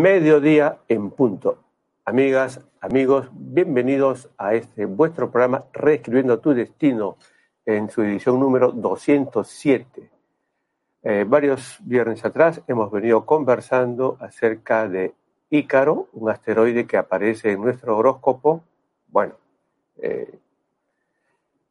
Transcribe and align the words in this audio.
mediodía 0.00 0.78
en 0.88 1.10
punto. 1.10 1.58
Amigas, 2.06 2.64
amigos, 2.80 3.28
bienvenidos 3.32 4.30
a 4.38 4.54
este 4.54 4.86
vuestro 4.86 5.30
programa 5.30 5.64
Reescribiendo 5.74 6.38
tu 6.38 6.54
Destino 6.54 7.18
en 7.66 7.90
su 7.90 8.00
edición 8.00 8.40
número 8.40 8.72
207. 8.72 10.10
Eh, 11.02 11.26
varios 11.28 11.76
viernes 11.80 12.24
atrás 12.24 12.62
hemos 12.66 12.90
venido 12.90 13.26
conversando 13.26 14.16
acerca 14.20 14.88
de 14.88 15.12
Ícaro, 15.50 16.08
un 16.14 16.30
asteroide 16.30 16.86
que 16.86 16.96
aparece 16.96 17.52
en 17.52 17.60
nuestro 17.60 17.98
horóscopo. 17.98 18.64
Bueno, 19.08 19.34
eh, 19.98 20.38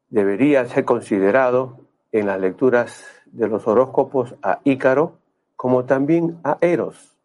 debería 0.08 0.68
ser 0.68 0.86
considerado 0.86 1.80
en 2.12 2.28
las 2.28 2.40
lecturas 2.40 3.06
de 3.26 3.48
los 3.48 3.68
horóscopos 3.68 4.36
a 4.44 4.60
Ícaro 4.66 5.18
como 5.56 5.86
también 5.86 6.38
a 6.44 6.60
Eros. 6.62 7.19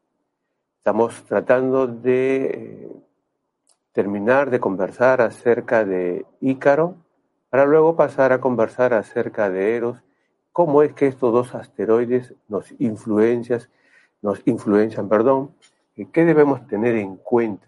Estamos 0.84 1.24
tratando 1.24 1.86
de 1.86 2.44
eh, 2.44 2.92
terminar 3.92 4.50
de 4.50 4.60
conversar 4.60 5.22
acerca 5.22 5.82
de 5.82 6.26
Ícaro 6.42 6.96
para 7.48 7.64
luego 7.64 7.96
pasar 7.96 8.34
a 8.34 8.40
conversar 8.42 8.92
acerca 8.92 9.48
de 9.48 9.76
Eros, 9.76 9.96
cómo 10.52 10.82
es 10.82 10.92
que 10.92 11.06
estos 11.06 11.32
dos 11.32 11.54
asteroides 11.54 12.34
nos 12.48 12.70
influencias, 12.78 13.70
nos 14.20 14.42
influencian, 14.44 15.08
perdón, 15.08 15.54
qué 16.12 16.26
debemos 16.26 16.66
tener 16.66 16.96
en 16.96 17.16
cuenta. 17.16 17.66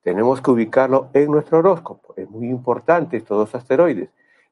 Tenemos 0.00 0.40
que 0.40 0.50
ubicarlo 0.50 1.10
en 1.12 1.30
nuestro 1.30 1.58
horóscopo. 1.58 2.14
Es 2.16 2.30
muy 2.30 2.48
importante 2.48 3.18
estos 3.18 3.36
dos 3.36 3.54
asteroides. 3.54 4.08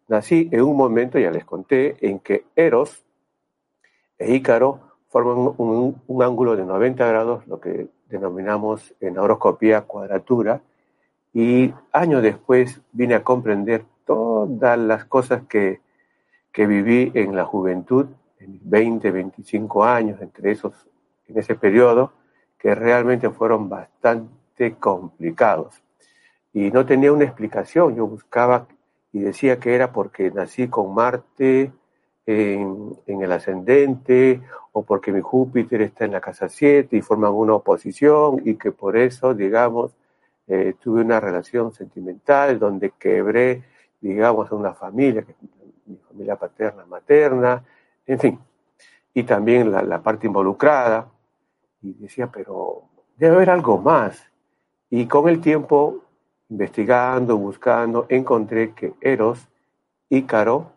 Nací 0.08 0.50
en 0.52 0.60
un 0.60 0.76
momento, 0.76 1.18
ya 1.18 1.30
les 1.30 1.46
conté, 1.46 1.96
en 2.06 2.18
que 2.18 2.44
Eros 2.54 3.02
e 4.18 4.34
Ícaro 4.34 4.87
forman 5.08 5.54
un, 5.56 6.22
ángulo 6.22 6.56
de 6.56 6.64
90 6.64 7.06
grados, 7.06 7.46
lo 7.46 7.60
que 7.60 7.88
denominamos 8.08 8.94
en 9.00 9.18
horoscopía 9.18 9.82
cuadratura, 9.82 10.60
y 11.32 11.72
años 11.92 12.22
después 12.22 12.80
vine 12.92 13.14
a 13.14 13.24
comprender 13.24 13.84
todas 14.04 14.78
las 14.78 15.04
cosas 15.04 15.42
que, 15.48 15.80
que 16.52 16.66
viví 16.66 17.12
en 17.14 17.36
la 17.36 17.44
juventud, 17.44 18.06
en 18.40 18.60
20, 18.62 19.10
25 19.10 19.84
años, 19.84 20.20
entre 20.20 20.52
esos, 20.52 20.74
en 21.26 21.38
ese 21.38 21.54
periodo, 21.54 22.12
que 22.58 22.74
realmente 22.74 23.30
fueron 23.30 23.68
bastante 23.68 24.74
complicados. 24.78 25.82
Y 26.52 26.70
no 26.70 26.86
tenía 26.86 27.12
una 27.12 27.24
explicación, 27.24 27.94
yo 27.94 28.06
buscaba 28.06 28.66
y 29.12 29.20
decía 29.20 29.58
que 29.58 29.74
era 29.74 29.92
porque 29.92 30.30
nací 30.30 30.68
con 30.68 30.94
Marte 30.94 31.72
en, 32.26 32.96
el 33.06 33.32
ascendente 33.32 34.42
o 34.78 34.82
porque 34.82 35.12
mi 35.12 35.20
Júpiter 35.20 35.82
está 35.82 36.04
en 36.04 36.12
la 36.12 36.20
casa 36.20 36.48
7 36.48 36.96
y 36.96 37.02
forman 37.02 37.32
una 37.32 37.54
oposición 37.54 38.40
y 38.44 38.54
que 38.54 38.70
por 38.70 38.96
eso, 38.96 39.34
digamos, 39.34 39.92
eh, 40.46 40.74
tuve 40.80 41.02
una 41.02 41.18
relación 41.20 41.72
sentimental 41.72 42.58
donde 42.58 42.92
quebré, 42.98 43.64
digamos, 44.00 44.50
a 44.50 44.54
una 44.54 44.72
familia, 44.74 45.24
mi 45.86 45.96
familia 45.96 46.36
paterna, 46.36 46.84
materna, 46.86 47.64
en 48.06 48.18
fin, 48.18 48.38
y 49.12 49.24
también 49.24 49.72
la, 49.72 49.82
la 49.82 50.00
parte 50.00 50.26
involucrada. 50.28 51.08
Y 51.82 51.94
decía, 51.94 52.28
pero 52.28 52.84
debe 53.16 53.36
haber 53.36 53.50
algo 53.50 53.78
más. 53.78 54.22
Y 54.90 55.06
con 55.06 55.28
el 55.28 55.40
tiempo 55.40 56.04
investigando, 56.50 57.36
buscando, 57.36 58.06
encontré 58.08 58.72
que 58.74 58.94
Eros, 59.00 59.48
Ícaro, 60.08 60.72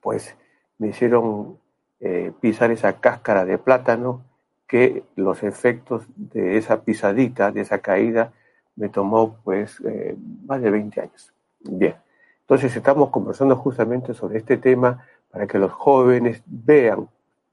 pues 0.00 0.34
me 0.78 0.88
hicieron 0.88 1.58
eh, 2.00 2.32
pisar 2.40 2.70
esa 2.70 3.00
cáscara 3.00 3.44
de 3.44 3.58
plátano 3.58 4.24
que 4.66 5.02
los 5.16 5.42
efectos 5.42 6.06
de 6.16 6.58
esa 6.58 6.82
pisadita, 6.82 7.50
de 7.50 7.62
esa 7.62 7.78
caída, 7.78 8.32
me 8.76 8.88
tomó 8.88 9.36
pues 9.42 9.80
eh, 9.84 10.16
más 10.46 10.60
de 10.60 10.70
20 10.70 11.00
años. 11.00 11.32
Bien, 11.60 11.96
entonces 12.40 12.74
estamos 12.76 13.10
conversando 13.10 13.56
justamente 13.56 14.14
sobre 14.14 14.38
este 14.38 14.56
tema 14.56 15.04
para 15.30 15.46
que 15.46 15.58
los 15.58 15.72
jóvenes 15.72 16.42
vean, 16.46 17.08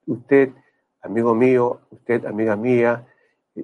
usted, 0.06 0.50
amigo 1.01 1.33
mío, 1.33 1.81
usted, 1.89 2.25
amiga 2.25 2.56
mía, 2.56 3.06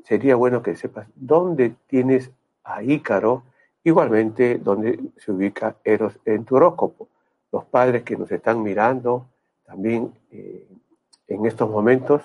sería 0.06 0.36
bueno 0.36 0.62
que 0.62 0.76
sepas 0.76 1.08
dónde 1.16 1.76
tienes 1.88 2.32
a 2.64 2.82
Ícaro 2.82 3.44
Igualmente, 3.84 4.60
donde 4.60 5.00
se 5.18 5.32
ubica 5.32 5.76
Eros 5.84 6.20
en 6.26 6.46
tu 6.46 6.56
horóscopo. 6.56 7.08
Los 7.52 7.66
padres 7.66 8.04
que 8.04 8.16
nos 8.16 8.32
están 8.32 8.62
mirando 8.62 9.26
también 9.72 10.14
eh, 10.32 10.68
en 11.30 11.46
estos 11.46 11.70
momentos, 11.70 12.22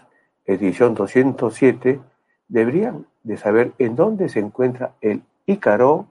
edición 0.47 0.95
207, 0.95 2.01
deberían 2.49 3.07
de 3.23 3.37
saber 3.37 3.73
en 3.79 3.95
dónde 3.95 4.29
se 4.29 4.41
encuentra 4.41 4.95
el 5.01 5.23
Ícaro, 5.47 6.09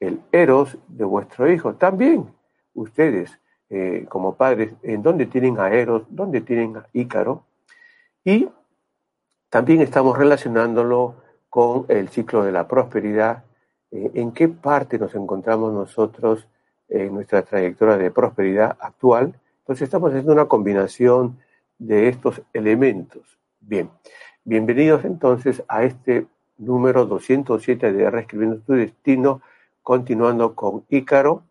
el 0.00 0.20
Eros 0.32 0.76
de 0.88 1.04
vuestro 1.04 1.48
hijo. 1.48 1.74
También 1.74 2.26
ustedes, 2.74 3.38
eh, 3.70 4.06
como 4.08 4.34
padres, 4.34 4.72
en 4.82 5.04
dónde 5.04 5.26
tienen 5.26 5.60
a 5.60 5.72
Eros, 5.72 6.02
dónde 6.08 6.40
tienen 6.40 6.78
a 6.78 6.88
Ícaro. 6.92 7.44
Y 8.24 8.48
también 9.50 9.82
estamos 9.82 10.18
relacionándolo 10.18 11.14
con 11.48 11.86
el 11.86 12.08
ciclo 12.08 12.42
de 12.42 12.50
la 12.50 12.66
prosperidad 12.66 13.44
eh, 13.92 14.10
en 14.14 14.32
qué 14.32 14.48
parte 14.48 14.98
nos 14.98 15.14
encontramos 15.14 15.72
nosotros 15.72 16.48
en 16.88 17.14
nuestra 17.14 17.42
trayectoria 17.42 17.96
de 17.96 18.10
prosperidad 18.10 18.76
actual. 18.80 19.38
Entonces 19.64 19.84
estamos 19.84 20.10
haciendo 20.10 20.32
una 20.34 20.44
combinación 20.44 21.38
de 21.78 22.08
estos 22.08 22.42
elementos. 22.52 23.38
Bien, 23.60 23.90
bienvenidos 24.44 25.06
entonces 25.06 25.64
a 25.68 25.84
este 25.84 26.26
número 26.58 27.06
207 27.06 27.94
de 27.94 28.10
Reescribiendo 28.10 28.60
tu 28.60 28.74
Destino, 28.74 29.40
continuando 29.80 30.54
con 30.54 30.84
Ícaro, 30.90 31.44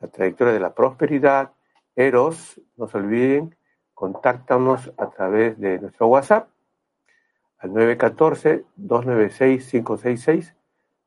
la 0.00 0.08
trayectoria 0.08 0.54
de 0.54 0.60
la 0.60 0.72
prosperidad, 0.72 1.52
Eros, 1.94 2.58
no 2.78 2.88
se 2.88 2.96
olviden, 2.96 3.54
contáctanos 3.92 4.90
a 4.96 5.10
través 5.10 5.60
de 5.60 5.80
nuestro 5.80 6.06
WhatsApp 6.06 6.48
al 7.58 7.72
914-296-566 7.72 10.54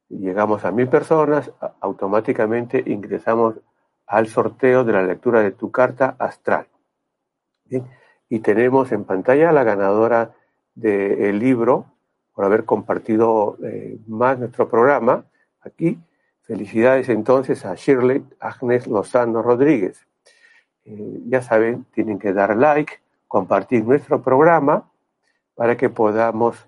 llegamos 0.09 0.65
a 0.65 0.71
mil 0.71 0.87
personas, 0.87 1.51
automáticamente 1.79 2.83
ingresamos 2.85 3.55
al 4.07 4.27
sorteo 4.27 4.83
de 4.83 4.93
la 4.93 5.03
lectura 5.03 5.41
de 5.41 5.51
tu 5.51 5.71
carta 5.71 6.15
astral. 6.19 6.67
Y 8.29 8.39
tenemos 8.39 8.91
en 8.91 9.03
pantalla 9.03 9.49
a 9.49 9.53
la 9.53 9.63
ganadora 9.63 10.33
del 10.75 11.39
libro 11.39 11.85
por 12.33 12.45
haber 12.45 12.65
compartido 12.65 13.57
eh, 13.63 13.97
más 14.07 14.37
nuestro 14.37 14.67
programa. 14.67 15.25
Aquí, 15.61 15.97
felicidades 16.41 17.09
entonces 17.09 17.65
a 17.65 17.75
Shirley 17.75 18.23
Agnes 18.39 18.87
Lozano 18.87 19.41
Rodríguez. 19.41 20.05
Eh, 20.83 21.21
ya 21.27 21.41
saben, 21.41 21.85
tienen 21.93 22.19
que 22.19 22.33
dar 22.33 22.55
like, 22.55 22.99
compartir 23.27 23.83
nuestro 23.85 24.21
programa 24.21 24.89
para 25.55 25.77
que 25.77 25.89
podamos 25.89 26.67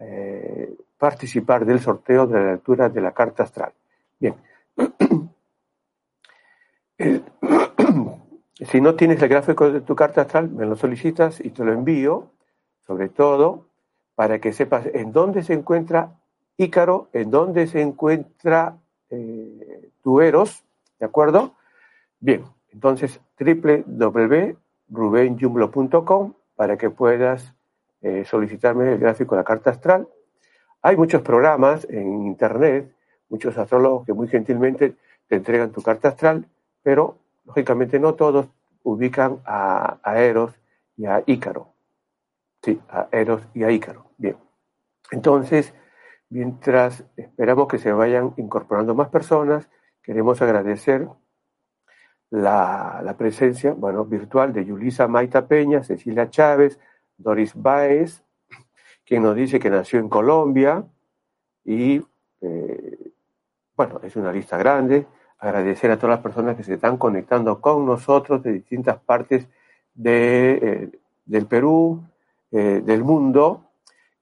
eh, 0.00 0.74
participar 0.98 1.64
del 1.64 1.80
sorteo 1.80 2.26
de 2.26 2.34
la 2.34 2.52
lectura 2.52 2.88
de 2.88 3.00
la 3.00 3.12
carta 3.12 3.44
astral. 3.44 3.72
Bien. 4.18 4.34
si 8.60 8.80
no 8.80 8.94
tienes 8.94 9.20
el 9.22 9.28
gráfico 9.28 9.70
de 9.70 9.80
tu 9.80 9.94
carta 9.94 10.22
astral, 10.22 10.50
me 10.50 10.66
lo 10.66 10.74
solicitas 10.76 11.38
y 11.40 11.50
te 11.50 11.64
lo 11.64 11.72
envío, 11.72 12.32
sobre 12.86 13.08
todo 13.08 13.68
para 14.14 14.40
que 14.40 14.52
sepas 14.52 14.86
en 14.86 15.12
dónde 15.12 15.42
se 15.42 15.54
encuentra 15.54 16.20
Ícaro, 16.56 17.08
en 17.12 17.30
dónde 17.30 17.66
se 17.66 17.80
encuentra 17.80 18.76
eh, 19.10 19.90
tu 20.02 20.20
Eros, 20.20 20.62
¿de 21.00 21.06
acuerdo? 21.06 21.54
Bien, 22.20 22.44
entonces 22.72 23.20
www.rubenjumlo.com 23.38 26.34
para 26.54 26.76
que 26.76 26.90
puedas 26.90 27.54
eh, 28.02 28.24
solicitarme 28.24 28.92
el 28.92 28.98
gráfico 28.98 29.34
de 29.34 29.40
la 29.40 29.44
carta 29.44 29.70
astral 29.70 30.06
hay 30.86 30.98
muchos 30.98 31.22
programas 31.22 31.86
en 31.88 32.26
Internet, 32.26 32.92
muchos 33.30 33.56
astrólogos 33.56 34.04
que 34.04 34.12
muy 34.12 34.28
gentilmente 34.28 34.96
te 35.26 35.36
entregan 35.36 35.72
tu 35.72 35.80
carta 35.80 36.08
astral, 36.08 36.46
pero 36.84 37.18
lógicamente 37.44 37.98
no 37.98 38.14
todos 38.14 38.46
ubican 38.84 39.40
a, 39.44 39.98
Eros 40.16 40.54
y 40.96 41.06
a 41.06 41.24
Ícaro. 41.26 41.72
Sí, 42.62 42.80
a 42.88 43.08
Eros 43.10 43.42
y 43.54 43.64
a 43.64 43.72
Ícaro. 43.72 44.12
Bien. 44.16 44.36
Entonces, 45.10 45.74
mientras 46.28 47.04
esperamos 47.16 47.66
que 47.66 47.78
se 47.78 47.90
vayan 47.90 48.34
incorporando 48.36 48.94
más 48.94 49.08
personas, 49.08 49.68
queremos 50.02 50.40
agradecer 50.40 51.08
la, 52.30 53.00
la 53.02 53.16
presencia, 53.16 53.72
bueno, 53.72 54.04
virtual 54.04 54.52
de 54.52 54.64
Yulisa 54.64 55.08
Maita 55.08 55.48
Peña, 55.48 55.82
Cecilia 55.82 56.30
Chávez, 56.30 56.78
Doris 57.16 57.54
Baez, 57.54 58.22
quien 59.04 59.22
nos 59.22 59.36
dice 59.36 59.58
que 59.58 59.70
nació 59.70 59.98
en 60.00 60.08
Colombia 60.08 60.84
y, 61.64 62.02
eh, 62.40 63.12
bueno, 63.76 64.00
es 64.02 64.16
una 64.16 64.32
lista 64.32 64.56
grande. 64.58 65.06
Agradecer 65.44 65.90
a 65.90 65.98
todas 65.98 66.16
las 66.16 66.22
personas 66.22 66.56
que 66.56 66.62
se 66.62 66.72
están 66.72 66.96
conectando 66.96 67.60
con 67.60 67.84
nosotros 67.84 68.42
de 68.42 68.50
distintas 68.50 68.98
partes 68.98 69.46
de, 69.92 70.52
eh, 70.52 70.90
del 71.26 71.46
Perú, 71.46 72.02
eh, 72.50 72.80
del 72.82 73.04
mundo, 73.04 73.70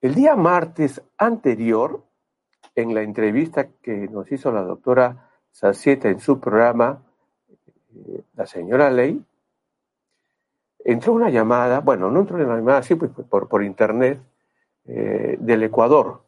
El 0.00 0.16
día 0.16 0.34
martes 0.34 1.00
anterior, 1.16 2.02
en 2.74 2.92
la 2.92 3.02
entrevista 3.02 3.68
que 3.80 4.08
nos 4.08 4.32
hizo 4.32 4.50
la 4.50 4.62
doctora 4.62 5.30
Sacieta 5.52 6.08
en 6.08 6.18
su 6.18 6.40
programa, 6.40 7.04
eh, 7.94 8.24
la 8.34 8.46
señora 8.46 8.90
Ley, 8.90 9.24
entró 10.84 11.12
una 11.12 11.30
llamada, 11.30 11.78
bueno, 11.78 12.10
no 12.10 12.18
entró 12.18 12.34
una 12.34 12.56
llamada, 12.56 12.82
sí, 12.82 12.96
pues 12.96 13.12
por, 13.12 13.48
por 13.48 13.62
internet, 13.62 14.20
del 14.84 15.62
Ecuador. 15.62 16.24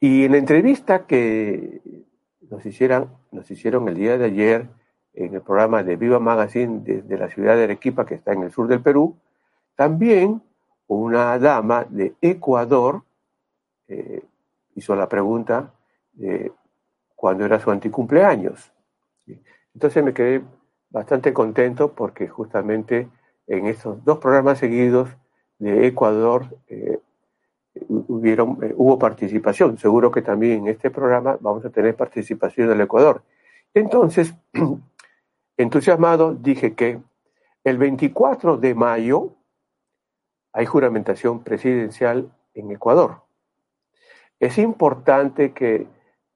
Y 0.00 0.24
en 0.24 0.32
la 0.32 0.38
entrevista 0.38 1.06
que 1.06 2.07
nos, 2.40 2.64
hicieron, 2.66 3.10
nos 3.30 3.50
hicieron 3.50 3.88
el 3.88 3.94
día 3.94 4.18
de 4.18 4.24
ayer 4.24 4.68
en 5.14 5.34
el 5.34 5.42
programa 5.42 5.82
de 5.82 5.96
Viva 5.96 6.18
Magazine 6.18 6.80
desde 6.82 7.18
la 7.18 7.28
ciudad 7.28 7.56
de 7.56 7.64
Arequipa, 7.64 8.06
que 8.06 8.14
está 8.14 8.32
en 8.32 8.42
el 8.42 8.52
sur 8.52 8.68
del 8.68 8.80
Perú, 8.80 9.16
también 9.74 10.42
una 10.86 11.38
dama 11.38 11.86
de 11.88 12.14
Ecuador 12.20 13.02
eh, 13.88 14.22
hizo 14.74 14.94
la 14.94 15.08
pregunta 15.08 15.72
de 16.12 16.52
cuándo 17.14 17.44
era 17.44 17.60
su 17.60 17.70
anticumpleaños. 17.70 18.72
Entonces 19.74 20.02
me 20.02 20.14
quedé 20.14 20.42
bastante 20.90 21.32
contento 21.32 21.92
porque 21.92 22.28
justamente 22.28 23.08
en 23.46 23.66
estos 23.66 24.04
dos 24.04 24.18
programas 24.18 24.58
seguidos 24.58 25.10
de 25.58 25.86
Ecuador 25.86 26.58
eh, 26.68 27.00
hubieron, 27.88 28.58
eh, 28.62 28.74
hubo 28.76 28.98
participación. 28.98 29.78
Seguro 29.78 30.10
que 30.10 30.22
también 30.22 30.60
en 30.60 30.68
este 30.68 30.90
programa 30.90 31.36
vamos 31.40 31.64
a 31.64 31.70
tener 31.70 31.96
participación 31.96 32.68
del 32.68 32.80
Ecuador. 32.80 33.22
Entonces, 33.74 34.34
entusiasmado, 35.56 36.34
dije 36.34 36.74
que 36.74 37.00
el 37.64 37.78
24 37.78 38.56
de 38.56 38.74
mayo 38.74 39.34
hay 40.52 40.66
juramentación 40.66 41.42
presidencial 41.42 42.32
en 42.54 42.70
Ecuador. 42.70 43.22
Es 44.40 44.58
importante 44.58 45.52
que 45.52 45.86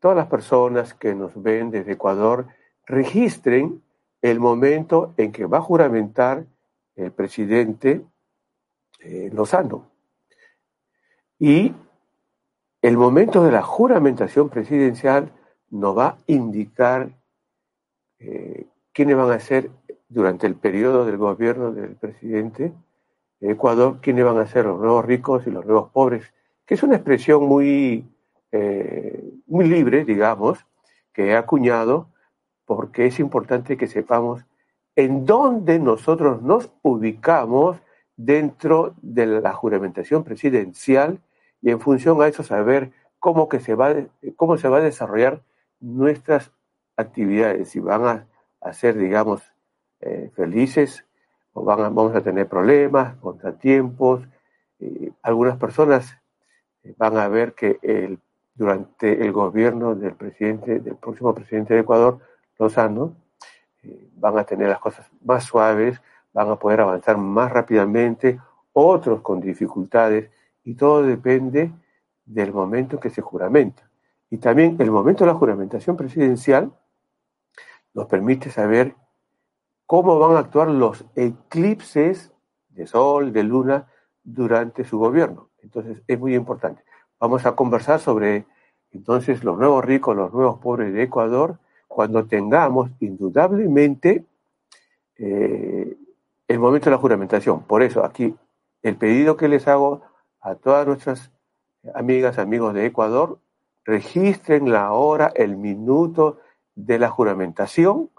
todas 0.01 0.17
las 0.17 0.27
personas 0.27 0.95
que 0.95 1.15
nos 1.15 1.41
ven 1.41 1.71
desde 1.71 1.93
Ecuador 1.93 2.47
registren 2.87 3.83
el 4.21 4.41
momento 4.41 5.15
en 5.17 5.33
que 5.33 5.47
va 5.47 5.59
a 5.59 5.63
juramentar 5.63 6.45
el 6.97 7.13
presidente 7.13 8.03
eh, 9.01 9.31
Lozano. 9.33 9.92
Y 11.43 11.75
el 12.83 12.97
momento 12.97 13.43
de 13.43 13.51
la 13.51 13.63
juramentación 13.63 14.49
presidencial 14.49 15.33
nos 15.71 15.99
va 15.99 16.07
a 16.07 16.19
indicar 16.29 17.11
eh, 18.21 18.69
quiénes 18.93 19.17
van 19.17 19.33
a 19.33 19.41
ser 19.41 19.69
durante 20.09 20.47
el 20.47 20.55
periodo 20.55 21.05
del 21.05 21.17
gobierno 21.17 21.73
del 21.73 21.97
presidente 21.97 22.73
de 23.41 23.51
Ecuador, 23.51 23.99
quiénes 24.01 24.25
van 24.25 24.39
a 24.39 24.47
ser 24.47 24.67
los 24.67 24.79
nuevos 24.79 25.05
ricos 25.05 25.45
y 25.49 25.51
los 25.51 25.67
nuevos 25.67 25.91
pobres, 25.91 26.33
que 26.65 26.75
es 26.75 26.85
una 26.85 26.95
expresión 26.95 27.45
muy, 27.45 28.07
eh, 28.53 29.33
muy 29.49 29.67
libre, 29.67 30.05
digamos, 30.05 30.65
que 31.13 31.31
he 31.31 31.37
acuñado 31.37 32.07
porque 32.67 33.07
es 33.07 33.19
importante 33.19 33.77
que 33.77 33.89
sepamos 33.89 34.45
en 34.95 35.27
dónde 35.27 35.81
nosotros 35.81 36.41
nos 36.41 36.71
ubicamos 36.83 37.79
dentro 38.17 38.95
de 39.03 39.27
la 39.27 39.53
juramentación 39.55 40.23
presidencial 40.23 41.19
y 41.63 41.71
en 41.71 41.81
función 41.81 42.21
a 42.21 42.27
eso 42.27 42.43
saber 42.43 42.93
cómo, 43.19 43.49
que 43.49 43.61
se, 43.61 43.75
va, 43.75 43.95
cómo 44.37 44.59
se 44.59 44.69
va 44.69 44.79
a 44.79 44.83
desarrollar 44.83 45.43
nuestras 45.81 46.51
actividades, 46.97 47.71
si 47.71 47.81
van 47.81 48.27
a, 48.61 48.73
ser, 48.73 48.99
digamos, 48.99 49.43
eh, 50.01 50.31
felices 50.35 51.05
o 51.53 51.65
van 51.65 51.95
vamos 51.95 52.15
a 52.15 52.21
tener 52.21 52.49
problemas, 52.49 53.17
contratiempos. 53.17 54.27
algunas 55.23 55.57
personas 55.57 56.19
eh, 56.83 56.95
van 56.97 57.17
a 57.17 57.29
ver 57.29 57.55
que 57.55 57.79
el, 57.83 58.19
durante 58.55 59.25
el 59.25 59.33
gobierno 59.33 59.95
del 59.95 60.15
presidente, 60.15 60.81
del 60.81 60.97
próximo 60.97 61.35
presidente 61.35 61.75
de 61.75 61.81
Ecuador, 61.81 62.19
Lozano, 62.59 63.17
eh, 63.83 64.09
van 64.17 64.39
a 64.39 64.45
tener 64.45 64.69
las 64.69 64.79
cosas 64.79 65.09
más 65.25 65.45
suaves, 65.45 66.01
van 66.33 66.51
a 66.51 66.57
poder 66.57 66.81
avanzar 66.81 67.17
más 67.19 67.53
rápidamente, 67.53 68.41
otros 68.73 69.21
con 69.21 69.41
dificultades, 69.41 70.31
y 70.65 70.75
todo 70.75 71.03
depende 71.03 71.73
del 72.25 72.53
momento 72.53 73.01
que 73.01 73.11
se 73.11 73.23
juramenta. 73.23 73.89
Y 74.31 74.39
también 74.39 74.77
el 74.79 74.91
momento 74.91 75.25
de 75.25 75.33
la 75.33 75.39
juramentación 75.39 75.97
presidencial 75.97 76.73
nos 77.95 78.07
permite 78.07 78.51
saber 78.51 78.97
cómo 79.87 80.19
van 80.19 80.37
a 80.37 80.41
actuar 80.41 80.71
los 80.71 81.05
eclipses 81.15 82.33
de 82.71 82.87
sol, 82.87 83.33
de 83.33 83.43
luna, 83.43 83.89
durante 84.25 84.85
su 84.85 84.99
gobierno. 84.99 85.51
Entonces 85.63 86.03
es 86.07 86.19
muy 86.19 86.35
importante. 86.35 86.83
Vamos 87.19 87.45
a 87.45 87.55
conversar 87.55 88.01
sobre 88.01 88.47
entonces 88.93 89.43
los 89.45 89.59
nuevos 89.59 89.85
ricos, 89.85 90.17
los 90.17 90.33
nuevos 90.33 90.59
pobres 90.59 90.93
de 90.93 91.03
Ecuador, 91.03 91.59
cuando 91.89 92.25
tengamos 92.25 92.91
indudablemente 93.01 94.25
eh, 95.17 95.97
el 96.49 96.59
momento 96.59 96.87
de 96.87 96.91
la 96.93 96.99
juramentación. 96.99 97.63
Por 97.65 97.83
eso 97.83 98.05
aquí 98.05 98.35
el 98.83 98.97
pedido 98.97 99.37
que 99.37 99.49
les 99.49 99.69
hago 99.69 100.03
a 100.43 100.57
todas 100.57 100.87
nuestras 100.87 101.31
amigas, 101.95 102.39
amigos 102.39 102.75
de 102.75 102.87
Ecuador, 102.87 103.39
registren 103.85 104.71
la 104.71 104.93
hora, 104.93 105.33
el 105.35 105.57
minuto 105.57 106.41
de 106.75 106.99
la 106.99 107.09
juramentación 107.09 108.11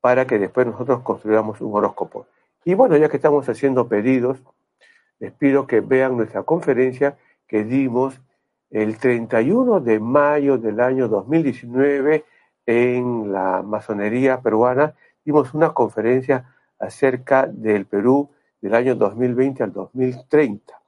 para 0.00 0.26
que 0.26 0.38
después 0.38 0.66
nosotros 0.66 1.00
construyamos 1.02 1.60
un 1.60 1.74
horóscopo. 1.74 2.26
Y 2.64 2.74
bueno, 2.74 2.96
ya 2.96 3.08
que 3.08 3.16
estamos 3.16 3.48
haciendo 3.48 3.88
pedidos, 3.88 4.38
les 5.18 5.32
pido 5.32 5.66
que 5.66 5.80
vean 5.80 6.16
nuestra 6.16 6.42
conferencia 6.42 7.16
que 7.46 7.64
dimos 7.64 8.20
el 8.70 8.98
31 8.98 9.80
de 9.80 10.00
mayo 10.00 10.58
del 10.58 10.80
año 10.80 11.08
2019 11.08 12.24
en 12.66 13.32
la 13.32 13.62
masonería 13.62 14.40
peruana. 14.40 14.94
Dimos 15.24 15.54
una 15.54 15.72
conferencia 15.72 16.54
acerca 16.78 17.46
del 17.46 17.86
Perú 17.86 18.30
del 18.60 18.74
año 18.74 18.94
2020 18.94 19.62
al 19.62 19.72
2030. 19.72 20.85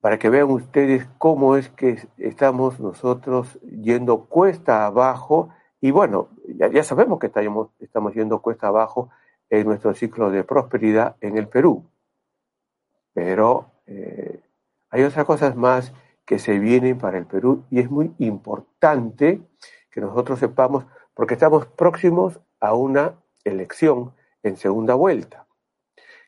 Para 0.00 0.18
que 0.18 0.30
vean 0.30 0.50
ustedes 0.50 1.06
cómo 1.18 1.56
es 1.56 1.68
que 1.68 1.98
estamos 2.16 2.80
nosotros 2.80 3.58
yendo 3.62 4.24
cuesta 4.24 4.86
abajo. 4.86 5.50
Y 5.80 5.90
bueno, 5.90 6.28
ya, 6.46 6.82
sabemos 6.82 7.18
que 7.18 7.26
estamos, 7.26 7.68
estamos 7.80 8.14
yendo 8.14 8.40
cuesta 8.40 8.68
abajo 8.68 9.10
en 9.50 9.66
nuestro 9.66 9.92
ciclo 9.94 10.30
de 10.30 10.44
prosperidad 10.44 11.16
en 11.20 11.36
el 11.36 11.48
Perú. 11.48 11.84
Pero 13.12 13.72
eh, 13.86 14.42
hay 14.88 15.02
otras 15.02 15.24
cosas 15.26 15.56
más 15.56 15.92
que 16.24 16.38
se 16.38 16.58
vienen 16.58 16.96
para 16.96 17.18
el 17.18 17.26
Perú 17.26 17.64
y 17.70 17.80
es 17.80 17.90
muy 17.90 18.14
importante 18.18 19.42
que 19.90 20.00
nosotros 20.00 20.38
sepamos, 20.38 20.86
porque 21.12 21.34
estamos 21.34 21.66
próximos 21.66 22.40
a 22.60 22.74
una 22.74 23.16
elección 23.44 24.14
en 24.42 24.56
segunda 24.56 24.94
vuelta, 24.94 25.46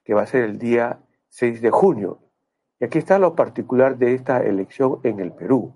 que 0.04 0.14
va 0.14 0.22
a 0.22 0.26
ser 0.26 0.42
el 0.44 0.58
día 0.58 0.98
6 1.28 1.62
de 1.62 1.70
junio. 1.70 2.18
Y 2.82 2.84
aquí 2.84 2.98
está 2.98 3.20
lo 3.20 3.36
particular 3.36 3.96
de 3.96 4.12
esta 4.12 4.42
elección 4.42 4.98
en 5.04 5.20
el 5.20 5.30
Perú, 5.30 5.72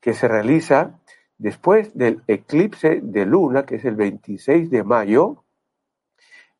que 0.00 0.14
se 0.14 0.28
realiza 0.28 1.00
después 1.36 1.98
del 1.98 2.22
eclipse 2.28 3.00
de 3.02 3.26
luna, 3.26 3.66
que 3.66 3.74
es 3.74 3.84
el 3.84 3.96
26 3.96 4.70
de 4.70 4.84
mayo, 4.84 5.42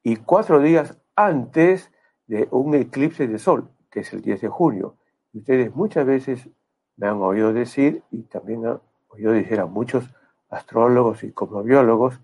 y 0.02 0.16
cuatro 0.16 0.58
días 0.58 0.98
antes 1.14 1.92
de 2.26 2.48
un 2.50 2.74
eclipse 2.74 3.28
de 3.28 3.38
sol, 3.38 3.70
que 3.88 4.00
es 4.00 4.12
el 4.12 4.20
10 4.20 4.40
de 4.40 4.48
junio. 4.48 4.96
Ustedes 5.32 5.72
muchas 5.76 6.04
veces 6.04 6.48
me 6.96 7.06
han 7.06 7.22
oído 7.22 7.52
decir, 7.52 8.02
y 8.10 8.22
también 8.22 8.66
han 8.66 8.80
oído 9.10 9.30
decir 9.30 9.60
a 9.60 9.66
muchos 9.66 10.10
astrólogos 10.48 11.22
y 11.22 11.30
cosmobiólogos, 11.30 12.20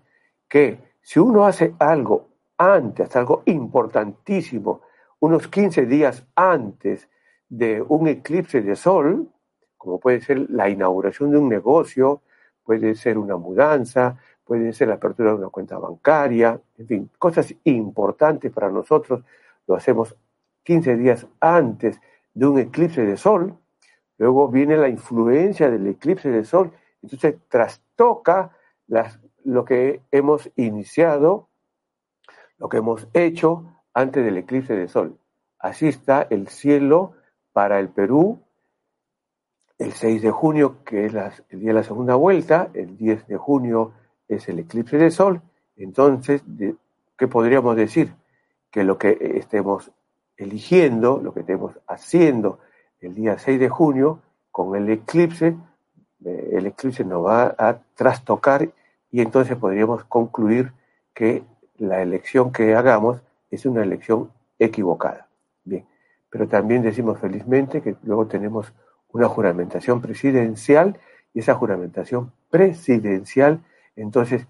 que 0.49 0.77
si 1.01 1.21
uno 1.21 1.45
hace 1.45 1.73
algo 1.79 2.31
antes, 2.57 3.15
algo 3.15 3.43
importantísimo, 3.45 4.81
unos 5.21 5.47
15 5.47 5.85
días 5.85 6.25
antes 6.35 7.07
de 7.51 7.83
un 7.85 8.07
eclipse 8.07 8.61
de 8.61 8.77
sol, 8.77 9.29
como 9.77 9.99
puede 9.99 10.21
ser 10.21 10.49
la 10.49 10.69
inauguración 10.69 11.31
de 11.31 11.37
un 11.37 11.49
negocio, 11.49 12.21
puede 12.63 12.95
ser 12.95 13.17
una 13.17 13.35
mudanza, 13.35 14.17
puede 14.45 14.71
ser 14.71 14.87
la 14.87 14.93
apertura 14.95 15.31
de 15.31 15.39
una 15.39 15.49
cuenta 15.49 15.77
bancaria, 15.77 16.59
en 16.77 16.87
fin, 16.87 17.09
cosas 17.19 17.53
importantes 17.65 18.53
para 18.53 18.69
nosotros, 18.69 19.25
lo 19.67 19.75
hacemos 19.75 20.15
15 20.63 20.95
días 20.95 21.27
antes 21.41 21.99
de 22.33 22.45
un 22.45 22.57
eclipse 22.57 23.05
de 23.05 23.17
sol, 23.17 23.57
luego 24.17 24.47
viene 24.47 24.77
la 24.77 24.87
influencia 24.87 25.69
del 25.69 25.87
eclipse 25.87 26.29
de 26.29 26.45
sol, 26.45 26.71
entonces 27.01 27.35
trastoca 27.49 28.55
lo 29.43 29.65
que 29.65 30.03
hemos 30.09 30.49
iniciado, 30.55 31.49
lo 32.57 32.69
que 32.69 32.77
hemos 32.77 33.09
hecho 33.11 33.65
antes 33.93 34.23
del 34.23 34.37
eclipse 34.37 34.73
de 34.73 34.87
sol. 34.87 35.17
Así 35.59 35.89
está 35.89 36.27
el 36.29 36.47
cielo 36.47 37.15
para 37.53 37.79
el 37.79 37.89
Perú 37.89 38.39
el 39.81 39.93
6 39.93 40.21
de 40.21 40.29
junio, 40.31 40.83
que 40.85 41.07
es 41.07 41.13
el 41.49 41.59
día 41.59 41.69
de 41.69 41.73
la 41.73 41.83
segunda 41.83 42.13
vuelta, 42.15 42.69
el 42.73 42.97
10 42.97 43.27
de 43.27 43.37
junio 43.37 43.93
es 44.27 44.47
el 44.47 44.59
eclipse 44.59 44.97
de 44.97 45.09
sol. 45.09 45.41
Entonces, 45.75 46.43
¿qué 47.17 47.27
podríamos 47.27 47.75
decir? 47.75 48.13
Que 48.69 48.83
lo 48.83 48.99
que 48.99 49.17
estemos 49.37 49.91
eligiendo, 50.37 51.19
lo 51.21 51.33
que 51.33 51.39
estemos 51.39 51.79
haciendo 51.87 52.59
el 52.99 53.15
día 53.15 53.39
6 53.39 53.59
de 53.59 53.69
junio 53.69 54.19
con 54.51 54.75
el 54.75 54.87
eclipse, 54.89 55.57
eh, 56.25 56.49
el 56.53 56.67
eclipse 56.67 57.03
nos 57.03 57.25
va 57.25 57.55
a 57.57 57.79
trastocar 57.95 58.69
y 59.09 59.21
entonces 59.21 59.57
podríamos 59.57 60.03
concluir 60.03 60.73
que 61.13 61.43
la 61.77 62.03
elección 62.03 62.51
que 62.51 62.75
hagamos 62.75 63.21
es 63.49 63.65
una 63.65 63.81
elección 63.81 64.31
equivocada. 64.59 65.30
Pero 66.31 66.47
también 66.47 66.81
decimos 66.81 67.19
felizmente 67.19 67.81
que 67.81 67.95
luego 68.03 68.25
tenemos 68.25 68.73
una 69.09 69.27
juramentación 69.27 70.01
presidencial 70.01 70.97
y 71.33 71.39
esa 71.39 71.53
juramentación 71.53 72.31
presidencial 72.49 73.61
entonces 73.95 74.47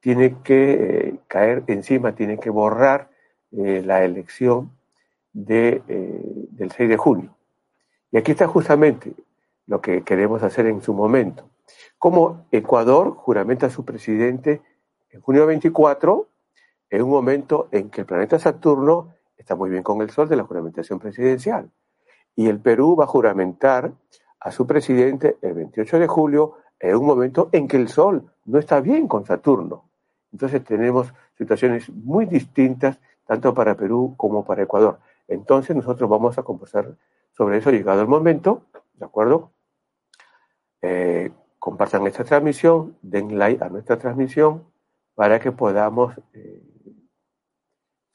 tiene 0.00 0.36
que 0.42 0.72
eh, 0.72 1.14
caer 1.28 1.62
encima, 1.68 2.14
tiene 2.14 2.38
que 2.38 2.50
borrar 2.50 3.10
eh, 3.52 3.82
la 3.84 4.04
elección 4.04 4.72
de, 5.32 5.82
eh, 5.88 6.20
del 6.50 6.70
6 6.70 6.88
de 6.88 6.96
junio. 6.96 7.36
Y 8.10 8.18
aquí 8.18 8.32
está 8.32 8.46
justamente 8.48 9.12
lo 9.66 9.80
que 9.80 10.02
queremos 10.02 10.42
hacer 10.42 10.66
en 10.66 10.80
su 10.82 10.94
momento. 10.94 11.48
Como 11.98 12.46
Ecuador 12.50 13.14
juramenta 13.14 13.66
a 13.66 13.70
su 13.70 13.84
presidente 13.84 14.62
en 15.10 15.20
junio 15.20 15.46
24, 15.46 16.28
en 16.90 17.02
un 17.02 17.10
momento 17.10 17.68
en 17.70 17.90
que 17.90 18.00
el 18.00 18.06
planeta 18.06 18.38
Saturno 18.38 19.14
está 19.40 19.56
muy 19.56 19.70
bien 19.70 19.82
con 19.82 20.02
el 20.02 20.10
Sol 20.10 20.28
de 20.28 20.36
la 20.36 20.44
juramentación 20.44 20.98
presidencial. 20.98 21.70
Y 22.36 22.48
el 22.48 22.60
Perú 22.60 22.94
va 22.94 23.04
a 23.04 23.08
juramentar 23.08 23.92
a 24.38 24.50
su 24.52 24.66
presidente 24.66 25.38
el 25.40 25.54
28 25.54 25.98
de 25.98 26.06
julio 26.06 26.56
en 26.78 26.96
un 26.96 27.06
momento 27.06 27.48
en 27.52 27.66
que 27.66 27.76
el 27.76 27.88
Sol 27.88 28.30
no 28.44 28.58
está 28.58 28.80
bien 28.80 29.08
con 29.08 29.24
Saturno. 29.24 29.90
Entonces 30.32 30.62
tenemos 30.62 31.12
situaciones 31.36 31.88
muy 31.90 32.26
distintas 32.26 32.98
tanto 33.26 33.54
para 33.54 33.76
Perú 33.76 34.14
como 34.16 34.44
para 34.44 34.62
Ecuador. 34.62 34.98
Entonces 35.26 35.74
nosotros 35.74 36.08
vamos 36.08 36.36
a 36.38 36.42
conversar 36.42 36.96
sobre 37.32 37.58
eso 37.58 37.70
llegado 37.70 38.02
el 38.02 38.08
momento, 38.08 38.66
¿de 38.94 39.06
acuerdo? 39.06 39.52
Eh, 40.82 41.30
compartan 41.58 42.06
esta 42.06 42.24
transmisión, 42.24 42.96
den 43.02 43.38
like 43.38 43.62
a 43.62 43.68
nuestra 43.68 43.98
transmisión 43.98 44.64
para 45.14 45.40
que 45.40 45.52
podamos 45.52 46.14
eh, 46.32 46.62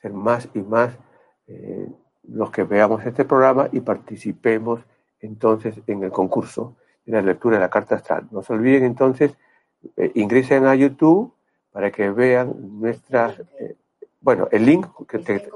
ser 0.02 0.14
más 0.14 0.50
y 0.54 0.60
más 0.62 0.98
eh, 1.48 1.88
los 2.28 2.52
que 2.52 2.64
veamos 2.64 3.06
este 3.06 3.26
programa 3.26 3.70
y 3.72 3.82
participemos 3.82 4.82
entonces 5.20 5.76
en 5.88 6.04
el 6.04 6.12
concurso 6.12 6.76
de 7.06 7.14
la 7.14 7.22
lectura 7.22 7.58
de 7.58 7.62
la 7.62 7.70
carta 7.70 7.96
astral. 7.96 8.28
No 8.32 8.42
se 8.42 8.54
olviden 8.54 8.84
entonces, 8.84 9.38
ingresen 10.16 10.66
a 10.66 10.74
YouTube 10.74 11.32
para 11.72 11.92
que 11.92 12.10
vean 12.10 12.80
nuestras, 12.80 13.40
bueno, 14.22 14.48
el 14.52 14.66
link 14.66 14.88
que 15.08 15.20
te, 15.20 15.48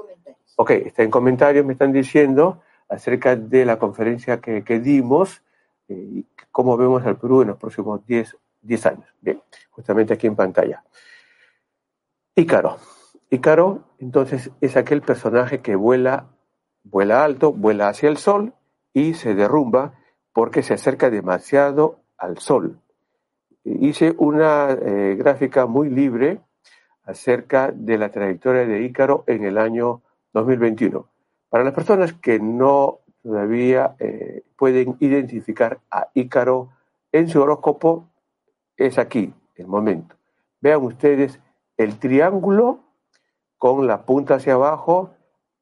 Ok, 0.60 0.72
está 0.72 1.02
en 1.02 1.10
comentarios, 1.10 1.64
me 1.64 1.72
están 1.72 1.90
diciendo 1.90 2.60
acerca 2.86 3.34
de 3.34 3.64
la 3.64 3.78
conferencia 3.78 4.42
que, 4.42 4.60
dimos 4.78 5.42
eh, 5.88 5.94
y 5.94 6.26
cómo 6.52 6.76
vemos 6.76 7.02
al 7.06 7.16
Perú 7.16 7.40
en 7.40 7.48
los 7.48 7.56
próximos 7.56 8.04
10, 8.04 8.36
10 8.60 8.86
años. 8.86 9.06
Bien, 9.22 9.40
justamente 9.70 10.12
aquí 10.12 10.26
en 10.26 10.36
pantalla. 10.36 10.84
Ícaro. 12.34 12.76
Ícaro, 13.30 13.84
entonces, 13.98 14.50
es 14.60 14.76
aquel 14.76 15.02
personaje 15.02 15.60
que 15.60 15.76
vuela, 15.76 16.26
vuela 16.82 17.22
alto, 17.24 17.52
vuela 17.52 17.88
hacia 17.88 18.08
el 18.08 18.16
sol 18.16 18.54
y 18.92 19.14
se 19.14 19.36
derrumba 19.36 19.94
porque 20.32 20.64
se 20.64 20.74
acerca 20.74 21.10
demasiado 21.10 22.00
al 22.18 22.38
sol. 22.38 22.80
Hice 23.62 24.14
una 24.18 24.70
eh, 24.72 25.14
gráfica 25.16 25.66
muy 25.66 25.90
libre 25.90 26.40
acerca 27.04 27.70
de 27.72 27.98
la 27.98 28.10
trayectoria 28.10 28.66
de 28.66 28.82
Ícaro 28.82 29.22
en 29.28 29.44
el 29.44 29.58
año 29.58 30.02
2021. 30.32 31.06
Para 31.48 31.62
las 31.62 31.74
personas 31.74 32.12
que 32.14 32.40
no 32.40 32.98
todavía 33.22 33.94
eh, 34.00 34.42
pueden 34.56 34.96
identificar 34.98 35.78
a 35.90 36.08
Ícaro 36.14 36.70
en 37.12 37.28
su 37.28 37.40
horóscopo, 37.40 38.08
es 38.76 38.98
aquí 38.98 39.32
el 39.54 39.68
momento. 39.68 40.16
Vean 40.60 40.82
ustedes 40.82 41.38
el 41.76 41.98
triángulo 41.98 42.89
con 43.60 43.86
la 43.86 44.06
punta 44.06 44.36
hacia 44.36 44.54
abajo 44.54 45.10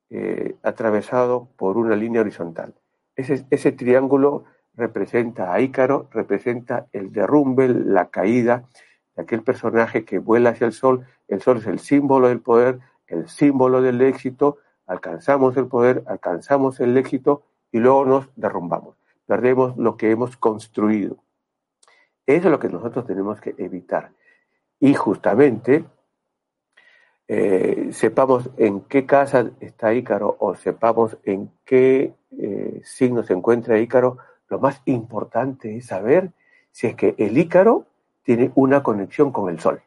eh, 0.09 0.55
atravesado 0.63 1.49
por 1.57 1.77
una 1.77 1.97
línea 1.97 2.21
horizontal. 2.21 2.73
Ese, 3.17 3.45
ese 3.51 3.73
triángulo 3.73 4.45
representa 4.75 5.53
a 5.53 5.61
Ícaro, 5.61 6.09
representa 6.13 6.87
el 6.93 7.11
derrumbe, 7.11 7.67
la 7.67 8.09
caída 8.09 8.69
de 9.17 9.25
aquel 9.25 9.43
personaje 9.43 10.05
que 10.05 10.21
vuela 10.21 10.51
hacia 10.51 10.69
el 10.69 10.73
sol. 10.73 11.07
El 11.27 11.43
sol 11.43 11.57
es 11.57 11.67
el 11.67 11.81
símbolo 11.81 12.29
del 12.29 12.41
poder, 12.41 12.79
el 13.09 13.29
símbolo 13.29 13.83
del 13.83 14.01
éxito, 14.01 14.59
alcanzamos 14.87 15.57
el 15.57 15.67
poder, 15.67 16.05
alcanzamos 16.07 16.79
el 16.79 16.97
éxito 16.97 17.43
y 17.73 17.81
luego 17.81 18.05
nos 18.05 18.29
derrumbamos. 18.37 18.97
Perdemos 19.27 19.77
lo 19.77 19.97
que 19.97 20.13
hemos 20.13 20.37
construido. 20.37 21.17
Eso 22.27 22.47
es 22.47 22.53
lo 22.53 22.61
que 22.61 22.69
nosotros 22.69 23.05
tenemos 23.07 23.41
que 23.41 23.57
evitar. 23.59 24.13
Y 24.79 24.95
justamente 24.95 25.85
eh, 27.29 27.91
sepamos 27.93 28.51
en 28.57 28.81
qué 28.81 29.05
casa 29.05 29.51
está 29.61 29.93
Ícaro 29.93 30.37
o 30.41 30.55
sepamos 30.55 31.19
en 31.25 31.51
qué 31.65 32.15
eh, 32.39 32.81
signo 32.85 33.23
se 33.23 33.35
encuentra 33.35 33.79
Ícaro, 33.79 34.19
lo 34.49 34.59
más 34.59 34.81
importante 34.87 35.77
es 35.77 35.87
saber 35.87 36.33
si 36.73 36.87
es 36.87 36.95
que 36.95 37.15
el 37.19 37.37
Ícaro 37.37 37.87
tiene 38.23 38.51
una 38.55 38.83
conexión 38.83 39.31
con 39.31 39.51
el 39.51 39.61
Sol. 39.61 39.83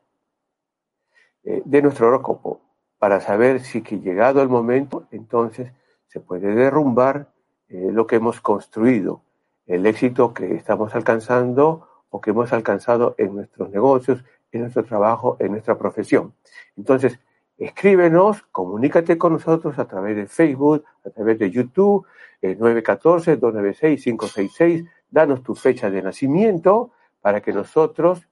Eh, 1.43 1.63
de 1.65 1.81
nuestro 1.81 2.07
horóscopo, 2.07 2.61
para 2.99 3.19
saber 3.19 3.61
si 3.61 3.81
que 3.81 3.99
llegado 3.99 4.43
el 4.43 4.49
momento, 4.49 5.07
entonces 5.11 5.71
se 6.07 6.19
puede 6.19 6.53
derrumbar 6.53 7.31
eh, 7.69 7.89
lo 7.91 8.05
que 8.05 8.17
hemos 8.17 8.41
construido, 8.41 9.23
el 9.65 9.87
éxito 9.87 10.33
que 10.33 10.53
estamos 10.53 10.93
alcanzando 10.93 11.87
o 12.11 12.21
que 12.21 12.29
hemos 12.29 12.53
alcanzado 12.53 13.15
en 13.17 13.33
nuestros 13.35 13.71
negocios, 13.71 14.23
en 14.51 14.61
nuestro 14.61 14.83
trabajo, 14.83 15.37
en 15.39 15.53
nuestra 15.53 15.77
profesión. 15.77 16.33
Entonces, 16.75 17.19
escríbenos, 17.65 18.43
comunícate 18.51 19.17
con 19.17 19.33
nosotros 19.33 19.77
a 19.77 19.85
través 19.87 20.15
de 20.15 20.27
Facebook, 20.27 20.85
a 21.05 21.09
través 21.11 21.37
de 21.39 21.51
YouTube, 21.51 22.07
el 22.41 22.57
914-296-566, 22.57 24.89
danos 25.11 25.43
tu 25.43 25.53
fecha 25.53 25.91
de 25.91 26.01
nacimiento 26.01 26.91
para 27.21 27.41
que 27.41 27.53
nosotros 27.53 28.27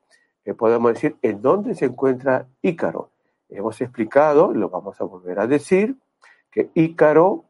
eh, 0.46 0.56
podamos 0.56 0.94
decir 0.94 1.18
en 1.22 1.42
dónde 1.42 1.76
se 1.76 1.86
encuentra 1.86 2.48
Ícaro 2.62 3.12
Hemos 3.50 3.82
explicado, 3.82 4.54
lo 4.54 4.70
vamos 4.70 5.02
a 5.02 5.06
volver 5.06 5.40
a 5.40 5.48
decir, 5.48 5.96
que 6.52 6.70
Ícaro 6.76 7.46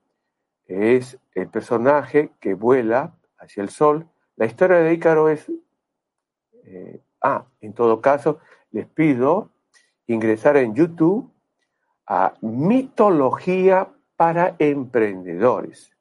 es 0.65 1.19
el 1.33 1.49
personaje 1.49 2.31
que 2.39 2.53
vuela 2.53 3.17
hacia 3.37 3.63
el 3.63 3.69
sol. 3.69 4.07
La 4.37 4.45
historia 4.45 4.77
de 4.77 4.93
Ícaro 4.93 5.27
es... 5.27 5.51
Eh, 6.63 7.01
ah, 7.21 7.45
en 7.59 7.73
todo 7.73 7.99
caso, 7.99 8.39
les 8.71 8.87
pido 8.87 9.51
ingresar 10.07 10.55
en 10.55 10.73
YouTube 10.73 11.29
a 12.09 12.33
Mitología 12.41 13.87
para 14.17 14.55
Emprendedores. 14.57 15.91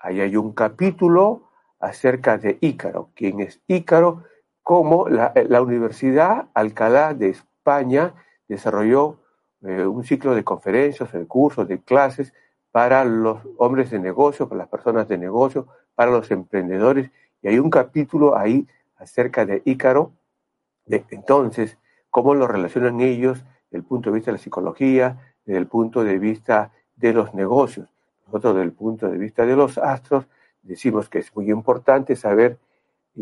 Ahí 0.00 0.20
hay 0.20 0.36
un 0.36 0.52
capítulo 0.52 1.50
acerca 1.78 2.36
de 2.36 2.58
Ícaro, 2.60 3.10
quién 3.14 3.40
es 3.40 3.60
Ícaro, 3.68 4.24
cómo 4.62 5.08
la, 5.08 5.32
la 5.48 5.62
Universidad 5.62 6.48
Alcalá 6.52 7.14
de 7.14 7.28
España 7.28 8.12
desarrolló 8.48 9.20
eh, 9.62 9.86
un 9.86 10.02
ciclo 10.02 10.34
de 10.34 10.42
conferencias, 10.42 11.12
de 11.12 11.26
cursos, 11.26 11.68
de 11.68 11.80
clases 11.80 12.34
para 12.72 13.04
los 13.04 13.38
hombres 13.56 13.90
de 13.90 14.00
negocio, 14.00 14.48
para 14.48 14.60
las 14.60 14.68
personas 14.68 15.06
de 15.06 15.16
negocio, 15.16 15.68
para 15.94 16.10
los 16.10 16.28
emprendedores. 16.32 17.10
Y 17.40 17.48
hay 17.48 17.60
un 17.60 17.70
capítulo 17.70 18.36
ahí 18.36 18.66
acerca 18.96 19.46
de 19.46 19.62
Ícaro, 19.64 20.12
de 20.86 21.04
entonces, 21.10 21.78
cómo 22.10 22.34
lo 22.34 22.48
relacionan 22.48 23.00
ellos 23.00 23.44
desde 23.70 23.78
el 23.78 23.84
punto 23.84 24.10
de 24.10 24.16
vista 24.16 24.32
de 24.32 24.38
la 24.38 24.42
psicología, 24.42 25.31
desde 25.44 25.58
el 25.58 25.66
punto 25.66 26.04
de 26.04 26.18
vista 26.18 26.72
de 26.96 27.12
los 27.12 27.34
negocios. 27.34 27.88
Nosotros, 28.26 28.54
desde 28.54 28.64
el 28.66 28.72
punto 28.72 29.08
de 29.08 29.18
vista 29.18 29.44
de 29.44 29.56
los 29.56 29.78
astros, 29.78 30.26
decimos 30.62 31.08
que 31.08 31.18
es 31.18 31.34
muy 31.34 31.50
importante 31.50 32.16
saber 32.16 32.58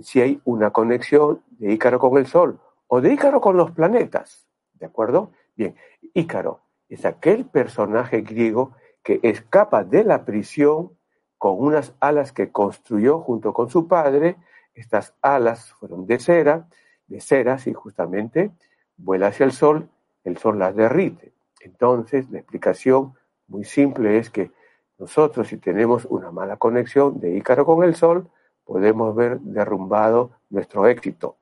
si 0.03 0.21
hay 0.21 0.41
una 0.45 0.71
conexión 0.71 1.43
de 1.59 1.73
Ícaro 1.73 1.99
con 1.99 2.17
el 2.19 2.27
Sol 2.27 2.61
o 2.87 3.01
de 3.01 3.13
Ícaro 3.13 3.41
con 3.41 3.57
los 3.57 3.73
planetas. 3.73 4.47
¿De 4.75 4.87
acuerdo? 4.87 5.33
Bien, 5.57 5.75
Ícaro 6.15 6.61
es 6.89 7.05
aquel 7.05 7.45
personaje 7.45 8.23
griego 8.23 8.73
que 9.03 9.21
escapa 9.23 9.85
de 9.85 10.05
la 10.05 10.25
prisión 10.25 10.93
con 11.39 11.59
unas 11.59 11.95
alas 12.01 12.33
que 12.33 12.51
construyó 12.51 13.21
junto 13.21 13.53
con 13.53 13.71
su 13.71 13.89
padre. 13.89 14.37
Estas 14.75 15.15
alas 15.23 15.73
fueron 15.73 16.07
de 16.07 16.19
cera, 16.19 16.69
de 17.07 17.21
ceras 17.21 17.67
y 17.67 17.73
justamente 17.73 18.53
vuela 18.97 19.29
hacia 19.29 19.45
el 19.45 19.53
sol, 19.53 19.89
el 20.25 20.37
sol 20.37 20.59
las 20.59 20.75
derrite. 20.77 21.33
Entonces, 21.61 22.29
la 22.31 22.39
explicación 22.39 23.15
muy 23.47 23.65
simple 23.65 24.19
es 24.19 24.31
que 24.31 24.51
nosotros 24.99 25.49
si 25.49 25.57
tenemos 25.57 26.05
una 26.07 26.31
mala 26.31 26.57
conexión 26.57 27.21
de 27.21 27.37
Ícaro 27.37 27.65
con 27.65 27.85
el 27.85 27.95
sol, 27.95 28.29
podemos 28.65 29.15
ver 29.15 29.41
derrumbado 29.41 30.33
nuestro 30.51 30.87
éxito. 30.87 31.37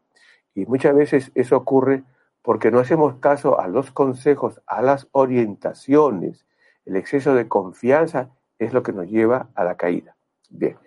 Y 0.55 0.67
muchas 0.67 0.95
veces 0.95 1.33
eso 1.35 1.57
ocurre 1.57 2.05
porque 2.43 2.71
no 2.71 2.79
hacemos 2.79 3.17
caso 3.17 3.61
a 3.61 3.69
los 3.69 3.91
consejos, 3.91 4.61
a 4.67 4.81
las 4.81 5.09
orientaciones. 5.13 6.47
El 6.85 6.97
exceso 6.97 7.35
de 7.35 7.49
confianza 7.49 8.31
es 8.59 8.73
lo 8.73 8.83
que 8.83 8.93
nos 8.93 9.09
lleva 9.09 9.51
a 9.55 9.65
la 9.65 9.77
caída. 9.77 10.17
Bien. 10.49 10.79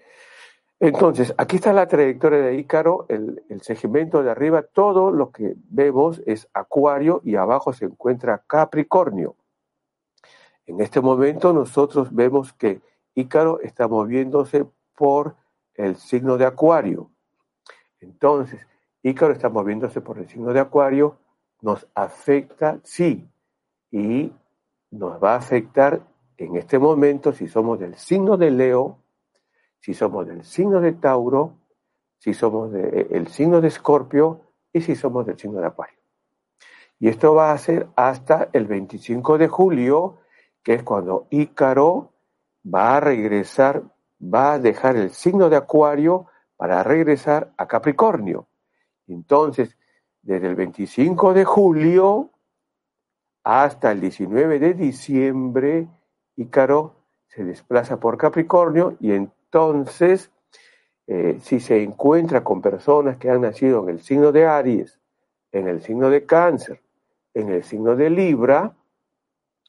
Entonces, 0.84 1.32
aquí 1.38 1.58
está 1.58 1.74
la 1.74 1.88
trayectoria 1.88 2.40
de 2.40 2.56
Ícaro, 2.56 3.06
el, 3.08 3.44
segmento 3.62 4.24
de 4.24 4.32
arriba, 4.32 4.64
todo 4.64 5.12
lo 5.12 5.32
que 5.32 5.54
vemos 5.70 6.24
es 6.26 6.50
Acuario 6.56 7.22
y 7.24 7.36
abajo 7.36 7.72
se 7.72 7.86
encuentra 7.86 8.44
Capricornio. 8.48 9.36
En 10.66 10.82
este 10.82 11.00
momento 11.00 11.54
nosotros 11.54 12.12
vemos 12.12 12.52
que 12.54 12.82
Ícaro 13.14 13.60
está 13.62 13.88
moviéndose 13.88 14.66
por 14.96 15.36
el 15.76 15.98
signo 15.98 16.40
de 16.40 16.46
Acuario. 16.46 17.12
Entonces, 18.00 18.66
Ícaro 19.04 19.34
está 19.34 19.50
moviéndose 19.50 20.02
por 20.02 20.18
el 20.18 20.28
signo 20.28 20.52
de 20.52 20.62
Acuario, 20.62 21.20
nos 21.62 21.88
afecta, 21.94 22.80
sí, 22.82 23.30
y 23.92 24.34
nos 24.90 25.24
va 25.24 25.34
a 25.34 25.38
afectar 25.38 26.02
en 26.38 26.56
este 26.56 26.80
momento 26.80 27.34
si 27.34 27.48
somos 27.48 27.78
del 27.78 27.94
signo 27.94 28.36
de 28.36 28.50
Leo, 28.50 29.01
si 29.82 29.94
somos 29.94 30.28
del 30.28 30.44
signo 30.44 30.80
de 30.80 30.94
Tauro, 30.94 31.58
si 32.20 32.34
somos 32.34 32.72
del 32.72 33.28
signo 33.28 33.60
de 33.60 33.68
Escorpio 33.68 34.42
y 34.72 34.82
si 34.82 34.96
somos 34.96 35.26
del 35.26 35.38
signo 35.38 35.60
de 35.60 35.68
Acuario. 35.68 35.98
Y 37.00 37.10
esto 37.10 37.34
va 37.34 37.52
a 37.52 37.58
ser 37.58 37.88
hasta 37.96 38.50
el 38.54 38.68
25 38.68 39.40
de 39.40 39.48
julio, 39.48 40.20
que 40.64 40.76
es 40.76 40.84
cuando 40.84 41.26
Ícaro 41.32 42.14
va 42.64 42.98
a 42.98 43.00
regresar, 43.00 43.82
va 44.22 44.54
a 44.54 44.60
dejar 44.60 44.96
el 44.98 45.10
signo 45.10 45.50
de 45.50 45.56
Acuario 45.56 46.28
para 46.58 46.84
regresar 46.84 47.52
a 47.58 47.68
Capricornio. 47.68 48.48
Entonces, 49.08 49.76
desde 50.22 50.46
el 50.46 50.56
25 50.56 51.34
de 51.34 51.44
julio 51.44 52.30
hasta 53.44 53.92
el 53.92 54.00
19 54.00 54.60
de 54.60 54.76
diciembre, 54.76 55.88
Ícaro 56.36 56.98
se 57.26 57.44
desplaza 57.44 58.00
por 58.00 58.16
Capricornio 58.16 58.96
y 59.00 59.14
en 59.14 59.32
entonces, 59.52 60.32
eh, 61.08 61.38
si 61.42 61.60
se 61.60 61.84
encuentra 61.84 62.42
con 62.42 62.62
personas 62.62 63.18
que 63.18 63.30
han 63.30 63.42
nacido 63.42 63.84
en 63.84 63.90
el 63.90 64.02
signo 64.02 64.32
de 64.32 64.46
Aries, 64.46 64.98
en 65.52 65.68
el 65.68 65.82
signo 65.82 66.10
de 66.10 66.26
Cáncer, 66.26 66.80
en 67.34 67.50
el 67.50 67.62
signo 67.66 67.98
de 67.98 68.10
Libra 68.10 68.74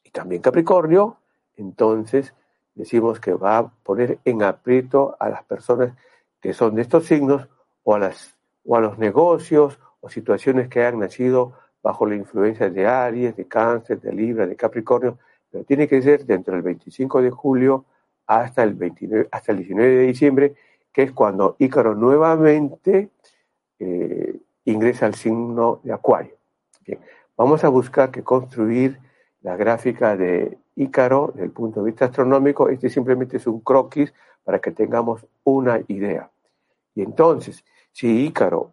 y 0.05 0.11
también 0.11 0.41
Capricornio, 0.41 1.17
entonces 1.57 2.33
decimos 2.77 3.19
que 3.19 3.33
va 3.33 3.59
a 3.59 3.69
poner 3.83 4.21
en 4.25 4.45
aprieto 4.45 5.17
a 5.19 5.29
las 5.29 5.43
personas 5.43 5.95
que 6.41 6.53
son 6.53 6.77
de 6.77 6.83
estos 6.83 7.07
signos 7.07 7.49
o 7.83 7.97
a, 7.97 7.99
las, 7.99 8.37
o 8.65 8.77
a 8.77 8.81
los 8.81 8.99
negocios 8.99 9.81
o 10.01 10.09
situaciones 10.09 10.69
que 10.69 10.85
han 10.85 11.01
nacido 11.01 11.55
bajo 11.83 12.07
la 12.07 12.15
influencia 12.15 12.71
de 12.71 12.87
Aries, 12.87 13.35
de 13.35 13.49
Cáncer, 13.49 14.01
de 14.01 14.13
Libra, 14.13 14.47
de 14.47 14.55
Capricornio, 14.55 15.19
pero 15.51 15.65
tiene 15.65 15.89
que 15.89 16.01
ser 16.03 16.25
dentro 16.25 16.55
del 16.55 16.63
25 16.63 17.21
de 17.21 17.31
julio 17.31 17.85
hasta 18.27 18.63
el, 18.63 18.75
29, 18.75 19.29
hasta 19.31 19.53
el 19.53 19.59
19 19.59 19.91
de 19.91 20.07
diciembre, 20.07 20.55
que 20.93 21.03
es 21.03 21.13
cuando 21.13 21.57
Ícaro 21.59 21.95
nuevamente 21.95 23.11
eh, 23.79 24.41
ingresa 24.65 25.07
al 25.07 25.15
signo 25.15 25.81
de 25.83 25.93
Acuario. 25.93 26.37
vamos 27.37 27.65
a 27.65 27.69
buscar 27.69 28.11
que 28.11 28.23
construir 28.23 28.99
la 29.41 29.57
gráfica 29.57 30.17
de 30.17 30.59
Ícaro 30.77 31.33
desde 31.35 31.47
el 31.47 31.51
punto 31.51 31.81
de 31.81 31.87
vista 31.87 32.07
astronómico. 32.07 32.69
Este 32.69 32.89
simplemente 32.89 33.39
es 33.39 33.47
un 33.47 33.61
croquis 33.61 34.13
para 34.45 34.61
que 34.61 34.71
tengamos 34.71 35.27
una 35.45 35.81
idea. 35.89 36.31
Y 36.95 37.03
entonces, 37.03 37.65
si 37.91 38.27
Ícaro 38.27 38.73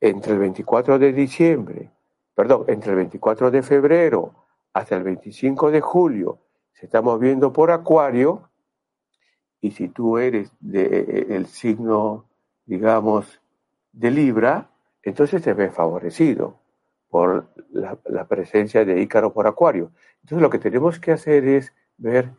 entre 0.00 0.32
el 0.32 0.38
24 0.40 0.98
de 0.98 1.12
diciembre, 1.12 1.90
perdón, 2.34 2.64
entre 2.66 2.90
el 2.90 2.96
24 2.96 3.50
de 3.50 3.62
febrero 3.62 4.34
hasta 4.72 4.96
el 4.96 5.02
25 5.02 5.70
de 5.70 5.80
julio 5.80 6.38
se 6.72 6.86
está 6.86 7.02
moviendo 7.02 7.52
por 7.52 7.70
Acuario, 7.70 8.48
y 9.62 9.70
si 9.70 9.88
tú 9.88 10.18
eres 10.18 10.52
del 10.60 11.46
signo, 11.46 12.26
digamos, 12.66 13.40
de 13.92 14.10
Libra, 14.10 14.68
entonces 15.04 15.40
te 15.40 15.54
ves 15.54 15.72
favorecido 15.72 16.58
por 17.08 17.46
la, 17.70 18.26
presencia 18.26 18.84
de 18.84 19.00
Ícaro 19.00 19.32
por 19.32 19.46
Acuario. 19.46 19.92
Entonces 20.22 20.42
lo 20.42 20.50
que 20.50 20.58
tenemos 20.58 20.98
que 20.98 21.12
hacer 21.12 21.46
es 21.46 21.72
ver 21.96 22.30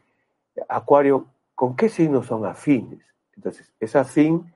Acuario 0.68 1.28
con 1.56 1.78
qué 1.78 1.88
signos 1.88 2.26
son 2.26 2.46
afines. 2.46 3.06
Entonces 3.38 3.72
es 3.80 3.96
afín 3.96 4.54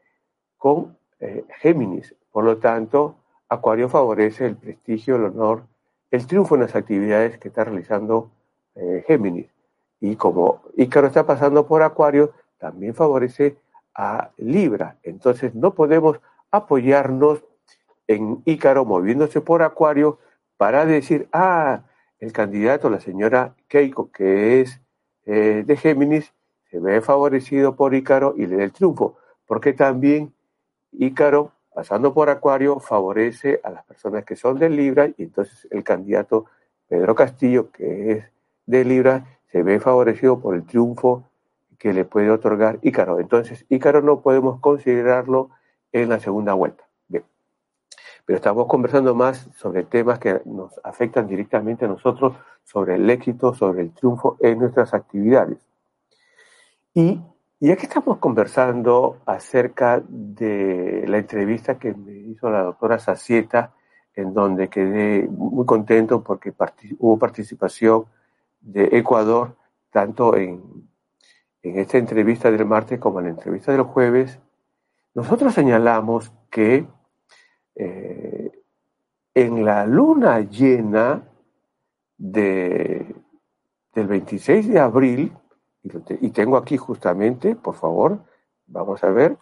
con 0.57 0.97
eh, 1.21 1.45
Géminis. 1.61 2.15
Por 2.31 2.43
lo 2.43 2.57
tanto, 2.57 3.15
Acuario 3.47 3.87
favorece 3.87 4.45
el 4.45 4.57
prestigio, 4.57 5.15
el 5.15 5.23
honor, 5.23 5.63
el 6.11 6.27
triunfo 6.27 6.55
en 6.55 6.61
las 6.61 6.75
actividades 6.75 7.37
que 7.37 7.47
está 7.47 7.63
realizando 7.63 8.29
eh, 8.75 9.05
Géminis. 9.07 9.47
Y 10.01 10.17
como 10.17 10.63
Ícaro 10.75 11.07
está 11.07 11.25
pasando 11.25 11.65
por 11.65 11.81
Acuario, 11.81 12.33
también 12.57 12.95
favorece 12.95 13.57
a 13.93 14.31
Libra. 14.37 14.97
Entonces 15.03 15.55
no 15.55 15.73
podemos 15.73 16.19
apoyarnos 16.51 17.43
en 18.07 18.41
Ícaro 18.45 18.85
moviéndose 18.85 19.41
por 19.41 19.63
Acuario 19.63 20.19
para 20.55 20.85
decir, 20.85 21.27
ah, 21.33 21.83
el 22.19 22.31
candidato, 22.33 22.89
la 22.89 22.99
señora 22.99 23.55
Keiko, 23.67 24.11
que 24.11 24.61
es 24.61 24.81
eh, 25.25 25.63
de 25.65 25.77
Géminis, 25.77 26.33
se 26.69 26.79
ve 26.79 27.01
favorecido 27.01 27.75
por 27.75 27.93
Ícaro 27.93 28.33
y 28.37 28.45
le 28.45 28.57
da 28.57 28.63
el 28.63 28.71
triunfo, 28.71 29.17
porque 29.45 29.73
también 29.73 30.33
Ícaro, 30.91 31.51
pasando 31.73 32.13
por 32.13 32.29
Acuario, 32.29 32.79
favorece 32.79 33.59
a 33.63 33.69
las 33.69 33.85
personas 33.85 34.25
que 34.25 34.35
son 34.35 34.57
de 34.57 34.69
Libra 34.69 35.07
y 35.07 35.23
entonces 35.23 35.67
el 35.69 35.83
candidato 35.83 36.45
Pedro 36.87 37.13
Castillo, 37.13 37.71
que 37.71 38.11
es 38.11 38.25
de 38.65 38.83
Libra, 38.83 39.39
se 39.51 39.63
ve 39.63 39.79
favorecido 39.79 40.39
por 40.39 40.55
el 40.55 40.65
triunfo 40.65 41.26
que 41.77 41.93
le 41.93 42.05
puede 42.05 42.31
otorgar 42.31 42.79
Ícaro. 42.81 43.19
Entonces, 43.19 43.65
Ícaro 43.69 44.01
no 44.01 44.21
podemos 44.21 44.59
considerarlo 44.59 45.49
en 45.91 46.09
la 46.09 46.19
segunda 46.19 46.53
vuelta. 46.53 46.83
Bien. 47.07 47.23
Pero 48.25 48.37
estamos 48.37 48.67
conversando 48.67 49.15
más 49.15 49.49
sobre 49.55 49.83
temas 49.83 50.19
que 50.19 50.41
nos 50.45 50.79
afectan 50.83 51.27
directamente 51.27 51.85
a 51.85 51.87
nosotros, 51.87 52.35
sobre 52.63 52.95
el 52.95 53.09
éxito, 53.09 53.53
sobre 53.53 53.81
el 53.81 53.91
triunfo 53.91 54.37
en 54.39 54.59
nuestras 54.59 54.93
actividades. 54.93 55.59
Y 56.93 57.21
ya 57.59 57.75
que 57.75 57.85
estamos 57.85 58.17
conversando 58.17 59.17
acerca 59.25 60.01
de 60.07 61.05
la 61.07 61.19
entrevista 61.19 61.77
que 61.77 61.93
me 61.93 62.13
hizo 62.13 62.49
la 62.49 62.63
doctora 62.63 62.99
Sacieta, 62.99 63.73
en 64.15 64.33
donde 64.33 64.67
quedé 64.67 65.27
muy 65.27 65.65
contento 65.65 66.23
porque 66.23 66.53
hubo 66.97 67.19
participación 67.19 68.05
de 68.61 68.89
Ecuador, 68.93 69.55
tanto 69.91 70.35
en 70.35 70.86
en 71.69 71.79
esta 71.79 71.97
entrevista 71.97 72.51
del 72.51 72.65
martes 72.65 72.99
como 72.99 73.19
en 73.19 73.25
la 73.25 73.31
entrevista 73.31 73.71
del 73.71 73.81
jueves, 73.81 74.39
nosotros 75.13 75.53
señalamos 75.53 76.31
que 76.49 76.85
eh, 77.75 78.51
en 79.33 79.65
la 79.65 79.85
luna 79.85 80.39
llena 80.41 81.23
de, 82.17 83.15
del 83.93 84.07
26 84.07 84.67
de 84.67 84.79
abril, 84.79 85.33
y, 86.21 86.29
tengo 86.31 86.57
aquí 86.57 86.75
justamente, 86.75 87.55
por 87.55 87.75
favor, 87.75 88.19
vamos 88.65 89.03
a 89.03 89.09
ver, 89.09 89.37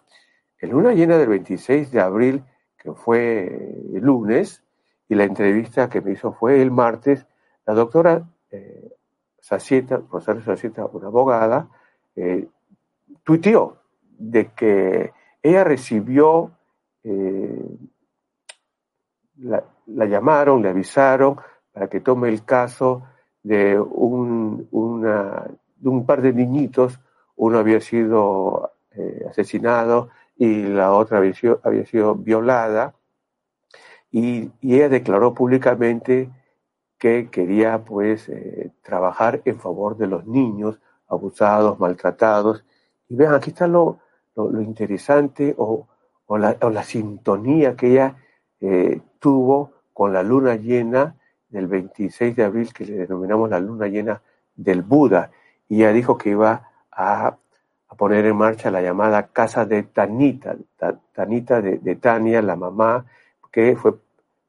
en 0.59 0.69
luna 0.69 0.93
llena 0.93 1.17
del 1.17 1.29
26 1.29 1.91
de 1.91 2.01
abril, 2.01 2.43
que 2.77 2.91
fue 2.93 3.45
el 3.93 4.01
lunes, 4.01 4.63
y 5.09 5.15
la 5.15 5.23
entrevista 5.23 5.89
que 5.89 6.01
me 6.01 6.11
hizo 6.11 6.33
fue 6.33 6.61
el 6.61 6.71
martes, 6.71 7.25
la 7.65 7.73
doctora 7.73 8.27
eh, 8.51 8.95
Sacieta, 9.39 10.01
Rosario 10.11 10.43
Sacieta, 10.43 10.85
una 10.85 11.07
abogada, 11.07 11.69
eh, 12.15 12.47
tuiteó 13.23 13.77
de 14.17 14.51
que 14.53 15.11
ella 15.43 15.63
recibió, 15.63 16.51
eh, 17.03 17.77
la, 19.37 20.05
llamaron, 20.05 20.61
le 20.61 20.69
avisaron 20.69 21.37
para 21.71 21.87
que 21.87 21.99
tome 21.99 22.29
el 22.29 22.45
caso 22.45 23.03
de 23.43 23.79
un, 23.79 24.67
de 24.71 25.89
un 25.89 26.05
par 26.05 26.21
de 26.21 26.33
niñitos, 26.33 26.99
uno 27.35 27.59
había 27.59 27.81
sido 27.81 28.71
eh, 28.91 29.25
asesinado 29.29 30.09
y 30.37 30.63
la 30.63 30.93
otra 30.93 31.17
había 31.17 31.33
sido, 31.33 31.59
había 31.63 31.85
sido 31.85 32.15
violada, 32.15 32.95
y, 34.09 34.51
ella 34.61 34.87
declaró 34.87 35.33
públicamente 35.33 36.29
que 36.97 37.29
quería 37.29 37.83
pues 37.83 38.31
trabajar 38.81 39.41
en 39.43 39.59
favor 39.59 39.97
de 39.97 40.07
los 40.07 40.25
niños 40.25 40.79
abusados, 41.07 41.79
maltratados. 41.79 42.63
Y 43.09 43.15
vean, 43.15 43.33
aquí 43.33 43.51
está 43.51 43.67
lo, 43.67 43.99
lo, 44.35 44.61
interesante 44.61 45.53
o, 45.57 45.87
o, 46.25 46.37
la, 46.37 46.57
o, 46.61 46.69
la, 46.69 46.83
sintonía 46.83 47.75
que 47.75 47.91
ella 47.91 48.15
eh, 48.59 49.01
tuvo 49.19 49.71
con 49.93 50.13
la 50.13 50.23
luna 50.23 50.55
llena 50.55 51.15
del 51.49 51.67
26 51.67 52.35
de 52.35 52.43
abril, 52.43 52.73
que 52.73 52.85
le 52.85 52.97
denominamos 52.97 53.49
la 53.49 53.59
luna 53.59 53.87
llena 53.87 54.21
del 54.55 54.81
Buda. 54.81 55.31
Y 55.69 55.77
ella 55.77 55.93
dijo 55.93 56.17
que 56.17 56.31
iba 56.31 56.69
a, 56.91 57.37
a 57.87 57.95
poner 57.95 58.25
en 58.25 58.35
marcha 58.35 58.71
la 58.71 58.81
llamada 58.81 59.27
casa 59.27 59.65
de 59.65 59.83
Tanita, 59.83 60.55
Tanita 61.13 61.61
de, 61.61 61.77
de 61.77 61.95
Tania, 61.95 62.41
la 62.41 62.55
mamá, 62.55 63.05
que 63.51 63.75
fue 63.77 63.93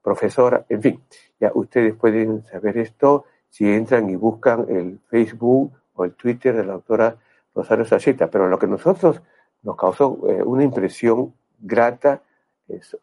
profesora, 0.03 0.65
en 0.69 0.83
fin, 0.83 1.01
ya 1.41 1.51
ustedes 1.55 1.95
pueden 1.95 2.45
saber 2.45 2.79
esto 2.79 3.25
si 3.49 3.69
entran 3.73 4.09
y 4.09 4.17
buscan 4.17 4.67
el 4.69 5.01
Facebook 5.09 5.73
o 5.97 6.05
el 6.05 6.15
Twitter 6.15 6.55
de 6.55 6.65
la 6.65 6.75
doctora 6.75 7.17
Rosario 7.55 7.85
Sacheta, 7.85 8.29
pero 8.31 8.49
lo 8.49 8.59
que 8.59 8.67
nosotros 8.67 9.21
nos 9.63 9.77
causó 9.77 10.19
eh, 10.29 10.43
una 10.43 10.63
impresión 10.63 11.35
grata 11.59 12.23
es 12.69 12.97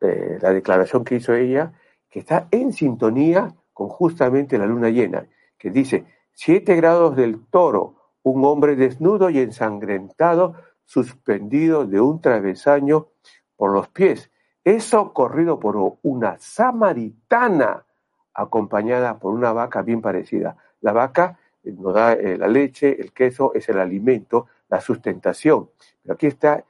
eh, 0.00 0.38
la 0.40 0.52
declaración 0.52 1.04
que 1.04 1.16
hizo 1.16 1.32
ella, 1.34 1.72
que 2.10 2.20
está 2.20 2.48
en 2.50 2.72
sintonía 2.72 3.54
con 3.72 3.88
justamente 3.88 4.58
la 4.58 4.66
luna 4.66 4.90
llena, 4.90 5.26
que 5.58 5.70
dice, 5.70 6.04
siete 6.32 6.76
grados 6.76 7.16
del 7.16 7.46
toro, 7.46 7.96
un 8.22 8.44
hombre 8.44 8.76
desnudo 8.76 9.30
y 9.30 9.38
ensangrentado, 9.38 10.54
suspendido 10.84 11.86
de 11.86 12.00
un 12.00 12.20
travesaño 12.20 13.08
por 13.56 13.72
los 13.72 13.88
pies. 13.88 14.30
Eso 14.62 15.12
corrido 15.12 15.58
por 15.58 15.98
una 16.02 16.38
samaritana 16.38 17.84
acompañada 18.32 19.18
por 19.18 19.34
una 19.34 19.52
vaca 19.52 19.82
bien 19.82 20.00
parecida. 20.00 20.56
La 20.80 20.92
vaca 20.92 21.38
nos 21.72 21.94
da 21.94 22.12
eh, 22.12 22.36
la 22.36 22.48
leche, 22.48 23.00
el 23.00 23.12
queso 23.12 23.52
es 23.54 23.68
el 23.68 23.78
alimento, 23.78 24.46
la 24.68 24.80
sustentación. 24.80 25.70
Pero 26.02 26.14
aquí 26.14 26.26
está, 26.26 26.64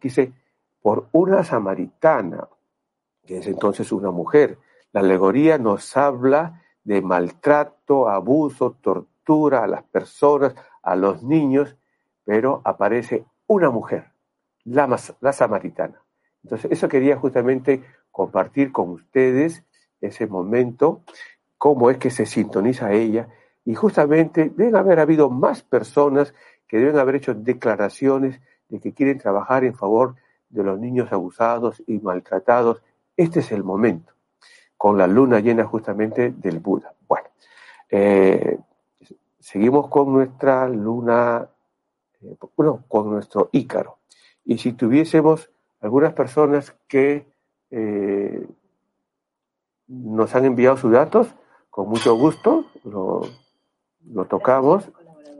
dice, 0.00 0.32
por 0.82 1.08
una 1.12 1.44
samaritana, 1.44 2.48
que 3.24 3.38
es 3.38 3.46
entonces 3.46 3.90
una 3.92 4.10
mujer. 4.10 4.58
La 4.92 5.00
alegoría 5.00 5.58
nos 5.58 5.96
habla 5.96 6.62
de 6.84 7.00
maltrato, 7.00 8.08
abuso, 8.08 8.76
tortura 8.80 9.64
a 9.64 9.66
las 9.66 9.82
personas, 9.84 10.54
a 10.82 10.94
los 10.94 11.22
niños, 11.22 11.76
pero 12.24 12.60
aparece 12.64 13.24
una 13.46 13.70
mujer, 13.70 14.10
la, 14.64 14.98
la 15.20 15.32
samaritana. 15.32 16.00
Entonces, 16.42 16.70
eso 16.70 16.88
quería 16.88 17.16
justamente 17.16 17.82
compartir 18.10 18.70
con 18.70 18.90
ustedes 18.90 19.64
ese 20.00 20.26
momento, 20.26 21.02
cómo 21.56 21.90
es 21.90 21.96
que 21.96 22.10
se 22.10 22.26
sintoniza 22.26 22.92
ella, 22.92 23.28
y 23.64 23.74
justamente 23.74 24.50
deben 24.54 24.76
haber 24.76 25.00
habido 25.00 25.30
más 25.30 25.62
personas 25.62 26.34
que 26.66 26.78
deben 26.78 26.98
haber 26.98 27.16
hecho 27.16 27.34
declaraciones 27.34 28.40
de 28.68 28.80
que 28.80 28.92
quieren 28.92 29.18
trabajar 29.18 29.64
en 29.64 29.74
favor 29.74 30.16
de 30.48 30.62
los 30.62 30.78
niños 30.78 31.12
abusados 31.12 31.82
y 31.86 31.98
maltratados. 31.98 32.82
Este 33.16 33.40
es 33.40 33.52
el 33.52 33.64
momento, 33.64 34.12
con 34.76 34.98
la 34.98 35.06
luna 35.06 35.40
llena 35.40 35.64
justamente 35.64 36.32
del 36.36 36.58
Buda. 36.58 36.94
Bueno, 37.08 37.28
eh, 37.90 38.58
seguimos 39.38 39.88
con 39.88 40.12
nuestra 40.12 40.68
luna, 40.68 41.48
eh, 42.20 42.36
bueno, 42.56 42.84
con 42.88 43.10
nuestro 43.10 43.48
Ícaro. 43.52 43.98
Y 44.44 44.58
si 44.58 44.72
tuviésemos 44.72 45.50
algunas 45.80 46.12
personas 46.12 46.74
que 46.86 47.26
eh, 47.70 48.46
nos 49.86 50.34
han 50.34 50.44
enviado 50.44 50.76
sus 50.76 50.92
datos, 50.92 51.34
con 51.70 51.88
mucho 51.88 52.14
gusto 52.16 52.66
lo, 52.84 53.22
lo 54.12 54.26
tocamos. 54.26 54.90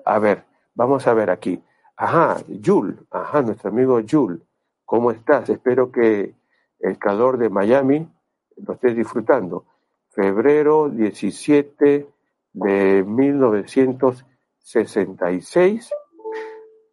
A 0.04 0.18
ver, 0.18 0.42
vamos 0.74 1.06
a 1.06 1.14
ver 1.14 1.30
aquí. 1.30 1.62
Ajá, 1.96 2.38
Jul, 2.64 3.06
ajá, 3.10 3.42
nuestro 3.42 3.70
amigo 3.70 4.00
Jul, 4.08 4.42
¿cómo 4.84 5.10
estás? 5.10 5.48
Espero 5.48 5.90
que 5.92 6.34
el 6.80 6.98
calor 6.98 7.38
de 7.38 7.48
Miami 7.48 8.08
lo 8.56 8.74
estés 8.74 8.96
disfrutando. 8.96 9.64
Febrero 10.10 10.88
17 10.88 12.08
de 12.52 13.04
1966. 13.04 15.90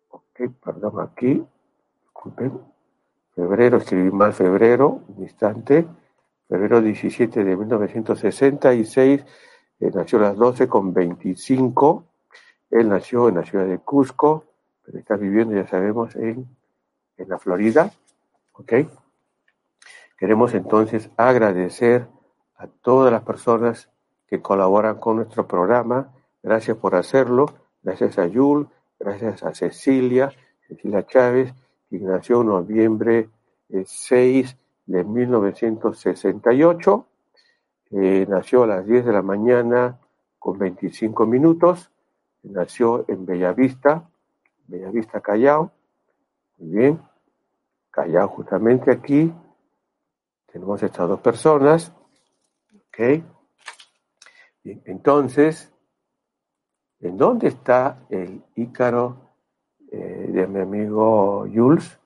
Ok, 0.10 0.41
perdón, 0.63 1.01
aquí. 1.01 1.43
Disculpen. 2.03 2.62
Febrero, 3.34 3.77
escribí 3.77 4.12
mal 4.12 4.34
febrero, 4.34 5.01
un 5.07 5.23
instante 5.23 5.88
febrero 6.51 6.81
17 6.81 7.45
de 7.45 7.55
1966, 7.55 9.25
eh, 9.82 9.91
nació 9.94 10.20
a 10.20 10.22
las 10.22 10.38
12 10.38 10.67
con 10.67 10.94
25, 10.94 12.06
él 12.70 12.88
nació 12.88 13.28
en 13.28 13.36
la 13.36 13.44
ciudad 13.44 13.65
de 13.65 13.80
Cusco, 13.80 14.46
pero 14.84 15.00
está 15.00 15.17
viviendo, 15.17 15.56
ya 15.56 15.67
sabemos, 15.67 16.15
en, 16.15 16.48
en 17.17 17.30
la 17.30 17.38
Florida, 17.38 17.91
¿ok? 18.54 18.74
Queremos 20.17 20.54
entonces 20.54 21.10
agradecer 21.17 22.08
a 22.56 22.67
todas 22.67 23.12
las 23.12 23.24
personas 23.24 23.89
que 24.28 24.41
colaboran 24.41 25.00
con 25.00 25.17
nuestro 25.17 25.48
programa, 25.48 26.13
gracias 26.44 26.78
por 26.78 26.96
hacerlo, 26.96 27.48
gracias 27.82 28.17
a 28.20 28.28
Yul, 28.28 28.70
gracias 29.00 29.44
a 29.44 29.54
Cecilia, 29.54 30.32
Cecilia 30.67 31.06
Chávez, 31.06 31.54
que 31.89 32.00
nació 32.00 32.41
en 32.41 32.48
noviembre 32.48 33.30
6 33.84 34.52
eh, 34.52 34.58
de 34.86 35.04
1968. 35.04 37.08
Eh, 37.93 38.25
nació 38.30 38.63
a 38.63 38.67
las 38.67 38.86
10 38.86 39.06
de 39.06 39.12
la 39.12 39.21
mañana 39.21 39.99
con 40.39 40.58
25 40.58 41.25
minutos. 41.25 41.91
Nació 42.43 43.04
en 43.10 43.25
Bellavista, 43.25 44.10
Bellavista 44.67 45.19
Callao. 45.19 45.71
Muy 46.58 46.69
bien. 46.69 47.01
Callao 47.89 48.30
justamente 48.30 48.91
aquí. 48.91 49.34
Tenemos 50.51 50.82
estas 50.82 51.10
dos 51.10 51.19
personas. 51.19 51.93
Ok. 52.88 53.23
Entonces, 54.63 55.73
¿en 57.01 57.17
dónde 57.17 57.49
está 57.49 58.06
el 58.10 58.41
Ícaro 58.56 59.32
eh, 59.91 60.30
de 60.32 60.47
mi 60.47 60.62
amigo 60.62 61.45
Jules? 61.54 61.99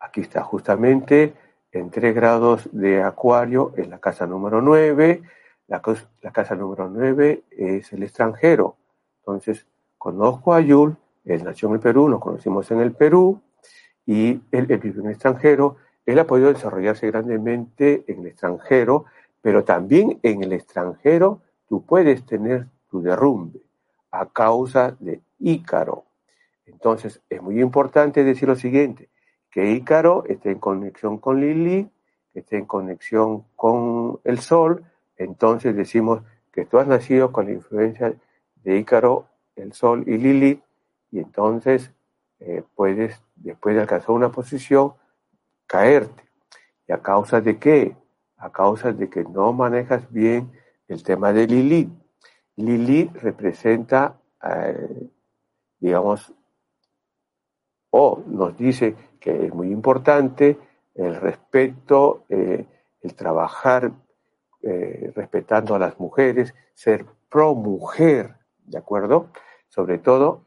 Aquí 0.00 0.20
está 0.20 0.42
justamente 0.42 1.34
en 1.72 1.90
tres 1.90 2.14
grados 2.14 2.68
de 2.72 3.02
acuario 3.02 3.72
en 3.76 3.90
la 3.90 3.98
casa 3.98 4.26
número 4.26 4.60
9. 4.60 5.22
La, 5.68 5.80
casa 5.80 6.54
número 6.56 6.88
9 6.88 7.44
es 7.50 7.92
el 7.92 8.02
extranjero. 8.02 8.76
Entonces, 9.20 9.66
conozco 9.98 10.52
a 10.52 10.60
Yul, 10.60 10.96
él 11.24 11.44
nació 11.44 11.68
en 11.68 11.74
el 11.74 11.80
Perú, 11.80 12.08
nos 12.08 12.20
conocimos 12.20 12.70
en 12.70 12.80
el 12.80 12.92
Perú 12.92 13.40
y 14.04 14.40
él, 14.50 14.66
vive 14.66 15.00
en 15.00 15.06
el 15.06 15.12
extranjero. 15.12 15.76
Él 16.06 16.18
ha 16.18 16.26
podido 16.26 16.52
desarrollarse 16.52 17.06
grandemente 17.06 18.04
en 18.08 18.20
el 18.20 18.26
extranjero, 18.26 19.04
pero 19.40 19.62
también 19.62 20.18
en 20.22 20.42
el 20.42 20.52
extranjero 20.52 21.42
tú 21.68 21.84
puedes 21.86 22.26
tener 22.26 22.66
tu 22.90 23.00
derrumbe 23.00 23.60
a 24.10 24.26
causa 24.26 24.96
de 24.98 25.20
Ícaro. 25.38 26.04
Entonces, 26.66 27.20
es 27.28 27.40
muy 27.40 27.60
importante 27.60 28.24
decir 28.24 28.48
lo 28.48 28.56
siguiente, 28.56 29.08
que 29.50 29.72
Ícaro 29.72 30.24
esté 30.26 30.52
en 30.52 30.58
conexión 30.58 31.18
con 31.18 31.40
Lili, 31.40 31.90
que 32.32 32.40
esté 32.40 32.58
en 32.58 32.66
conexión 32.66 33.44
con 33.56 34.20
el 34.24 34.38
Sol, 34.38 34.84
entonces 35.16 35.74
decimos 35.74 36.22
que 36.52 36.64
tú 36.64 36.78
has 36.78 36.86
nacido 36.86 37.32
con 37.32 37.46
la 37.46 37.52
influencia 37.52 38.14
de 38.62 38.78
Ícaro, 38.78 39.26
el 39.56 39.72
Sol 39.72 40.04
y 40.06 40.16
Lili, 40.16 40.62
y 41.10 41.18
entonces 41.18 41.90
eh, 42.38 42.62
puedes, 42.74 43.20
después 43.36 43.74
de 43.74 43.82
alcanzar 43.82 44.10
una 44.10 44.30
posición, 44.30 44.94
caerte. 45.66 46.22
¿Y 46.86 46.92
a 46.92 47.02
causa 47.02 47.40
de 47.40 47.58
qué? 47.58 47.96
A 48.36 48.50
causa 48.50 48.92
de 48.92 49.08
que 49.10 49.24
no 49.24 49.52
manejas 49.52 50.10
bien 50.10 50.50
el 50.88 51.02
tema 51.02 51.32
de 51.32 51.46
Lili. 51.46 51.90
Lili 52.56 53.10
representa, 53.14 54.18
eh, 54.42 55.10
digamos, 55.78 56.32
o 57.90 58.22
nos 58.26 58.56
dice 58.56 58.96
que 59.20 59.46
es 59.46 59.54
muy 59.54 59.70
importante 59.70 60.58
el 60.94 61.16
respeto, 61.16 62.24
eh, 62.28 62.66
el 63.02 63.14
trabajar 63.14 63.92
eh, 64.62 65.12
respetando 65.14 65.74
a 65.74 65.78
las 65.78 65.98
mujeres, 66.00 66.54
ser 66.74 67.06
pro 67.28 67.54
mujer, 67.54 68.36
¿de 68.64 68.78
acuerdo? 68.78 69.28
Sobre 69.68 69.98
todo 69.98 70.44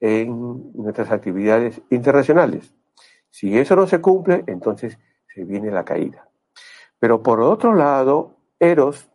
en 0.00 0.72
nuestras 0.74 1.10
actividades 1.10 1.80
internacionales. 1.90 2.74
Si 3.30 3.58
eso 3.58 3.76
no 3.76 3.86
se 3.86 4.00
cumple, 4.00 4.44
entonces 4.46 4.98
se 5.32 5.44
viene 5.44 5.70
la 5.70 5.84
caída. 5.84 6.28
Pero 6.98 7.22
por 7.22 7.40
otro 7.40 7.74
lado, 7.74 8.36
Eros 8.58 9.08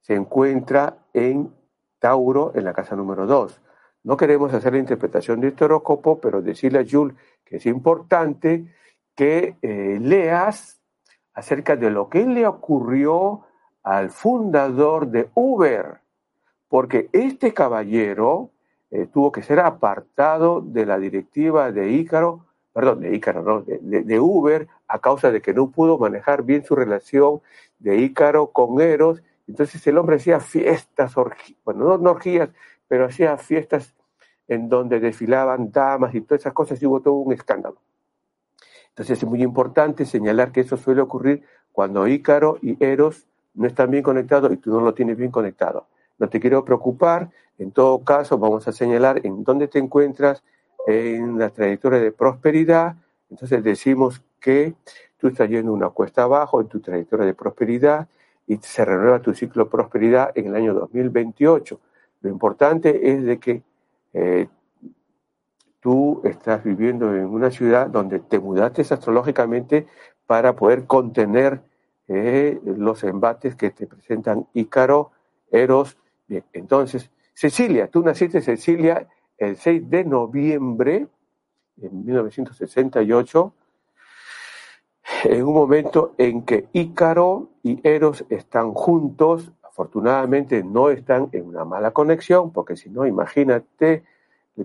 se 0.00 0.14
encuentra 0.14 0.98
en 1.12 1.52
Tauro, 1.98 2.52
en 2.54 2.64
la 2.64 2.72
casa 2.72 2.96
número 2.96 3.26
2. 3.26 3.60
No 4.04 4.18
queremos 4.18 4.52
hacer 4.52 4.74
la 4.74 4.78
interpretación 4.78 5.40
de 5.40 5.48
este 5.48 5.64
horóscopo, 5.64 6.20
pero 6.20 6.42
decirle 6.42 6.80
a 6.80 6.84
Jules 6.88 7.16
que 7.44 7.56
es 7.56 7.66
importante 7.66 8.66
que 9.14 9.56
eh, 9.62 9.98
leas 10.00 10.80
acerca 11.32 11.74
de 11.74 11.90
lo 11.90 12.08
que 12.08 12.24
le 12.26 12.46
ocurrió 12.46 13.42
al 13.82 14.10
fundador 14.10 15.08
de 15.08 15.28
Uber, 15.34 16.00
porque 16.68 17.08
este 17.12 17.52
caballero 17.54 18.50
eh, 18.90 19.06
tuvo 19.12 19.32
que 19.32 19.42
ser 19.42 19.60
apartado 19.60 20.60
de 20.60 20.86
la 20.86 20.98
directiva 20.98 21.72
de 21.72 21.90
Ícaro, 21.90 22.46
perdón, 22.72 23.00
de 23.00 23.14
Ícaro, 23.14 23.42
no, 23.42 23.62
de, 23.62 24.20
Uber, 24.20 24.68
a 24.86 24.98
causa 24.98 25.30
de 25.30 25.40
que 25.40 25.54
no 25.54 25.70
pudo 25.70 25.98
manejar 25.98 26.42
bien 26.42 26.64
su 26.64 26.74
relación 26.74 27.40
de 27.78 27.98
Ícaro 27.98 28.48
con 28.48 28.80
Eros. 28.80 29.22
Entonces 29.46 29.86
el 29.86 29.98
hombre 29.98 30.16
hacía 30.16 30.40
fiestas, 30.40 31.14
bueno, 31.64 31.98
no 31.98 32.10
orgías, 32.10 32.50
pero 32.94 33.06
hacía 33.06 33.36
fiestas 33.38 33.92
en 34.46 34.68
donde 34.68 35.00
desfilaban 35.00 35.72
damas 35.72 36.14
y 36.14 36.20
todas 36.20 36.42
esas 36.42 36.52
cosas 36.52 36.80
y 36.80 36.86
hubo 36.86 37.00
todo 37.00 37.14
un 37.14 37.32
escándalo. 37.32 37.78
Entonces 38.90 39.18
es 39.18 39.28
muy 39.28 39.42
importante 39.42 40.04
señalar 40.04 40.52
que 40.52 40.60
eso 40.60 40.76
suele 40.76 41.00
ocurrir 41.00 41.42
cuando 41.72 42.06
Ícaro 42.06 42.56
y 42.62 42.76
Eros 42.78 43.26
no 43.54 43.66
están 43.66 43.90
bien 43.90 44.04
conectados 44.04 44.52
y 44.52 44.58
tú 44.58 44.70
no 44.70 44.80
lo 44.80 44.94
tienes 44.94 45.16
bien 45.16 45.32
conectado. 45.32 45.88
No 46.20 46.28
te 46.28 46.38
quiero 46.38 46.64
preocupar, 46.64 47.30
en 47.58 47.72
todo 47.72 48.04
caso 48.04 48.38
vamos 48.38 48.68
a 48.68 48.72
señalar 48.72 49.26
en 49.26 49.42
dónde 49.42 49.66
te 49.66 49.80
encuentras 49.80 50.44
en 50.86 51.36
la 51.36 51.50
trayectoria 51.50 51.98
de 51.98 52.12
prosperidad, 52.12 52.94
entonces 53.28 53.64
decimos 53.64 54.22
que 54.38 54.74
tú 55.18 55.26
estás 55.26 55.48
yendo 55.48 55.72
una 55.72 55.90
cuesta 55.90 56.22
abajo 56.22 56.60
en 56.60 56.68
tu 56.68 56.78
trayectoria 56.78 57.26
de 57.26 57.34
prosperidad 57.34 58.06
y 58.46 58.56
se 58.58 58.84
renueva 58.84 59.18
tu 59.18 59.34
ciclo 59.34 59.64
de 59.64 59.70
prosperidad 59.72 60.30
en 60.36 60.46
el 60.46 60.54
año 60.54 60.74
2028. 60.74 61.80
Lo 62.24 62.30
importante 62.30 63.12
es 63.12 63.22
de 63.22 63.38
que 63.38 63.62
eh, 64.14 64.48
tú 65.78 66.22
estás 66.24 66.64
viviendo 66.64 67.14
en 67.14 67.26
una 67.26 67.50
ciudad 67.50 67.88
donde 67.88 68.18
te 68.18 68.38
mudaste 68.38 68.80
astrológicamente 68.80 69.86
para 70.26 70.56
poder 70.56 70.86
contener 70.86 71.60
eh, 72.08 72.58
los 72.64 73.04
embates 73.04 73.56
que 73.56 73.72
te 73.72 73.86
presentan 73.86 74.46
Ícaro, 74.54 75.10
Eros. 75.50 75.98
Bien, 76.26 76.42
entonces, 76.54 77.10
Cecilia, 77.34 77.88
tú 77.88 78.02
naciste, 78.02 78.40
Cecilia, 78.40 79.06
el 79.36 79.58
6 79.58 79.90
de 79.90 80.04
noviembre 80.06 81.06
de 81.76 81.90
1968, 81.90 83.52
en 85.24 85.44
un 85.44 85.52
momento 85.52 86.14
en 86.16 86.42
que 86.46 86.68
Ícaro 86.72 87.50
y 87.62 87.86
Eros 87.86 88.24
están 88.30 88.72
juntos, 88.72 89.52
afortunadamente 89.74 90.62
no 90.62 90.88
están 90.88 91.30
en 91.32 91.46
una 91.48 91.64
mala 91.64 91.90
conexión, 91.90 92.52
porque 92.52 92.76
si 92.76 92.90
no, 92.90 93.06
imagínate 93.06 94.04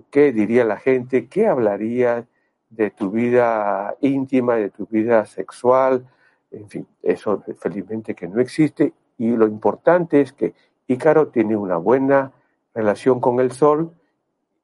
qué 0.08 0.30
diría 0.30 0.64
la 0.64 0.76
gente, 0.76 1.26
qué 1.26 1.48
hablaría 1.48 2.26
de 2.70 2.92
tu 2.92 3.10
vida 3.10 3.96
íntima, 4.02 4.54
de 4.54 4.70
tu 4.70 4.86
vida 4.86 5.26
sexual, 5.26 6.06
en 6.52 6.68
fin, 6.68 6.86
eso 7.02 7.42
felizmente 7.58 8.14
que 8.14 8.28
no 8.28 8.40
existe. 8.40 8.92
Y 9.18 9.30
lo 9.34 9.48
importante 9.48 10.20
es 10.20 10.32
que 10.32 10.54
Ícaro 10.86 11.26
tiene 11.26 11.56
una 11.56 11.76
buena 11.76 12.30
relación 12.72 13.20
con 13.20 13.40
el 13.40 13.50
Sol, 13.50 13.90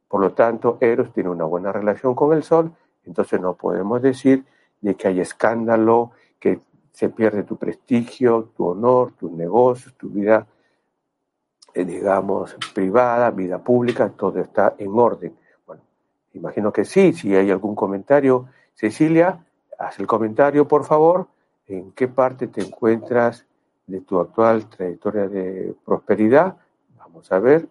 por 0.07 0.21
lo 0.21 0.31
tanto 0.31 0.79
Eros 0.81 1.13
tiene 1.13 1.29
una 1.29 1.45
buena 1.45 1.73
relación 1.73 2.15
con 2.15 2.33
el 2.33 2.45
Sol, 2.45 2.71
entonces 3.05 3.41
no 3.41 3.55
podemos 3.55 4.01
decir 4.01 4.45
de 4.81 4.95
que 4.95 5.09
hay 5.09 5.19
escándalo, 5.19 6.13
que 6.39 6.61
se 6.97 7.11
pierde 7.11 7.43
tu 7.43 7.59
prestigio, 7.59 8.53
tu 8.57 8.69
honor, 8.69 9.13
tus 9.13 9.31
negocios, 9.31 9.93
tu 9.99 10.09
vida, 10.09 10.47
eh, 11.75 11.85
digamos, 11.85 12.57
privada, 12.73 13.31
vida 13.31 13.59
pública, 13.63 14.09
todo 14.09 14.41
está 14.41 14.77
en 14.79 14.99
orden. 14.99 15.37
Bueno, 15.67 15.83
imagino 16.33 16.73
que 16.73 16.87
sí, 16.87 17.13
si 17.13 17.37
hay 17.37 17.51
algún 17.51 17.75
comentario, 17.75 18.49
Cecilia, 18.73 19.45
haz 19.79 19.99
el 19.99 20.07
comentario, 20.07 20.67
por 20.67 20.85
favor, 20.85 21.27
en 21.67 21.93
qué 21.93 22.09
parte 22.09 22.47
te 22.47 22.63
encuentras 22.63 23.45
de 23.87 24.01
tu 24.01 24.19
actual 24.19 24.67
trayectoria 24.67 25.29
de 25.29 25.75
prosperidad. 25.85 26.57
Vamos 26.97 27.31
a 27.31 27.39
ver, 27.39 27.69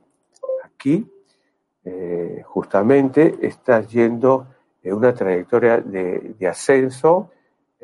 aquí, 0.63 1.11
eh, 1.83 2.43
justamente 2.45 3.39
estás 3.41 3.89
yendo 3.89 4.45
una 4.83 5.15
trayectoria 5.15 5.79
de, 5.81 6.47
ascenso 6.47 7.31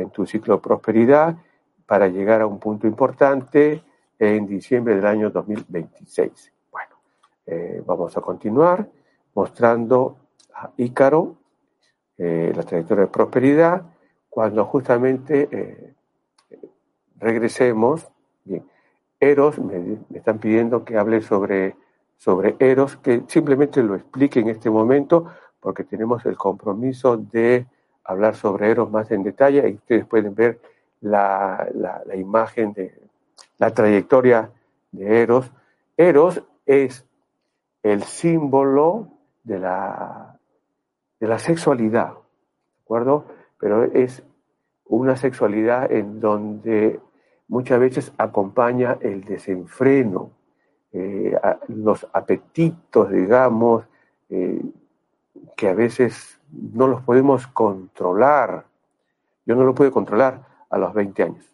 en 0.01 0.09
tu 0.09 0.25
ciclo 0.25 0.55
de 0.55 0.61
prosperidad 0.61 1.35
para 1.85 2.07
llegar 2.07 2.41
a 2.41 2.47
un 2.47 2.59
punto 2.59 2.87
importante 2.87 3.83
en 4.17 4.45
diciembre 4.45 4.95
del 4.95 5.05
año 5.05 5.29
2026. 5.29 6.53
Bueno, 6.71 6.95
eh, 7.45 7.81
vamos 7.85 8.15
a 8.15 8.21
continuar 8.21 8.87
mostrando 9.33 10.17
a 10.53 10.71
Ícaro 10.77 11.35
eh, 12.17 12.51
la 12.55 12.63
trayectoria 12.63 13.05
de 13.05 13.11
prosperidad 13.11 13.83
cuando 14.29 14.65
justamente 14.65 15.49
eh, 15.51 15.93
regresemos. 17.17 18.07
Bien, 18.43 18.63
Eros, 19.19 19.59
me, 19.59 19.97
están 20.13 20.39
pidiendo 20.39 20.85
que 20.85 20.97
hable 20.97 21.21
sobre, 21.21 21.75
sobre 22.17 22.55
Eros, 22.59 22.97
que 22.97 23.23
simplemente 23.27 23.81
lo 23.83 23.95
explique 23.95 24.39
en 24.39 24.49
este 24.49 24.69
momento 24.69 25.25
porque 25.59 25.83
tenemos 25.83 26.25
el 26.25 26.37
compromiso 26.37 27.17
de 27.17 27.67
hablar 28.03 28.35
sobre 28.35 28.69
Eros 28.69 28.89
más 28.89 29.11
en 29.11 29.23
detalle 29.23 29.67
y 29.69 29.75
ustedes 29.75 30.05
pueden 30.05 30.35
ver 30.35 30.59
la, 31.01 31.67
la, 31.73 32.15
imagen 32.15 32.73
de 32.73 32.93
la 33.57 33.73
trayectoria 33.73 34.51
de 34.91 35.21
Eros. 35.21 35.51
Eros 35.97 36.43
es 36.65 37.05
el 37.83 38.03
símbolo 38.03 39.07
de 39.43 39.59
la, 39.59 40.39
de 41.19 41.27
la 41.27 41.39
sexualidad, 41.39 42.13
¿de 42.13 42.83
acuerdo? 42.83 43.25
Pero 43.59 43.83
es 43.83 44.23
una 44.85 45.15
sexualidad 45.15 45.91
en 45.91 46.19
donde 46.19 46.99
muchas 47.47 47.79
veces 47.79 48.13
acompaña 48.17 48.97
el 49.01 49.23
desenfreno, 49.23 50.31
eh, 50.93 51.35
los 51.69 52.07
apetitos, 52.13 53.09
digamos, 53.11 53.85
eh, 54.29 54.61
que 55.55 55.69
a 55.69 55.73
veces 55.73 56.40
no 56.51 56.87
los 56.87 57.01
podemos 57.01 57.47
controlar. 57.47 58.65
Yo 59.45 59.55
no 59.55 59.63
lo 59.63 59.73
pude 59.73 59.91
controlar 59.91 60.45
a 60.69 60.77
los 60.77 60.93
20 60.93 61.23
años. 61.23 61.45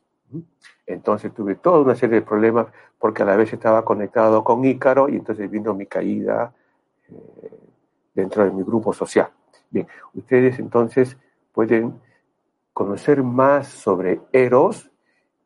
Entonces 0.85 1.33
tuve 1.33 1.55
toda 1.55 1.81
una 1.81 1.95
serie 1.95 2.15
de 2.15 2.21
problemas 2.21 2.67
porque 2.99 3.23
a 3.23 3.25
la 3.25 3.35
vez 3.35 3.51
estaba 3.53 3.83
conectado 3.83 4.43
con 4.43 4.63
Ícaro 4.65 5.09
y 5.09 5.15
entonces 5.15 5.49
vino 5.49 5.73
mi 5.73 5.85
caída 5.85 6.53
eh, 7.09 7.59
dentro 8.13 8.43
de 8.43 8.51
mi 8.51 8.63
grupo 8.63 8.93
social. 8.93 9.29
Bien, 9.69 9.87
ustedes 10.13 10.59
entonces 10.59 11.17
pueden 11.51 11.99
conocer 12.73 13.21
más 13.21 13.67
sobre 13.67 14.21
Eros. 14.31 14.89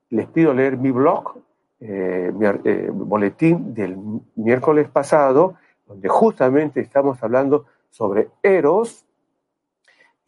Les 0.09 0.27
pido 0.27 0.53
leer 0.53 0.77
mi 0.77 0.91
blog, 0.91 1.37
eh, 1.79 2.31
mi 2.33 2.45
eh, 2.45 2.89
boletín 2.91 3.73
del 3.73 3.97
miércoles 4.35 4.89
pasado, 4.89 5.55
donde 5.87 6.07
justamente 6.07 6.81
estamos 6.81 7.21
hablando 7.23 7.65
sobre 7.89 8.29
Eros 8.43 9.05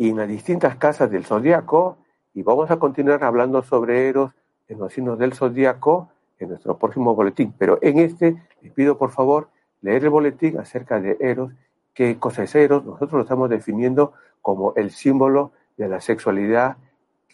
y 0.03 0.09
en 0.09 0.17
las 0.17 0.27
distintas 0.27 0.75
casas 0.75 1.09
del 1.09 1.23
zodiaco, 1.23 1.95
y 2.33 2.43
vamos 2.43 2.69
a 2.71 2.77
continuar 2.77 3.23
hablando 3.23 3.63
sobre 3.63 4.09
Eros 4.09 4.33
en 4.67 4.77
los 4.79 4.91
signos 4.91 5.17
del 5.17 5.31
zodiaco 5.31 6.09
en 6.39 6.49
nuestro 6.49 6.77
próximo 6.77 7.15
boletín. 7.15 7.53
Pero 7.57 7.79
en 7.81 7.99
este 7.99 8.35
les 8.61 8.73
pido 8.73 8.97
por 8.97 9.11
favor 9.11 9.47
leer 9.81 10.03
el 10.03 10.09
boletín 10.09 10.59
acerca 10.59 10.99
de 10.99 11.15
Eros, 11.21 11.53
qué 11.93 12.19
cosa 12.19 12.43
es 12.43 12.53
Eros. 12.53 12.83
Nosotros 12.83 13.13
lo 13.13 13.21
estamos 13.21 13.49
definiendo 13.49 14.11
como 14.41 14.73
el 14.75 14.91
símbolo 14.91 15.53
de 15.77 15.87
la 15.87 16.01
sexualidad 16.01 16.75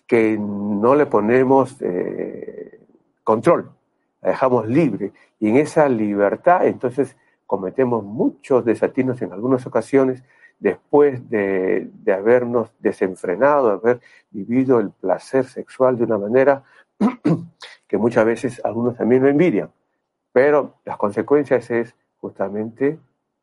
que 0.05 0.37
no 0.39 0.93
le 0.93 1.07
ponemos 1.07 1.75
eh, 1.79 2.81
control, 3.23 3.71
la 4.21 4.29
dejamos 4.29 4.67
libre. 4.67 5.11
Y 5.39 5.49
en 5.49 5.57
esa 5.57 5.89
libertad, 5.89 6.67
entonces, 6.67 7.17
cometemos 7.47 8.03
muchos 8.03 8.63
desatinos 8.63 9.23
en 9.23 9.33
algunas 9.33 9.65
ocasiones 9.65 10.23
después 10.59 11.29
de, 11.29 11.89
habernos 12.13 12.69
desenfrenado, 12.79 13.67
de 13.67 13.73
haber 13.73 14.01
vivido 14.31 14.79
el 14.79 14.91
placer 14.91 15.45
sexual 15.45 15.97
de 15.97 16.03
una 16.03 16.17
manera 16.17 16.63
que 17.87 17.97
muchas 17.97 18.25
veces 18.25 18.61
algunos 18.63 18.97
también 18.97 19.23
lo 19.23 19.29
envidian. 19.29 19.71
Pero 20.31 20.75
las 20.85 20.97
consecuencias 20.97 21.69
es 21.71 21.95
justamente 22.19 22.99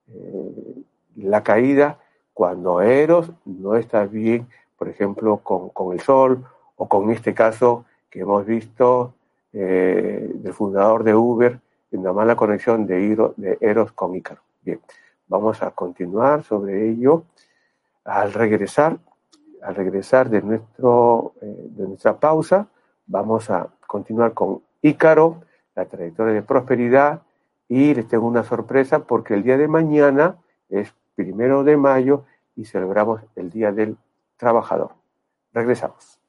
eh, 0.08 0.82
la 1.16 1.42
caída 1.42 1.98
cuando 2.32 2.82
Eros 2.82 3.32
no 3.44 3.76
está 3.76 4.04
bien, 4.04 4.46
por 4.76 4.88
ejemplo, 4.88 5.38
con, 5.38 5.92
el 5.92 6.00
Sol 6.00 6.44
o 6.76 6.86
con 6.86 7.10
este 7.10 7.32
caso 7.32 7.86
que 8.10 8.20
hemos 8.20 8.44
visto 8.44 9.14
eh, 9.52 10.30
del 10.34 10.52
fundador 10.52 11.02
de 11.02 11.14
Uber, 11.14 11.58
una 11.92 12.12
mala 12.12 12.36
conexión 12.36 12.86
de, 12.86 13.32
de 13.36 13.58
Eros 13.60 13.92
con 13.92 14.14
Ícaro. 14.14 14.42
Bien, 14.62 14.80
vamos 15.28 15.62
a 15.62 15.70
continuar 15.70 16.42
sobre 16.42 16.88
ello. 16.88 17.24
Al 18.04 18.32
regresar, 18.32 18.98
al 19.62 19.74
regresar 19.74 20.30
de, 20.30 20.42
nuestro, 20.42 21.34
eh, 21.42 21.66
de 21.70 21.88
nuestra 21.88 22.18
pausa, 22.18 22.68
vamos 23.06 23.50
a 23.50 23.68
continuar 23.86 24.32
con 24.32 24.62
Ícaro, 24.82 25.42
la 25.74 25.86
trayectoria 25.86 26.34
de 26.34 26.42
prosperidad, 26.42 27.22
y 27.68 27.94
les 27.94 28.06
tengo 28.06 28.26
una 28.26 28.44
sorpresa 28.44 29.00
porque 29.00 29.34
el 29.34 29.42
día 29.42 29.56
de 29.56 29.68
mañana 29.68 30.36
es 30.68 30.94
primero 31.14 31.64
de 31.64 31.76
mayo 31.76 32.24
y 32.54 32.64
celebramos 32.64 33.20
el 33.34 33.50
Día 33.50 33.72
del 33.72 33.96
Trabajador. 34.36 34.92
Regresamos. 35.52 36.20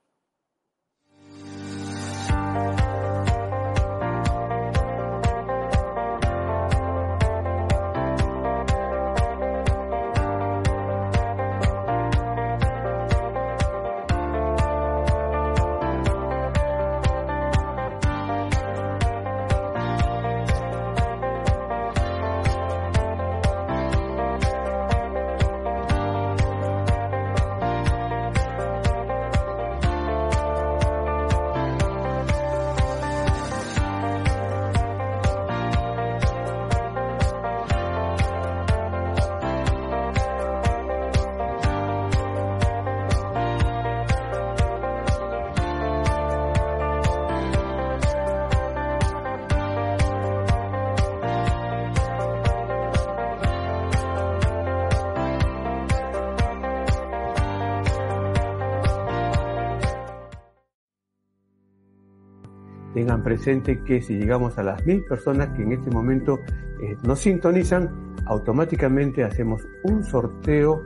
Tengan 62.97 63.21
presente 63.21 63.83
que 63.83 64.01
si 64.01 64.17
llegamos 64.17 64.57
a 64.57 64.63
las 64.63 64.83
mil 64.83 65.03
personas 65.03 65.49
que 65.49 65.61
en 65.61 65.71
este 65.71 65.91
momento 65.91 66.39
eh, 66.81 66.97
nos 67.03 67.19
sintonizan, 67.19 67.91
automáticamente 68.25 69.23
hacemos 69.23 69.61
un 69.83 70.03
sorteo 70.03 70.83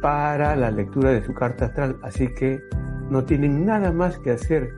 para 0.00 0.56
la 0.56 0.70
lectura 0.70 1.10
de 1.10 1.22
su 1.22 1.34
carta 1.34 1.66
astral. 1.66 1.98
Así 2.02 2.28
que 2.28 2.64
no 3.10 3.24
tienen 3.24 3.66
nada 3.66 3.92
más 3.92 4.18
que 4.20 4.30
hacer 4.30 4.74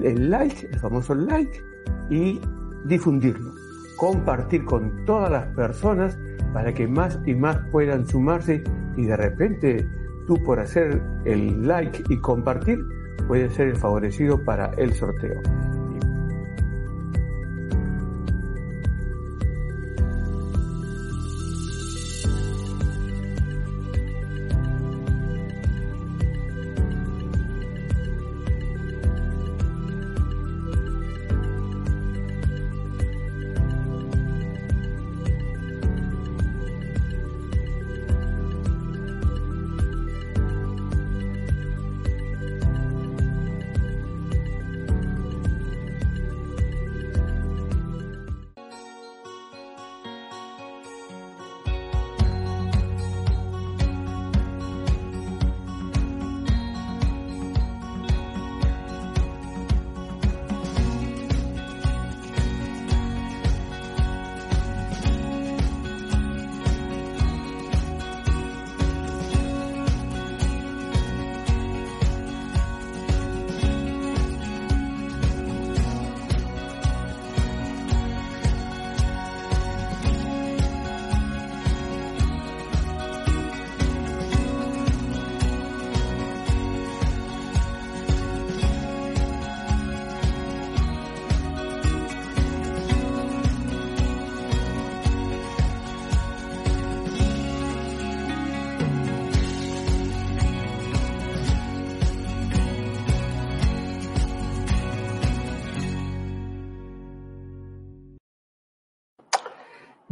el 0.00 0.30
like, 0.30 0.68
el 0.70 0.78
famoso 0.78 1.12
like, 1.12 1.60
y 2.08 2.40
difundirlo. 2.84 3.50
Compartir 3.96 4.64
con 4.66 5.04
todas 5.06 5.28
las 5.28 5.46
personas 5.56 6.16
para 6.52 6.72
que 6.72 6.86
más 6.86 7.18
y 7.26 7.34
más 7.34 7.58
puedan 7.72 8.06
sumarse 8.06 8.62
y 8.96 9.06
de 9.06 9.16
repente 9.16 9.88
tú 10.28 10.40
por 10.44 10.60
hacer 10.60 11.02
el 11.24 11.66
like 11.66 12.04
y 12.08 12.16
compartir 12.18 12.78
puedes 13.26 13.54
ser 13.54 13.66
el 13.66 13.76
favorecido 13.76 14.40
para 14.44 14.66
el 14.76 14.92
sorteo. 14.94 15.40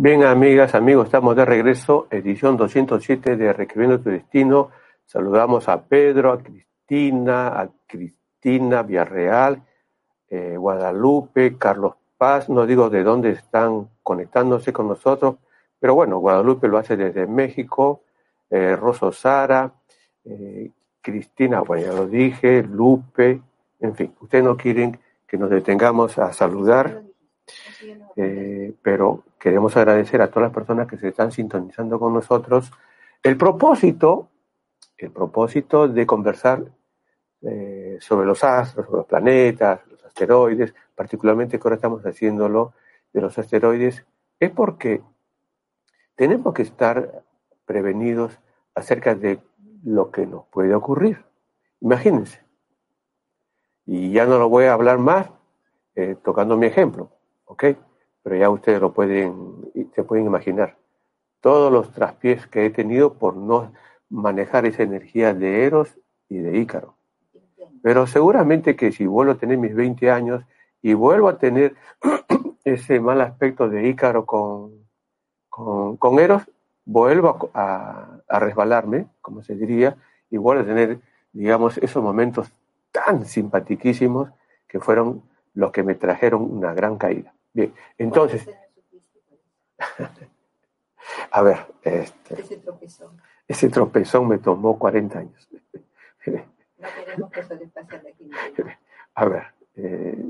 Bien, 0.09 0.25
amigas, 0.25 0.75
amigos, 0.75 1.05
estamos 1.05 1.37
de 1.37 1.45
regreso, 1.45 2.07
edición 2.11 2.57
207 2.57 3.37
de 3.37 3.53
Reescribiendo 3.53 4.01
tu 4.01 4.09
Destino. 4.09 4.71
Saludamos 5.05 5.69
a 5.69 5.85
Pedro, 5.85 6.33
a 6.33 6.43
Cristina, 6.43 7.49
a 7.49 7.69
Cristina 7.87 8.83
Villarreal, 8.85 9.63
eh, 10.31 10.57
Guadalupe, 10.57 11.59
Carlos 11.59 11.97
Paz, 12.17 12.49
no 12.49 12.65
digo 12.65 12.89
de 12.89 13.05
dónde 13.05 13.33
están 13.33 13.91
conectándose 14.03 14.73
con 14.73 14.89
nosotros, 14.89 15.37
pero 15.79 15.95
bueno, 15.95 16.21
Guadalupe 16.21 16.69
lo 16.69 16.79
hace 16.79 16.97
desde 16.97 17.27
México, 17.27 18.01
eh, 18.49 18.77
Rosso 18.77 19.13
Sara, 19.13 19.75
eh, 20.25 20.71
Cristina, 21.03 21.61
bueno, 21.61 21.85
ya 21.85 21.93
lo 21.93 22.07
dije, 22.07 22.63
Lupe, 22.63 23.43
en 23.79 23.95
fin, 23.95 24.15
ustedes 24.23 24.43
no 24.43 24.57
quieren 24.57 24.99
que 25.27 25.37
nos 25.37 25.51
detengamos 25.51 26.17
a 26.17 26.33
saludar, 26.33 27.03
pero 28.83 29.25
queremos 29.39 29.77
agradecer 29.77 30.21
a 30.23 30.29
todas 30.29 30.49
las 30.49 30.55
personas 30.55 30.87
que 30.87 30.97
se 30.97 31.09
están 31.09 31.33
sintonizando 31.33 31.99
con 31.99 32.15
nosotros. 32.15 32.71
El 33.23 33.37
propósito, 33.37 34.29
el 34.97 35.11
propósito 35.11 35.89
de 35.89 36.07
conversar 36.07 36.65
eh, 37.43 37.99
sobre 38.01 38.27
los 38.27 38.43
astros, 38.43 38.87
sobre 38.87 38.99
los 38.99 39.07
planetas, 39.07 39.81
los 39.91 40.05
asteroides, 40.05 40.75
particularmente 40.95 41.59
que 41.59 41.63
ahora 41.65 41.77
estamos 41.77 42.05
haciéndolo 42.05 42.73
de 43.13 43.21
los 43.21 43.39
asteroides, 43.39 44.05
es 44.41 44.51
porque 44.51 45.03
tenemos 46.17 46.53
que 46.53 46.63
estar 46.63 47.23
prevenidos 47.65 48.39
acerca 48.75 49.15
de 49.15 49.41
lo 49.85 50.11
que 50.11 50.27
nos 50.27 50.47
puede 50.47 50.75
ocurrir. 50.75 51.25
Imagínense. 51.81 52.41
Y 53.87 54.13
ya 54.13 54.27
no 54.27 54.39
lo 54.39 54.49
voy 54.49 54.65
a 54.65 54.73
hablar 54.73 54.99
más 54.99 55.31
eh, 55.95 56.17
tocando 56.23 56.57
mi 56.57 56.67
ejemplo, 56.67 57.11
¿ok? 57.49 57.65
pero 58.29 58.37
ya 58.41 58.51
ustedes 58.51 58.79
lo 58.79 58.93
pueden, 58.93 59.71
se 59.95 60.05
pueden 60.05 60.27
imaginar. 60.27 60.77
Todos 61.41 61.73
los 61.73 61.93
traspiés 61.93 62.47
que 62.47 62.67
he 62.67 62.71
tenido 62.71 63.15
por 63.15 63.35
no 63.35 63.73
manejar 64.11 64.67
esa 64.67 64.83
energía 64.83 65.33
de 65.33 65.65
Eros 65.65 65.99
y 66.29 66.37
de 66.37 66.59
Ícaro. 66.59 66.97
Pero 67.83 68.07
seguramente 68.07 68.77
que 68.77 68.93
si 68.93 69.07
vuelvo 69.07 69.33
a 69.33 69.39
tener 69.39 69.57
mis 69.57 69.75
20 69.75 70.11
años 70.11 70.45
y 70.83 70.93
vuelvo 70.93 71.29
a 71.29 71.39
tener 71.39 71.75
ese 72.65 73.01
mal 73.01 73.23
aspecto 73.23 73.71
de 73.71 73.89
Ícaro 73.89 74.27
con, 74.27 74.87
con, 75.49 76.19
Eros, 76.19 76.43
vuelvo 76.85 77.51
a, 77.55 78.21
a, 78.29 78.39
resbalarme, 78.41 79.07
como 79.23 79.43
se 79.43 79.55
diría, 79.55 79.97
y 80.29 80.37
vuelvo 80.37 80.65
a 80.65 80.67
tener, 80.67 81.01
digamos, 81.33 81.79
esos 81.79 82.03
momentos 82.03 82.53
tan 82.93 83.25
simpatiquísimos 83.25 84.29
que 84.67 84.81
fueron 84.81 85.23
los 85.55 85.73
que 85.73 85.83
me 85.83 85.95
trajeron 85.95 86.43
una 86.43 86.75
gran 86.75 86.99
caída. 86.99 87.33
Bien, 87.59 87.75
entonces. 87.99 88.49
A 91.33 91.43
ver, 91.43 91.67
este, 91.83 92.41
ese 92.41 92.59
tropezón. 92.59 93.21
Ese 93.49 93.69
tropezón 93.69 94.29
me 94.29 94.39
tomó 94.39 94.79
40 94.79 95.19
años. 95.19 95.49
No 96.79 96.89
queremos 96.95 97.31
que 97.33 97.41
eso 97.41 97.55
le 97.57 97.67
pase 97.67 97.97
a 97.97 98.01
A 99.15 99.25
ver, 99.25 99.43
eh, 99.75 100.25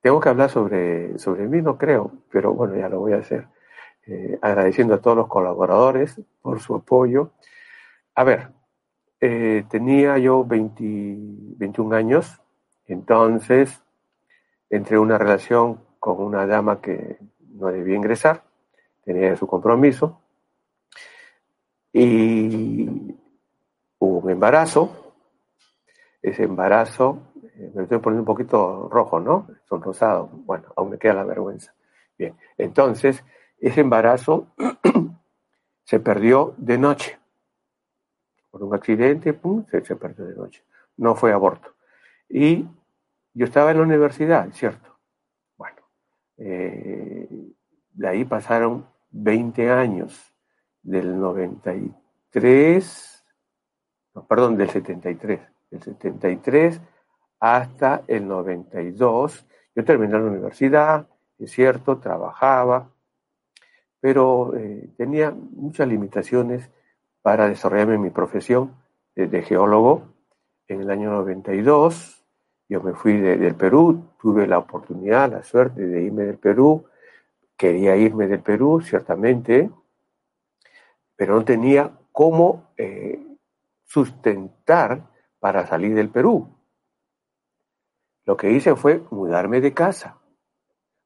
tengo 0.00 0.18
que 0.20 0.28
hablar 0.28 0.50
sobre, 0.50 1.16
sobre 1.20 1.46
mí, 1.46 1.62
no 1.62 1.78
creo, 1.78 2.10
pero 2.32 2.52
bueno, 2.52 2.74
ya 2.74 2.88
lo 2.88 2.98
voy 2.98 3.12
a 3.12 3.18
hacer. 3.18 3.46
Eh, 4.06 4.36
agradeciendo 4.42 4.94
a 4.94 5.00
todos 5.00 5.16
los 5.16 5.28
colaboradores 5.28 6.20
por 6.42 6.58
su 6.58 6.74
apoyo. 6.74 7.30
A 8.16 8.24
ver, 8.24 8.48
eh, 9.20 9.64
tenía 9.68 10.18
yo 10.18 10.44
21 10.44 11.94
años, 11.94 12.40
entonces 12.86 13.80
entre 14.68 14.98
una 14.98 15.16
relación 15.16 15.85
con 16.14 16.24
una 16.24 16.46
dama 16.46 16.80
que 16.80 17.18
no 17.54 17.66
debía 17.66 17.96
ingresar, 17.96 18.44
tenía 19.02 19.34
su 19.34 19.48
compromiso, 19.48 20.20
y 21.92 23.16
hubo 23.98 24.18
un 24.18 24.30
embarazo, 24.30 25.14
ese 26.22 26.44
embarazo, 26.44 27.32
eh, 27.56 27.72
me 27.74 27.82
estoy 27.82 27.98
poniendo 27.98 28.22
un 28.22 28.26
poquito 28.26 28.88
rojo, 28.88 29.18
¿no? 29.18 29.48
Son 29.68 29.82
rosado, 29.82 30.28
bueno, 30.44 30.72
aún 30.76 30.90
me 30.90 30.98
queda 30.98 31.14
la 31.14 31.24
vergüenza. 31.24 31.74
Bien, 32.16 32.36
entonces, 32.56 33.24
ese 33.58 33.80
embarazo 33.80 34.54
se 35.82 35.98
perdió 35.98 36.54
de 36.56 36.78
noche. 36.78 37.18
Por 38.52 38.62
un 38.62 38.74
accidente, 38.76 39.32
pum, 39.32 39.64
se 39.68 39.96
perdió 39.96 40.24
de 40.26 40.36
noche. 40.36 40.62
No 40.98 41.16
fue 41.16 41.32
aborto. 41.32 41.74
Y 42.28 42.64
yo 43.34 43.44
estaba 43.44 43.72
en 43.72 43.78
la 43.78 43.82
universidad, 43.82 44.52
¿cierto? 44.52 44.95
Eh, 46.38 47.28
de 47.92 48.08
ahí 48.08 48.24
pasaron 48.24 48.86
20 49.10 49.70
años, 49.70 50.32
del 50.82 51.18
93, 51.18 53.24
perdón, 54.28 54.56
del 54.56 54.70
73, 54.70 55.40
del 55.70 55.82
73 55.82 56.80
hasta 57.40 58.04
el 58.06 58.28
92. 58.28 59.46
Yo 59.74 59.84
terminé 59.84 60.12
la 60.12 60.20
universidad, 60.20 61.08
es 61.38 61.50
cierto, 61.50 61.98
trabajaba, 61.98 62.92
pero 64.00 64.54
eh, 64.56 64.90
tenía 64.96 65.32
muchas 65.32 65.88
limitaciones 65.88 66.70
para 67.22 67.48
desarrollarme 67.48 67.98
mi 67.98 68.10
profesión 68.10 68.76
de, 69.16 69.42
geólogo. 69.42 70.14
En 70.68 70.80
el 70.80 70.90
año 70.90 71.10
92 71.10 72.15
Yo 72.68 72.82
me 72.82 72.94
fui 72.94 73.18
del 73.18 73.54
Perú, 73.54 74.10
tuve 74.20 74.46
la 74.46 74.58
oportunidad, 74.58 75.30
la 75.30 75.42
suerte 75.42 75.86
de 75.86 76.02
irme 76.02 76.24
del 76.24 76.38
Perú, 76.38 76.86
quería 77.56 77.96
irme 77.96 78.26
del 78.26 78.40
Perú, 78.40 78.80
ciertamente, 78.80 79.70
pero 81.14 81.34
no 81.34 81.44
tenía 81.44 81.92
cómo 82.12 82.72
eh, 82.76 83.24
sustentar 83.84 85.02
para 85.38 85.66
salir 85.66 85.94
del 85.94 86.10
Perú. 86.10 86.48
Lo 88.24 88.36
que 88.36 88.50
hice 88.50 88.74
fue 88.74 89.02
mudarme 89.10 89.60
de 89.60 89.72
casa. 89.72 90.18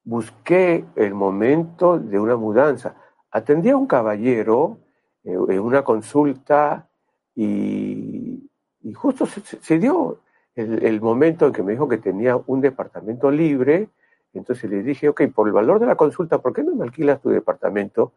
Busqué 0.02 0.84
el 0.96 1.14
momento 1.14 1.98
de 1.98 2.18
una 2.18 2.36
mudanza. 2.36 2.96
Atendí 3.30 3.68
a 3.68 3.76
un 3.76 3.86
caballero 3.86 4.78
eh, 5.22 5.36
en 5.48 5.60
una 5.60 5.84
consulta 5.84 6.88
y, 7.34 8.50
justo 8.94 9.26
se, 9.26 9.78
dio 9.78 10.20
el, 10.54 11.00
momento 11.00 11.46
en 11.46 11.52
que 11.52 11.62
me 11.62 11.72
dijo 11.72 11.88
que 11.88 11.98
tenía 11.98 12.36
un 12.46 12.60
departamento 12.60 13.30
libre. 13.30 13.88
Entonces 14.32 14.70
le 14.70 14.82
dije, 14.82 15.08
ok, 15.08 15.22
por 15.34 15.46
el 15.46 15.52
valor 15.52 15.80
de 15.80 15.86
la 15.86 15.96
consulta, 15.96 16.38
¿por 16.38 16.52
qué 16.52 16.62
no 16.62 16.74
me 16.74 16.84
alquilas 16.84 17.20
tu 17.20 17.30
departamento? 17.30 18.12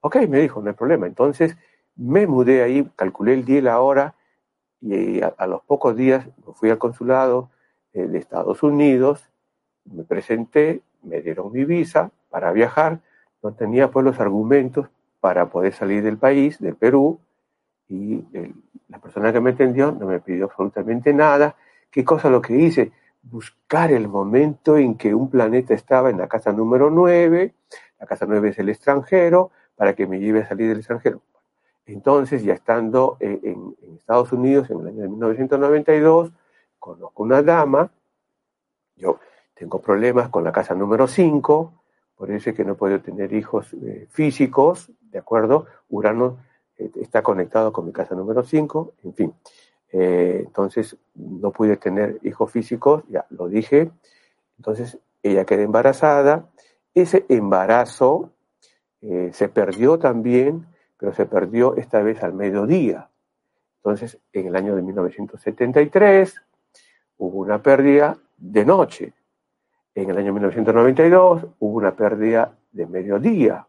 Ok, 0.00 0.16
me 0.28 0.40
dijo, 0.40 0.60
no 0.60 0.68
hay 0.68 0.74
problema. 0.74 1.06
Entonces 1.06 1.56
me 1.96 2.26
mudé 2.26 2.62
ahí, 2.62 2.88
calculé 2.96 3.34
el 3.34 3.44
día 3.44 3.58
y 3.58 3.62
la 3.62 3.80
hora 3.80 4.14
y 4.80 5.20
a, 5.22 5.46
los 5.46 5.62
pocos 5.62 5.96
días 5.96 6.28
fui 6.54 6.70
al 6.70 6.78
consulado 6.78 7.50
eh, 7.92 8.06
de 8.06 8.18
Estados 8.18 8.62
Unidos, 8.62 9.24
me 9.84 10.04
presenté, 10.04 10.82
me 11.02 11.22
dieron 11.22 11.50
mi 11.50 11.64
visa 11.64 12.10
para 12.28 12.52
viajar, 12.52 13.00
no 13.42 13.52
tenía 13.54 13.90
pues 13.90 14.04
los 14.04 14.20
argumentos 14.20 14.88
para 15.20 15.48
poder 15.48 15.72
salir 15.72 16.02
del 16.02 16.18
país, 16.18 16.58
del 16.60 16.76
Perú, 16.76 17.18
y 17.88 18.24
la 18.88 18.98
persona 18.98 19.32
que 19.32 19.40
me 19.40 19.50
atendió 19.50 19.92
no 19.92 20.06
me 20.06 20.20
pidió 20.20 20.46
absolutamente 20.46 21.12
nada. 21.12 21.56
¿Qué 21.96 22.04
cosa 22.04 22.28
lo 22.28 22.42
que 22.42 22.54
hice? 22.54 22.92
Buscar 23.22 23.90
el 23.90 24.06
momento 24.06 24.76
en 24.76 24.98
que 24.98 25.14
un 25.14 25.30
planeta 25.30 25.72
estaba 25.72 26.10
en 26.10 26.18
la 26.18 26.28
casa 26.28 26.52
número 26.52 26.90
9, 26.90 27.54
la 27.98 28.06
casa 28.06 28.26
9 28.28 28.50
es 28.50 28.58
el 28.58 28.68
extranjero, 28.68 29.50
para 29.76 29.94
que 29.94 30.06
me 30.06 30.20
lleve 30.20 30.42
a 30.42 30.46
salir 30.46 30.68
del 30.68 30.76
extranjero. 30.76 31.22
Entonces, 31.86 32.44
ya 32.44 32.52
estando 32.52 33.16
eh, 33.18 33.40
en, 33.44 33.74
Estados 33.96 34.30
Unidos 34.30 34.68
en 34.68 34.80
el 34.80 34.88
año 34.88 35.02
de 35.04 35.08
1992, 35.08 36.32
conozco 36.78 37.22
una 37.22 37.42
dama, 37.42 37.90
yo 38.96 39.18
tengo 39.54 39.80
problemas 39.80 40.28
con 40.28 40.44
la 40.44 40.52
casa 40.52 40.74
número 40.74 41.08
5, 41.08 41.72
por 42.14 42.30
eso 42.30 42.50
es 42.50 42.56
que 42.56 42.66
no 42.66 42.74
puedo 42.74 43.00
tener 43.00 43.32
hijos 43.32 43.72
eh, 43.72 44.06
físicos, 44.10 44.92
¿de 45.00 45.18
acuerdo? 45.18 45.64
Urano 45.88 46.40
eh, 46.76 46.90
está 46.96 47.22
conectado 47.22 47.72
con 47.72 47.86
mi 47.86 47.92
casa 47.92 48.14
número 48.14 48.42
5, 48.42 48.92
en 49.02 49.14
fin. 49.14 49.34
Entonces, 49.98 50.96
no 51.14 51.50
pude 51.52 51.76
tener 51.76 52.18
hijos 52.22 52.50
físicos, 52.50 53.04
ya 53.08 53.26
lo 53.30 53.48
dije. 53.48 53.90
Entonces, 54.58 54.98
ella 55.22 55.44
queda 55.44 55.62
embarazada. 55.62 56.50
Ese 56.94 57.24
embarazo 57.28 58.32
se 59.00 59.48
perdió 59.48 59.98
también 59.98 60.66
pero 60.96 61.12
se 61.12 61.26
perdió 61.26 61.76
esta 61.76 62.02
vez 62.02 62.22
al 62.22 62.34
mediodía. 62.34 63.08
Entonces, 63.78 64.18
en 64.32 64.48
el 64.48 64.56
año 64.56 64.74
de 64.74 64.82
1973 64.82 66.34
hubo 67.18 67.38
una 67.38 67.62
pérdida 67.62 68.16
de 68.36 68.64
noche. 68.64 69.12
En 69.94 70.10
el 70.10 70.18
año 70.18 70.32
1992 70.32 71.46
hubo 71.58 71.76
una 71.76 71.94
pérdida 71.94 72.56
de 72.72 72.86
mediodía. 72.86 73.66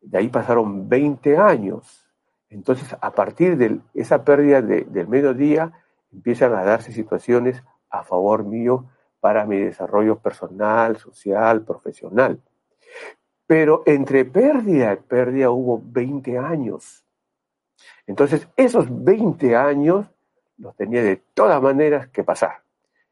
De 0.00 0.18
ahí 0.18 0.28
pasaron 0.28 0.88
20 0.88 1.36
años. 1.36 2.07
Entonces, 2.50 2.96
a 3.00 3.12
partir 3.12 3.56
de 3.56 3.80
esa 3.94 4.24
pérdida 4.24 4.62
del 4.62 5.08
mediodía, 5.08 5.72
empiezan 6.12 6.54
a 6.54 6.64
darse 6.64 6.92
situaciones 6.92 7.62
a 7.90 8.02
favor 8.04 8.44
mío 8.44 8.86
para 9.20 9.44
mi 9.44 9.58
desarrollo 9.58 10.18
personal, 10.18 10.96
social, 10.96 11.62
profesional. 11.62 12.40
Pero 13.46 13.82
entre 13.86 14.24
pérdida 14.24 14.92
y 14.92 14.96
pérdida 14.96 15.50
hubo 15.50 15.82
20 15.84 16.38
años. 16.38 17.04
Entonces, 18.06 18.48
esos 18.56 18.86
20 18.90 19.56
años 19.56 20.06
los 20.56 20.74
tenía 20.76 21.02
de 21.02 21.16
todas 21.34 21.60
maneras 21.62 22.08
que 22.08 22.24
pasar. 22.24 22.62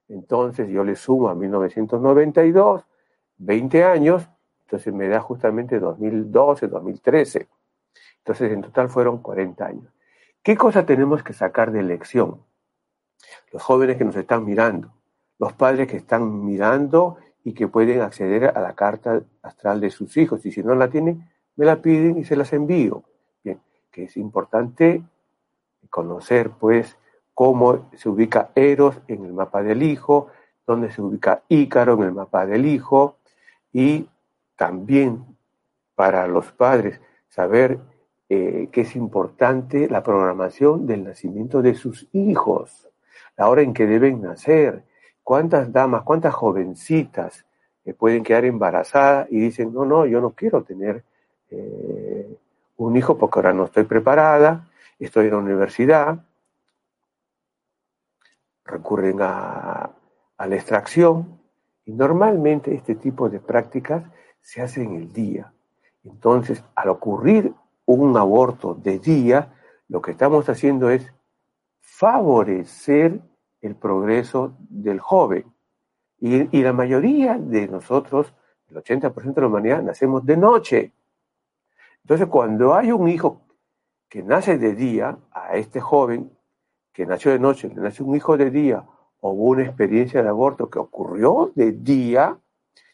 Entonces, 0.08 0.68
yo 0.68 0.84
le 0.84 0.96
sumo 0.96 1.28
a 1.28 1.34
1992, 1.34 2.84
20 3.38 3.84
años, 3.84 4.28
entonces 4.64 4.92
me 4.92 5.08
da 5.08 5.20
justamente 5.20 5.78
2012, 5.78 6.68
2013. 6.68 7.48
Entonces, 8.26 8.50
en 8.50 8.60
total 8.60 8.88
fueron 8.88 9.18
40 9.18 9.64
años. 9.64 9.92
¿Qué 10.42 10.56
cosa 10.56 10.84
tenemos 10.84 11.22
que 11.22 11.32
sacar 11.32 11.70
de 11.70 11.84
lección? 11.84 12.42
Los 13.52 13.62
jóvenes 13.62 13.98
que 13.98 14.04
nos 14.04 14.16
están 14.16 14.44
mirando, 14.44 14.92
los 15.38 15.52
padres 15.52 15.86
que 15.86 15.96
están 15.96 16.44
mirando 16.44 17.18
y 17.44 17.54
que 17.54 17.68
pueden 17.68 18.00
acceder 18.00 18.46
a 18.46 18.60
la 18.60 18.74
carta 18.74 19.22
astral 19.42 19.80
de 19.80 19.90
sus 19.90 20.16
hijos. 20.16 20.44
Y 20.44 20.50
si 20.50 20.64
no 20.64 20.74
la 20.74 20.88
tienen, 20.88 21.30
me 21.54 21.66
la 21.66 21.80
piden 21.80 22.18
y 22.18 22.24
se 22.24 22.34
las 22.34 22.52
envío. 22.52 23.04
Bien, 23.44 23.60
que 23.92 24.04
es 24.04 24.16
importante 24.16 25.04
conocer, 25.88 26.50
pues, 26.50 26.96
cómo 27.32 27.88
se 27.94 28.08
ubica 28.08 28.50
Eros 28.56 29.00
en 29.06 29.24
el 29.24 29.32
mapa 29.32 29.62
del 29.62 29.84
hijo, 29.84 30.32
dónde 30.66 30.90
se 30.90 31.00
ubica 31.00 31.44
Ícaro 31.48 31.94
en 31.94 32.02
el 32.02 32.12
mapa 32.12 32.44
del 32.44 32.66
hijo, 32.66 33.18
y 33.72 34.08
también 34.56 35.24
para 35.94 36.26
los 36.26 36.50
padres 36.50 37.00
saber 37.28 37.78
eh, 38.28 38.68
que 38.72 38.82
es 38.82 38.96
importante 38.96 39.88
la 39.88 40.02
programación 40.02 40.86
del 40.86 41.04
nacimiento 41.04 41.62
de 41.62 41.74
sus 41.74 42.08
hijos, 42.12 42.88
la 43.36 43.48
hora 43.48 43.62
en 43.62 43.72
que 43.72 43.86
deben 43.86 44.22
nacer, 44.22 44.82
¿Cuántas 45.26 45.72
damas, 45.72 46.04
cuántas 46.04 46.32
jovencitas 46.34 47.44
pueden 47.98 48.22
quedar 48.22 48.44
embarazadas 48.44 49.26
y 49.28 49.40
dicen, 49.40 49.74
no, 49.74 49.84
no, 49.84 50.06
yo 50.06 50.20
no 50.20 50.30
quiero 50.30 50.62
tener 50.62 51.02
eh, 51.50 52.38
un 52.76 52.96
hijo 52.96 53.18
porque 53.18 53.40
ahora 53.40 53.52
no 53.52 53.64
estoy 53.64 53.82
preparada, 53.82 54.68
estoy 55.00 55.24
en 55.24 55.32
la 55.32 55.38
universidad, 55.38 56.24
recurren 58.64 59.20
a, 59.20 59.90
a 60.36 60.46
la 60.46 60.54
extracción 60.54 61.40
y 61.84 61.90
normalmente 61.90 62.72
este 62.72 62.94
tipo 62.94 63.28
de 63.28 63.40
prácticas 63.40 64.04
se 64.40 64.62
hacen 64.62 64.92
en 64.92 64.94
el 64.94 65.12
día. 65.12 65.52
Entonces, 66.04 66.62
al 66.76 66.90
ocurrir 66.90 67.52
un 67.86 68.16
aborto 68.16 68.74
de 68.74 68.98
día, 68.98 69.54
lo 69.88 70.02
que 70.02 70.10
estamos 70.10 70.48
haciendo 70.48 70.90
es 70.90 71.12
favorecer 71.80 73.20
el 73.60 73.76
progreso 73.76 74.56
del 74.68 75.00
joven. 75.00 75.46
Y, 76.18 76.62
la 76.62 76.72
mayoría 76.72 77.38
de 77.38 77.68
nosotros, 77.68 78.32
el 78.68 78.76
80% 78.76 79.34
de 79.34 79.40
la 79.40 79.46
humanidad, 79.46 79.82
nacemos 79.82 80.24
de 80.24 80.36
noche. 80.36 80.92
Entonces, 82.02 82.26
cuando 82.26 82.74
hay 82.74 82.90
un 82.90 83.08
hijo 83.08 83.42
que 84.08 84.22
nace 84.22 84.58
de 84.58 84.74
día, 84.74 85.18
a 85.32 85.56
este 85.56 85.80
joven 85.80 86.30
que 86.92 87.06
nació 87.06 87.32
de 87.32 87.38
noche, 87.38 87.68
le 87.68 87.80
nace 87.82 88.02
un 88.02 88.16
hijo 88.16 88.36
de 88.36 88.50
día, 88.50 88.84
o 89.20 89.30
hubo 89.30 89.50
una 89.50 89.64
experiencia 89.64 90.22
de 90.22 90.28
aborto 90.28 90.70
que 90.70 90.78
ocurrió 90.78 91.52
de 91.54 91.72
día, 91.72 92.38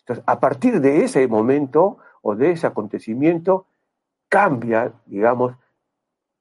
entonces, 0.01 0.24
a 0.26 0.40
partir 0.40 0.80
de 0.80 1.05
ese 1.05 1.26
momento 1.28 1.99
o 2.22 2.34
de 2.34 2.51
ese 2.51 2.66
acontecimiento, 2.66 3.66
cambia, 4.33 4.95
digamos, 5.05 5.53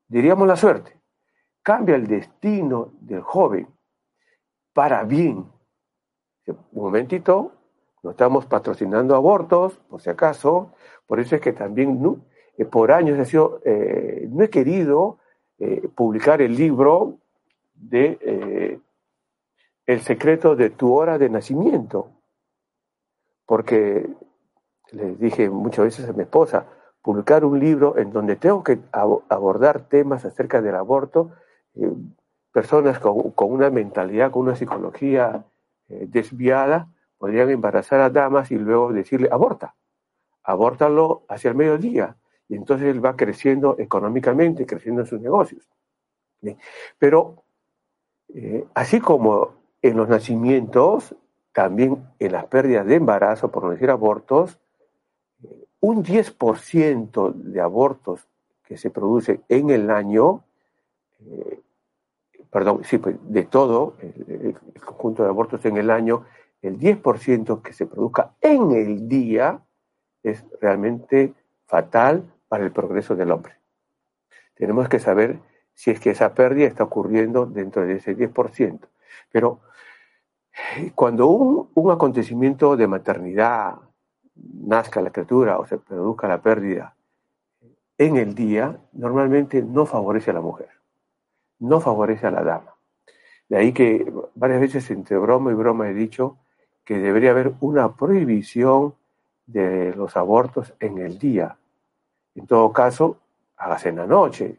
diríamos 0.07 0.47
la 0.47 0.55
suerte, 0.55 0.97
cambia 1.61 1.97
el 1.97 2.07
destino 2.07 2.93
del 3.01 3.19
joven 3.19 3.67
para 4.71 5.03
bien. 5.03 5.51
Un 6.47 6.57
momentito, 6.71 7.51
no 8.01 8.11
estamos 8.11 8.45
patrocinando 8.45 9.13
abortos, 9.13 9.77
por 9.89 9.99
si 9.99 10.09
acaso, 10.09 10.71
por 11.05 11.19
eso 11.19 11.35
es 11.35 11.41
que 11.41 11.51
también 11.51 12.01
¿no? 12.01 12.21
Eh, 12.57 12.63
por 12.63 12.93
años 12.93 13.19
he 13.19 13.37
eh, 13.65 14.25
no 14.29 14.41
he 14.45 14.49
querido 14.49 15.17
eh, 15.59 15.89
publicar 15.93 16.41
el 16.41 16.55
libro 16.55 17.17
de 17.73 18.79
El 19.85 19.99
secreto 19.99 20.55
de 20.55 20.69
tu 20.69 20.93
hora 20.93 21.17
de 21.17 21.29
nacimiento, 21.29 22.09
porque 23.45 24.07
le 24.91 25.15
dije 25.15 25.49
muchas 25.49 25.83
veces 25.83 26.07
a 26.07 26.13
mi 26.13 26.23
esposa, 26.23 26.65
publicar 27.01 27.43
un 27.45 27.59
libro 27.59 27.97
en 27.97 28.11
donde 28.11 28.35
tengo 28.35 28.63
que 28.63 28.79
abordar 28.91 29.87
temas 29.87 30.25
acerca 30.25 30.61
del 30.61 30.75
aborto, 30.75 31.31
personas 32.51 32.99
con, 32.99 33.33
una 33.37 33.69
mentalidad, 33.69 34.31
con 34.31 34.43
una 34.43 34.55
psicología 34.55 35.45
eh, 35.87 36.05
desviada, 36.07 36.89
podrían 37.17 37.49
embarazar 37.49 38.01
a 38.01 38.09
damas 38.09 38.51
y 38.51 38.57
luego 38.57 38.91
decirle, 38.91 39.29
aborta, 39.31 39.75
abórtalo 40.43 41.23
hacia 41.27 41.49
el 41.49 41.55
mediodía. 41.55 42.17
Y 42.47 42.55
entonces 42.55 42.87
él 42.87 43.03
va 43.03 43.15
creciendo 43.15 43.75
económicamente, 43.79 44.65
creciendo 44.65 45.01
en 45.01 45.07
sus 45.07 45.21
negocios. 45.21 45.69
Pero 46.99 47.43
eh, 48.33 48.65
así 48.73 48.99
como 48.99 49.53
en 49.81 49.97
los 49.97 50.09
nacimientos, 50.09 51.15
también 51.53 52.03
en 52.19 52.31
las 52.31 52.45
pérdidas 52.45 52.85
de 52.85 52.95
embarazo, 52.95 53.51
por 53.51 53.63
no 53.63 53.71
decir 53.71 53.89
abortos, 53.89 54.59
eh, 54.59 54.60
un 55.81 56.03
10% 56.03 57.33
de 57.33 57.61
abortos 57.61 58.27
que 58.63 58.77
se 58.77 58.89
producen 58.89 59.43
en 59.49 59.69
el 59.69 59.89
año 59.89 60.43
perdón, 62.51 62.83
sí, 62.83 62.97
pues 62.97 63.15
de 63.21 63.43
todo 63.43 63.95
el, 64.01 64.55
conjunto 64.85 65.23
de 65.23 65.29
abortos 65.29 65.65
en 65.65 65.77
el 65.77 65.89
año, 65.89 66.25
el 66.61 66.77
10% 66.77 67.61
que 67.61 67.73
se 67.73 67.87
produzca 67.87 68.33
en 68.41 68.71
el 68.71 69.07
día 69.07 69.61
es 70.21 70.43
realmente 70.59 71.33
fatal 71.65 72.23
para 72.47 72.65
el 72.65 72.71
progreso 72.71 73.15
del 73.15 73.31
hombre. 73.31 73.55
Tenemos 74.53 74.89
que 74.89 74.99
saber 74.99 75.39
si 75.73 75.89
es 75.89 75.99
que 75.99 76.11
esa 76.11 76.33
pérdida 76.35 76.67
está 76.67 76.83
ocurriendo 76.83 77.45
dentro 77.45 77.85
de 77.85 77.95
ese 77.95 78.15
10%. 78.15 78.79
Pero 79.31 79.61
eh, 80.77 80.91
cuando 80.93 81.27
un 81.29 81.91
acontecimiento 81.91 82.75
de 82.75 82.87
maternidad 82.87 83.75
nazca 84.35 85.01
la 85.01 85.11
criatura 85.11 85.59
o 85.59 85.65
se 85.65 85.77
produzca 85.77 86.27
la 86.27 86.41
pérdida 86.41 86.95
en 87.97 88.17
el 88.17 88.33
día, 88.33 88.79
normalmente 88.93 89.61
no 89.61 89.85
favorece 89.85 90.31
a 90.31 90.33
la 90.33 90.41
mujer, 90.41 90.69
no 91.59 91.79
favorece 91.79 92.25
a 92.25 92.31
la 92.31 92.43
dama. 92.43 92.73
De 93.47 93.57
ahí 93.57 93.73
que 93.73 94.11
varias 94.33 94.59
veces 94.59 94.89
entre 94.89 95.19
broma 95.19 95.51
y 95.51 95.53
broma 95.53 95.87
he 95.87 95.93
dicho 95.93 96.37
que 96.83 96.97
debería 96.97 97.29
haber 97.29 97.53
una 97.59 97.95
prohibición 97.95 98.95
de 99.45 99.93
los 99.93 100.17
abortos 100.17 100.73
en 100.79 100.97
el 100.97 101.19
día. 101.19 101.57
En 102.33 102.47
todo 102.47 102.73
caso, 102.73 103.17
hágase 103.55 103.89
en 103.89 103.97
la 103.97 104.07
noche. 104.07 104.57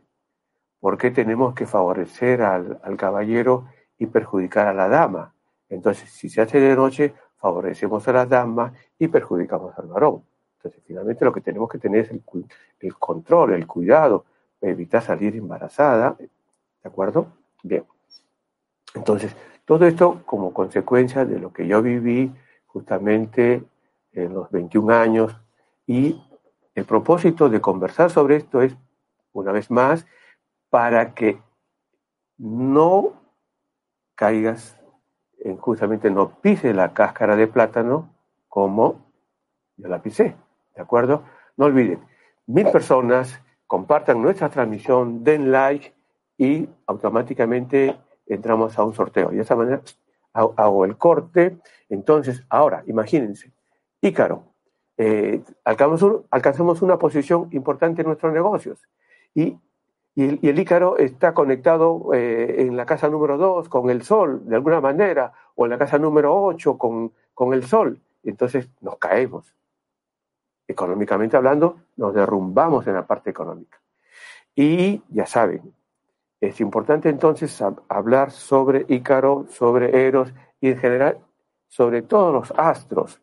¿Por 0.78 0.96
qué 0.96 1.10
tenemos 1.10 1.52
que 1.52 1.66
favorecer 1.66 2.42
al, 2.42 2.78
al 2.84 2.96
caballero 2.96 3.66
y 3.98 4.06
perjudicar 4.06 4.68
a 4.68 4.72
la 4.72 4.88
dama? 4.88 5.34
Entonces, 5.68 6.10
si 6.10 6.28
se 6.28 6.42
hace 6.42 6.60
de 6.60 6.76
noche, 6.76 7.12
favorecemos 7.42 8.06
a 8.06 8.12
la 8.12 8.24
dama 8.24 8.72
y 9.00 9.08
perjudicamos 9.08 9.76
al 9.76 9.88
varón. 9.88 10.22
Entonces, 10.58 10.80
finalmente 10.86 11.24
lo 11.24 11.32
que 11.32 11.40
tenemos 11.40 11.68
que 11.68 11.78
tener 11.78 12.02
es 12.02 12.10
el, 12.12 12.94
control, 12.94 13.54
el 13.54 13.66
cuidado, 13.66 14.24
evitar 14.60 15.02
salir 15.02 15.34
embarazada. 15.34 16.16
¿De 16.18 16.28
acuerdo? 16.84 17.26
Bien. 17.64 17.84
Entonces, 18.94 19.34
todo 19.64 19.84
esto 19.86 20.22
como 20.24 20.54
consecuencia 20.54 21.24
de 21.24 21.40
lo 21.40 21.52
que 21.52 21.66
yo 21.66 21.82
viví 21.82 22.32
justamente 22.66 23.64
en 24.12 24.34
los 24.34 24.48
21 24.52 24.94
años 24.94 25.36
y 25.84 26.22
el 26.76 26.84
propósito 26.84 27.48
de 27.48 27.60
conversar 27.60 28.10
sobre 28.10 28.36
esto 28.36 28.62
es, 28.62 28.76
una 29.32 29.50
vez 29.50 29.68
más, 29.68 30.06
para 30.70 31.12
que 31.12 31.40
no 32.38 33.14
caigas 34.14 34.78
justamente 35.58 36.10
no 36.10 36.40
pise 36.40 36.72
la 36.72 36.92
cáscara 36.92 37.36
de 37.36 37.46
plátano 37.46 38.10
como 38.48 39.12
yo 39.76 39.88
la 39.88 40.02
pisé, 40.02 40.36
¿de 40.76 40.82
acuerdo? 40.82 41.24
No 41.56 41.66
olviden, 41.66 42.00
mil 42.46 42.68
personas 42.70 43.40
compartan 43.66 44.20
nuestra 44.20 44.48
transmisión, 44.48 45.24
den 45.24 45.50
like 45.50 45.94
y 46.36 46.68
automáticamente 46.86 47.96
entramos 48.26 48.78
a 48.78 48.84
un 48.84 48.94
sorteo. 48.94 49.32
Y 49.32 49.36
de 49.36 49.42
esa 49.42 49.56
manera 49.56 49.82
hago 50.32 50.84
el 50.84 50.96
corte. 50.96 51.58
Entonces, 51.88 52.44
ahora, 52.48 52.82
imagínense, 52.86 53.52
Ícaro, 54.00 54.44
eh, 54.96 55.42
alcanzamos, 55.64 56.82
una 56.82 56.98
posición 56.98 57.48
importante 57.52 58.02
en 58.02 58.08
nuestros 58.08 58.32
negocios 58.32 58.78
y, 59.34 59.58
el, 60.16 60.58
Ícaro 60.58 60.98
está 60.98 61.32
conectado 61.32 62.12
eh, 62.14 62.56
en 62.58 62.76
la 62.76 62.84
casa 62.84 63.08
número 63.08 63.38
2 63.38 63.68
con 63.68 63.90
el 63.90 64.02
Sol, 64.02 64.42
de 64.46 64.56
alguna 64.56 64.80
manera, 64.80 65.32
o 65.54 65.64
en 65.64 65.70
la 65.70 65.78
casa 65.78 65.98
número 65.98 66.34
8 66.44 66.76
con, 66.76 67.12
con 67.32 67.54
el 67.54 67.64
Sol. 67.64 67.98
Y 68.22 68.30
entonces 68.30 68.68
nos 68.80 68.98
caemos. 68.98 69.54
Económicamente 70.68 71.36
hablando, 71.36 71.76
nos 71.96 72.14
derrumbamos 72.14 72.86
en 72.86 72.94
la 72.94 73.06
parte 73.06 73.30
económica. 73.30 73.80
Y 74.54 75.02
ya 75.08 75.26
saben, 75.26 75.74
es 76.40 76.60
importante 76.60 77.08
entonces 77.08 77.62
hablar 77.88 78.32
sobre 78.32 78.84
Ícaro, 78.88 79.46
sobre 79.48 80.06
Eros 80.06 80.34
y 80.60 80.68
en 80.68 80.78
general 80.78 81.18
sobre 81.68 82.02
todos 82.02 82.34
los 82.34 82.52
astros. 82.58 83.22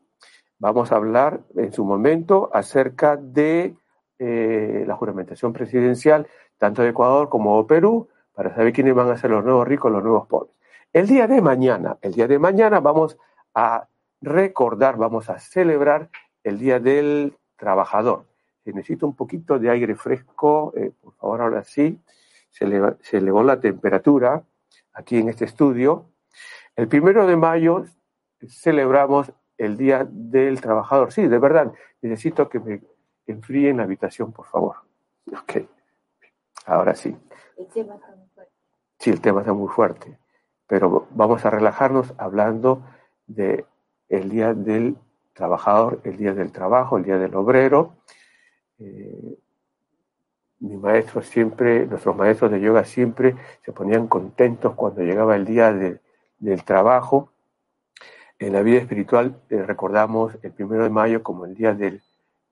Vamos 0.58 0.92
a 0.92 0.96
hablar 0.96 1.42
en 1.56 1.72
su 1.72 1.86
momento 1.86 2.50
acerca 2.52 3.16
de 3.16 3.76
eh, 4.18 4.84
la 4.88 4.96
juramentación 4.96 5.54
presidencial, 5.54 6.28
tanto 6.60 6.84
de 6.84 6.90
Ecuador 6.90 7.30
como 7.30 7.58
de 7.64 7.68
Perú, 7.68 8.08
para 8.34 8.54
saber 8.54 8.72
quiénes 8.72 8.94
van 8.94 9.10
a 9.10 9.18
ser 9.18 9.32
los 9.32 9.44
nuevos 9.44 9.68
ricos, 9.68 9.92
los 9.92 10.04
nuevos 10.04 10.28
pobres. 10.28 10.54
El 10.94 11.08
día 11.08 11.28
de 11.28 11.42
mañana, 11.42 11.98
el 12.02 12.14
día 12.14 12.28
de 12.28 12.38
mañana 12.38 12.80
vamos 12.80 13.18
a 13.56 13.88
recordar, 14.22 14.98
vamos 14.98 15.30
a 15.30 15.40
celebrar 15.40 16.10
el 16.44 16.60
Día 16.60 16.80
del 16.80 17.38
Trabajador. 17.58 18.26
Si 18.64 18.74
necesito 18.74 19.08
un 19.08 19.16
poquito 19.16 19.60
de 19.60 19.70
aire 19.70 19.96
fresco, 19.96 20.74
eh, 20.76 20.92
por 21.02 21.14
favor, 21.16 21.42
ahora 21.42 21.64
sí 21.64 22.00
se, 22.50 22.66
elevó 22.66 23.44
la 23.44 23.60
temperatura 23.60 24.44
aquí 24.94 25.18
en 25.18 25.30
este 25.30 25.46
estudio. 25.46 26.06
El 26.76 26.88
primero 26.88 27.26
de 27.28 27.36
mayo 27.36 27.86
celebramos 28.48 29.32
el 29.58 29.78
Día 29.78 30.08
del 30.10 30.62
Trabajador. 30.62 31.12
Sí, 31.12 31.28
de 31.28 31.40
verdad, 31.40 31.74
necesito 32.02 32.50
que 32.50 32.60
me 32.60 32.82
enfríen 33.28 33.78
la 33.78 33.84
habitación, 33.84 34.32
por 34.32 34.46
favor. 34.46 34.78
Ok, 35.28 35.68
ahora 36.70 36.96
sí. 36.96 37.16
El 37.58 37.68
tema 37.68 37.96
está 37.96 38.16
muy 38.16 38.28
fuerte. 38.34 38.54
Sí, 39.00 39.10
el 39.10 39.22
tema 39.22 39.40
está 39.42 39.54
muy 39.54 39.68
fuerte, 39.70 40.20
pero 40.68 41.08
vamos 41.12 41.46
a 41.46 41.50
relajarnos 41.50 42.14
hablando 42.18 42.84
de 43.28 43.66
el 44.10 44.30
Día 44.30 44.54
del 44.54 44.98
Trabajador, 45.34 46.02
el 46.04 46.18
Día 46.18 46.34
del 46.34 46.52
Trabajo, 46.52 46.98
el 46.98 47.04
Día 47.04 47.18
del 47.18 47.36
Obrero. 47.36 47.96
Eh, 48.80 49.38
mi 50.60 50.76
maestro 50.76 51.22
siempre, 51.22 51.86
nuestros 51.86 52.16
maestros 52.16 52.52
de 52.52 52.60
yoga 52.60 52.84
siempre 52.84 53.36
se 53.64 53.72
ponían 53.72 54.08
contentos 54.08 54.76
cuando 54.76 55.02
llegaba 55.02 55.36
el 55.36 55.46
día 55.46 55.72
del 55.72 56.64
trabajo. 56.66 57.32
En 58.38 58.54
la 58.54 58.62
vida 58.62 58.80
espiritual 58.80 59.42
eh, 59.50 59.64
recordamos 59.64 60.38
el 60.42 60.52
primero 60.52 60.84
de 60.84 60.90
mayo 60.90 61.24
como 61.24 61.46
el 61.46 61.56
día 61.56 61.74
del, 61.74 62.02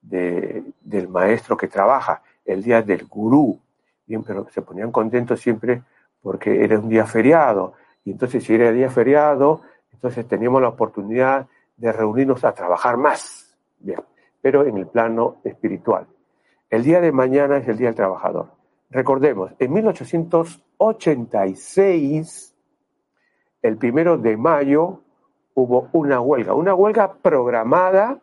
del 0.02 1.08
maestro 1.10 1.58
que 1.58 1.68
trabaja, 1.68 2.24
el 2.46 2.64
día 2.64 2.82
del 2.82 3.06
gurú. 3.06 3.60
Pero 4.08 4.48
se 4.50 4.62
ponían 4.62 4.92
contentos 4.92 5.40
siempre 5.40 5.84
porque 6.22 6.64
era 6.64 6.80
un 6.80 6.90
día 6.90 7.06
feriado. 7.06 7.74
Y 8.06 8.12
entonces, 8.12 8.44
si 8.44 8.56
era 8.56 8.72
día 8.72 8.90
feriado, 8.90 9.62
entonces 9.92 10.28
teníamos 10.28 10.62
la 10.62 10.70
oportunidad 10.70 11.48
de 11.76 11.92
reunirnos 11.92 12.44
a 12.44 12.54
trabajar 12.54 12.98
más. 12.98 13.56
Bien, 13.80 14.00
pero 14.42 14.66
en 14.66 14.78
el 14.78 14.88
plano 14.88 15.38
espiritual. 15.44 16.08
El 16.70 16.84
día 16.84 17.02
de 17.02 17.12
mañana 17.12 17.58
es 17.58 17.68
el 17.68 17.78
Día 17.78 17.88
del 17.88 17.96
Trabajador. 17.96 18.52
Recordemos, 18.90 19.52
en 19.60 19.74
1886, 19.74 22.56
el 23.62 23.78
primero 23.78 24.18
de 24.18 24.38
mayo, 24.38 25.02
hubo 25.54 25.90
una 25.92 26.22
huelga, 26.22 26.54
una 26.54 26.74
huelga 26.74 27.14
programada 27.14 28.22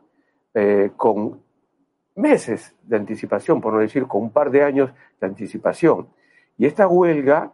eh, 0.54 0.90
con 0.96 1.43
meses 2.16 2.74
de 2.82 2.96
anticipación, 2.96 3.60
por 3.60 3.72
no 3.72 3.80
decir 3.80 4.06
con 4.06 4.22
un 4.22 4.30
par 4.30 4.50
de 4.50 4.62
años 4.62 4.90
de 5.20 5.26
anticipación. 5.26 6.08
Y 6.56 6.66
esta 6.66 6.86
huelga 6.86 7.52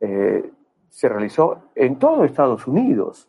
eh, 0.00 0.50
se 0.88 1.08
realizó 1.08 1.70
en 1.74 1.98
todo 1.98 2.24
Estados 2.24 2.66
Unidos, 2.66 3.28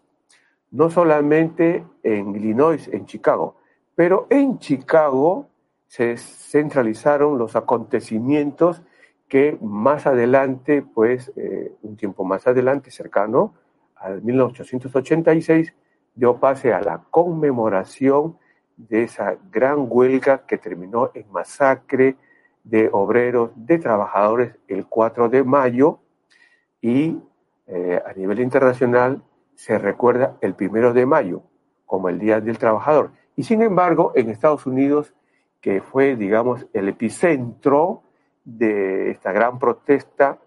no 0.71 0.89
solamente 0.89 1.83
en 2.03 2.35
Illinois, 2.35 2.87
en 2.91 3.05
Chicago, 3.05 3.57
pero 3.95 4.27
en 4.29 4.59
Chicago 4.59 5.49
se 5.87 6.17
centralizaron 6.17 7.37
los 7.37 7.55
acontecimientos 7.55 8.83
que 9.27 9.57
más 9.61 10.07
adelante, 10.07 10.81
pues 10.81 11.31
eh, 11.35 11.73
un 11.81 11.97
tiempo 11.97 12.23
más 12.23 12.47
adelante, 12.47 12.91
cercano 12.91 13.53
al 13.95 14.21
1886, 14.21 15.73
dio 16.15 16.39
pase 16.39 16.73
a 16.73 16.81
la 16.81 17.03
conmemoración 17.09 18.37
de 18.87 19.03
esa 19.03 19.37
gran 19.51 19.85
huelga 19.89 20.45
que 20.47 20.57
terminó 20.57 21.11
en 21.13 21.29
masacre 21.31 22.15
de 22.63 22.89
obreros, 22.91 23.51
de 23.55 23.77
trabajadores 23.77 24.55
el 24.67 24.85
4 24.85 25.27
de 25.29 25.43
mayo 25.43 25.99
y 26.81 27.17
eh, 27.67 28.01
a 28.05 28.13
nivel 28.13 28.39
internacional 28.39 29.21
se 29.55 29.77
recuerda 29.77 30.37
el 30.41 30.55
1 30.57 30.93
de 30.93 31.05
mayo 31.05 31.43
como 31.85 32.07
el 32.07 32.19
Día 32.19 32.39
del 32.39 32.57
Trabajador. 32.57 33.11
Y 33.35 33.43
sin 33.43 33.61
embargo, 33.61 34.13
en 34.15 34.29
Estados 34.29 34.65
Unidos 34.65 35.13
que 35.61 35.81
fue, 35.81 36.15
digamos, 36.15 36.67
el 36.71 36.87
epicentro 36.87 38.03
de 38.45 39.11
esta 39.11 39.31
gran 39.33 39.59
protesta, 39.59 40.39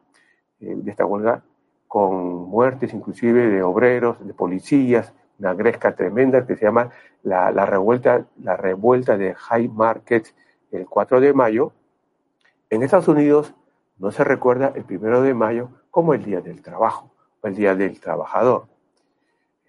eh, 0.60 0.74
de 0.74 0.90
esta 0.90 1.04
huelga, 1.04 1.44
con 1.86 2.48
muertes 2.48 2.94
inclusive 2.94 3.48
de 3.48 3.62
obreros, 3.62 4.26
de 4.26 4.32
policías, 4.32 5.12
una 5.42 5.54
gresca 5.54 5.96
tremenda 5.96 6.46
que 6.46 6.54
se 6.54 6.64
llama 6.64 6.90
la, 7.24 7.50
revuelta, 7.66 8.26
la 8.40 8.56
revuelta 8.56 9.16
de 9.16 9.34
High 9.34 9.68
Market 9.68 10.32
el 10.70 10.86
4 10.86 11.20
de 11.20 11.34
mayo. 11.34 11.72
En 12.70 12.84
Estados 12.84 13.08
Unidos 13.08 13.52
no 13.98 14.12
se 14.12 14.22
recuerda 14.22 14.72
el 14.76 14.84
1 14.88 15.22
de 15.22 15.34
mayo 15.34 15.70
como 15.90 16.14
el 16.14 16.24
Día 16.24 16.40
del 16.40 16.62
Trabajo 16.62 17.10
o 17.40 17.48
el 17.48 17.56
Día 17.56 17.74
del 17.74 17.98
Trabajador. 17.98 18.66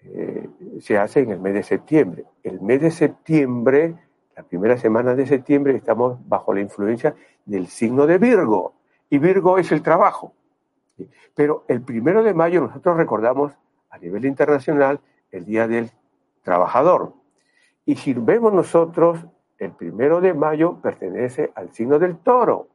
Eh, 0.04 0.48
se 0.80 0.96
hace 0.96 1.20
en 1.20 1.30
el 1.30 1.40
mes 1.40 1.54
de 1.54 1.62
septiembre. 1.64 2.24
El 2.44 2.60
mes 2.60 2.80
de 2.80 2.92
septiembre 2.92 3.96
la 4.36 4.42
primera 4.42 4.76
semana 4.76 5.14
de 5.14 5.26
septiembre 5.26 5.76
estamos 5.76 6.18
bajo 6.28 6.54
la 6.54 6.60
influencia 6.60 7.14
del 7.44 7.66
signo 7.66 8.06
de 8.06 8.18
Virgo. 8.18 8.74
Y 9.10 9.18
Virgo 9.18 9.58
es 9.58 9.70
el 9.72 9.82
trabajo. 9.82 10.34
Pero 11.34 11.64
el 11.66 11.82
primero 11.82 12.22
de 12.22 12.32
mayo 12.32 12.60
nosotros 12.60 12.96
recordamos 12.96 13.52
a 13.90 13.98
nivel 13.98 14.24
internacional 14.24 15.00
el 15.34 15.44
Día 15.44 15.66
del 15.66 15.90
Trabajador. 16.42 17.12
Y 17.84 17.96
si 17.96 18.14
vemos 18.14 18.52
nosotros, 18.52 19.26
el 19.58 19.72
primero 19.72 20.20
de 20.20 20.32
mayo 20.32 20.80
pertenece 20.80 21.50
al 21.54 21.72
signo 21.72 21.98
del 21.98 22.18
toro. 22.18 22.68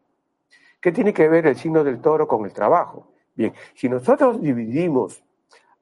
¿Qué 0.81 0.91
tiene 0.91 1.13
que 1.13 1.27
ver 1.27 1.47
el 1.47 1.55
signo 1.55 1.83
del 1.83 1.99
toro 1.99 2.27
con 2.27 2.45
el 2.45 2.53
trabajo? 2.53 3.07
Bien, 3.35 3.53
si 3.73 3.89
nosotros 3.89 4.41
dividimos 4.41 5.23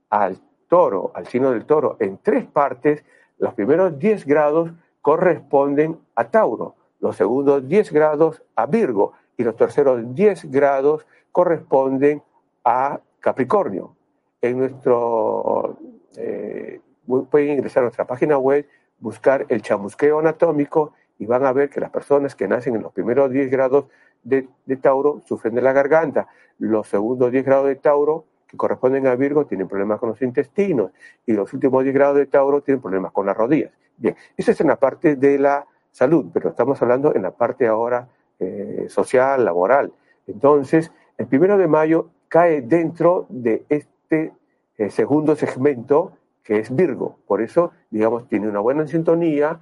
al 0.10 0.40
toro, 0.68 1.12
al 1.14 1.28
signo 1.28 1.52
del 1.52 1.66
toro, 1.66 1.98
en 2.00 2.20
tres 2.20 2.46
partes, 2.46 3.04
los 3.40 3.54
primeros 3.54 3.98
10 3.98 4.26
grados 4.26 4.72
corresponden 5.02 6.00
a 6.16 6.30
Tauro, 6.30 6.76
los 7.00 7.16
segundos 7.16 7.68
10 7.68 7.92
grados 7.92 8.44
a 8.56 8.66
Virgo 8.66 9.14
y 9.38 9.44
los 9.44 9.56
terceros 9.56 10.14
10 10.14 10.50
grados 10.52 11.06
corresponden 11.32 12.24
a 12.64 13.00
Capricornio. 13.20 13.96
En 14.42 14.60
nuestro, 14.60 15.78
eh, 16.16 16.82
pueden 17.30 17.50
ingresar 17.50 17.82
a 17.82 17.86
nuestra 17.86 18.06
página 18.06 18.38
web, 18.38 18.68
buscar 19.00 19.46
el 19.50 19.62
chamusqueo 19.62 20.20
anatómico 20.20 20.94
y 21.20 21.26
van 21.26 21.46
a 21.46 21.54
ver 21.54 21.70
que 21.70 21.80
las 21.80 21.90
personas 21.90 22.36
que 22.36 22.48
nacen 22.48 22.76
en 22.76 22.82
los 22.82 22.94
primeros 22.94 23.32
10 23.32 23.50
grados 23.50 23.86
de, 24.24 24.48
Tauro 24.82 25.22
sufren 25.26 25.56
de 25.56 25.62
la 25.62 25.74
garganta, 25.74 26.28
los 26.60 26.88
segundos 26.88 27.32
10 27.32 27.46
grados 27.46 27.68
de 27.68 27.76
Tauro 27.76 28.26
que 28.48 28.58
corresponden 28.58 29.08
a 29.08 29.16
Virgo 29.16 29.46
tienen 29.46 29.68
problemas 29.68 30.00
con 30.00 30.10
los 30.10 30.22
intestinos 30.22 30.92
y 31.26 31.34
los 31.34 31.52
últimos 31.54 31.84
10 31.84 31.94
grados 31.94 32.18
de 32.18 32.26
Tauro 32.26 32.62
tienen 32.62 32.82
problemas 32.82 33.12
con 33.12 33.26
las 33.26 33.36
rodillas. 33.36 33.72
Bien, 33.98 34.16
eso 34.36 34.52
es 34.52 34.62
en 34.62 34.68
la 34.68 34.78
parte 34.78 35.16
de 35.16 35.40
la 35.40 35.66
salud, 35.92 36.28
pero 36.34 36.50
estamos 36.50 36.82
hablando 36.82 37.14
en 37.16 37.24
la 37.24 37.32
parte 37.32 37.68
ahora 37.68 38.08
eh, 38.40 38.86
social, 38.90 39.44
laboral. 39.44 39.92
Entonces, 40.28 40.92
el 41.18 41.28
primero 41.28 41.58
de 41.58 41.68
mayo 41.68 42.10
cae 42.30 42.62
dentro 42.62 43.26
de 43.30 43.66
este 43.70 44.34
eh, 44.78 44.90
segundo 44.90 45.36
segmento 45.36 46.14
que 46.44 46.60
es 46.60 46.74
Virgo. 46.74 47.18
Por 47.28 47.42
eso, 47.42 47.72
digamos, 47.90 48.28
tiene 48.28 48.48
una 48.48 48.60
buena 48.60 48.88
sintonía 48.88 49.60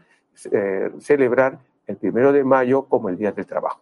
eh, 0.52 0.92
celebrar 1.00 1.60
el 1.88 1.98
primero 1.98 2.32
de 2.32 2.44
mayo 2.44 2.86
como 2.86 3.10
el 3.10 3.18
Día 3.18 3.32
del 3.32 3.46
Trabajo. 3.46 3.82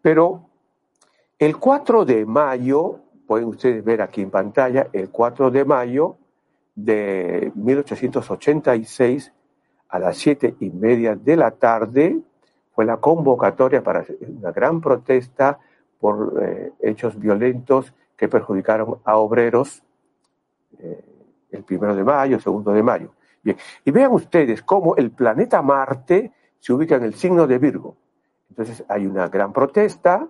Pero 0.00 0.48
el 1.38 1.58
4 1.58 2.04
de 2.04 2.24
mayo 2.24 3.00
pueden 3.26 3.48
ustedes 3.48 3.84
ver 3.84 4.00
aquí 4.00 4.22
en 4.22 4.30
pantalla, 4.30 4.88
el 4.92 5.10
4 5.10 5.50
de 5.50 5.64
mayo 5.64 6.16
de 6.74 7.52
1886 7.54 9.32
a 9.88 9.98
las 9.98 10.16
siete 10.16 10.54
y 10.60 10.70
media 10.70 11.16
de 11.16 11.36
la 11.36 11.50
tarde 11.52 12.20
fue 12.74 12.84
la 12.84 12.98
convocatoria 12.98 13.82
para 13.82 14.04
una 14.20 14.52
gran 14.52 14.80
protesta 14.80 15.58
por 15.98 16.42
eh, 16.42 16.72
hechos 16.80 17.18
violentos 17.18 17.94
que 18.16 18.28
perjudicaron 18.28 18.98
a 19.04 19.16
obreros 19.16 19.82
el 21.50 21.64
primero 21.64 21.94
de 21.94 22.04
mayo, 22.04 22.40
segundo 22.40 22.72
de 22.72 22.82
mayo. 22.82 23.12
Bien, 23.42 23.56
y 23.84 23.90
vean 23.90 24.12
ustedes 24.12 24.62
cómo 24.62 24.96
el 24.96 25.10
planeta 25.10 25.62
Marte 25.62 26.32
se 26.58 26.72
ubica 26.72 26.96
en 26.96 27.04
el 27.04 27.14
signo 27.14 27.46
de 27.46 27.58
Virgo. 27.58 27.96
Entonces 28.50 28.84
hay 28.88 29.06
una 29.06 29.28
gran 29.28 29.52
protesta 29.52 30.28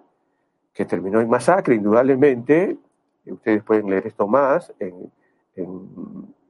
que 0.72 0.84
terminó 0.84 1.20
en 1.20 1.28
masacre, 1.28 1.74
indudablemente, 1.74 2.76
ustedes 3.24 3.62
pueden 3.62 3.88
leer 3.90 4.06
esto 4.06 4.28
más 4.28 4.72
en, 4.78 5.10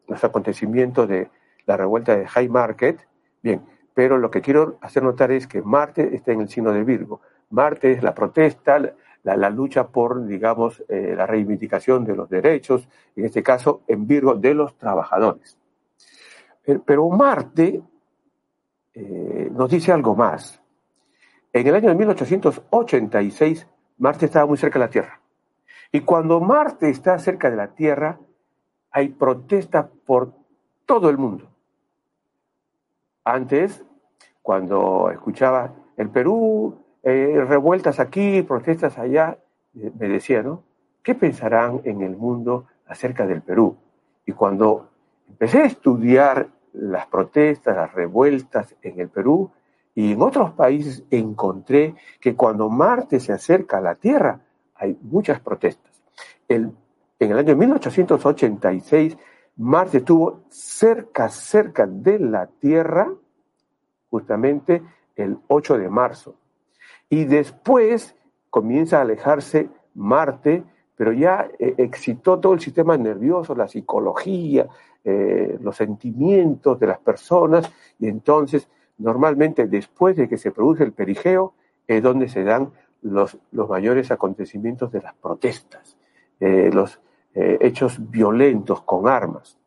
los 0.08 0.24
acontecimientos 0.24 1.08
de 1.08 1.30
la 1.64 1.76
revuelta 1.76 2.16
de 2.16 2.26
High 2.26 2.48
Market. 2.48 2.98
Bien, 3.42 3.62
pero 3.94 4.18
lo 4.18 4.30
que 4.30 4.40
quiero 4.40 4.78
hacer 4.80 5.04
notar 5.04 5.30
es 5.30 5.46
que 5.46 5.62
Marte 5.62 6.14
está 6.14 6.32
en 6.32 6.40
el 6.40 6.48
signo 6.48 6.72
de 6.72 6.82
Virgo. 6.82 7.20
Marte 7.50 7.92
es 7.92 8.02
la 8.02 8.14
protesta, 8.14 8.94
la, 9.34 9.50
lucha 9.50 9.88
por, 9.88 10.24
digamos, 10.24 10.84
eh, 10.88 11.14
la 11.16 11.26
reivindicación 11.26 12.04
de 12.04 12.14
los 12.14 12.30
derechos, 12.30 12.88
en 13.16 13.24
este 13.24 13.42
caso 13.42 13.82
en 13.88 14.06
Virgo, 14.06 14.36
de 14.36 14.54
los 14.54 14.76
trabajadores. 14.78 15.58
Pero 16.84 17.08
Marte 17.10 17.82
eh, 18.94 19.50
nos 19.52 19.68
dice 19.68 19.90
algo 19.90 20.14
más. 20.14 20.60
En 21.52 21.66
el 21.66 21.74
año 21.74 21.88
de 21.88 21.96
1886, 21.96 23.66
Marte 23.98 24.26
estaba 24.26 24.46
muy 24.46 24.58
cerca 24.58 24.78
de 24.78 24.84
la 24.84 24.90
Tierra. 24.90 25.20
Y 25.90 26.00
cuando 26.00 26.40
Marte 26.40 26.88
está 26.88 27.18
cerca 27.18 27.50
de 27.50 27.56
la 27.56 27.74
Tierra, 27.74 28.20
hay 28.92 29.08
protestas 29.08 29.86
por 30.04 30.34
todo 30.84 31.10
el 31.10 31.18
mundo. 31.18 31.50
Antes, 33.24 33.84
cuando 34.42 35.10
escuchaba 35.10 35.74
el 35.96 36.10
Perú, 36.10 36.85
eh, 37.08 37.44
revueltas 37.44 38.00
aquí, 38.00 38.42
protestas 38.42 38.98
allá, 38.98 39.38
me 39.72 40.08
decía, 40.08 40.42
¿no? 40.42 40.64
¿Qué 41.04 41.14
pensarán 41.14 41.80
en 41.84 42.02
el 42.02 42.16
mundo 42.16 42.66
acerca 42.84 43.28
del 43.28 43.42
Perú? 43.42 43.76
Y 44.26 44.32
cuando 44.32 44.88
empecé 45.28 45.62
a 45.62 45.66
estudiar 45.66 46.48
las 46.72 47.06
protestas, 47.06 47.76
las 47.76 47.94
revueltas 47.94 48.74
en 48.82 48.98
el 48.98 49.08
Perú 49.08 49.52
y 49.94 50.14
en 50.14 50.20
otros 50.20 50.50
países, 50.54 51.04
encontré 51.12 51.94
que 52.20 52.34
cuando 52.34 52.68
Marte 52.68 53.20
se 53.20 53.32
acerca 53.32 53.78
a 53.78 53.82
la 53.82 53.94
Tierra, 53.94 54.40
hay 54.74 54.98
muchas 55.00 55.38
protestas. 55.38 55.92
en 56.48 56.74
el 57.20 57.38
año 57.38 57.54
1886, 57.54 59.16
Marte 59.58 59.98
estuvo 59.98 60.40
cerca, 60.48 61.28
cerca 61.28 61.86
de 61.86 62.18
la 62.18 62.48
Tierra, 62.48 63.14
justamente 64.10 64.82
el 65.14 65.38
8 65.46 65.78
de 65.78 65.88
marzo. 65.88 66.34
Y 67.08 67.24
después 67.24 68.16
comienza 68.50 68.98
a 68.98 69.02
alejarse 69.02 69.68
Marte, 69.94 70.64
pero 70.96 71.12
ya 71.12 71.48
eh, 71.58 71.74
excitó 71.78 72.38
todo 72.38 72.54
el 72.54 72.60
sistema 72.60 72.96
nervioso, 72.96 73.54
la 73.54 73.68
psicología, 73.68 74.68
eh, 75.04 75.58
los 75.60 75.76
sentimientos 75.76 76.80
de 76.80 76.86
las 76.86 76.98
personas, 76.98 77.70
y 77.98 78.08
entonces 78.08 78.68
normalmente 78.98 79.66
después 79.66 80.16
de 80.16 80.28
que 80.28 80.38
se 80.38 80.50
produce 80.50 80.84
el 80.84 80.92
perigeo 80.92 81.54
es 81.86 82.02
donde 82.02 82.28
se 82.28 82.44
dan 82.44 82.72
los, 83.02 83.38
mayores 83.52 84.10
acontecimientos 84.10 84.90
de 84.90 85.02
las 85.02 85.14
protestas, 85.14 85.96
eh, 86.40 86.70
los 86.72 87.00
hechos 87.38 87.98
violentos 88.10 88.80
con 88.80 89.06
armas. 89.08 89.58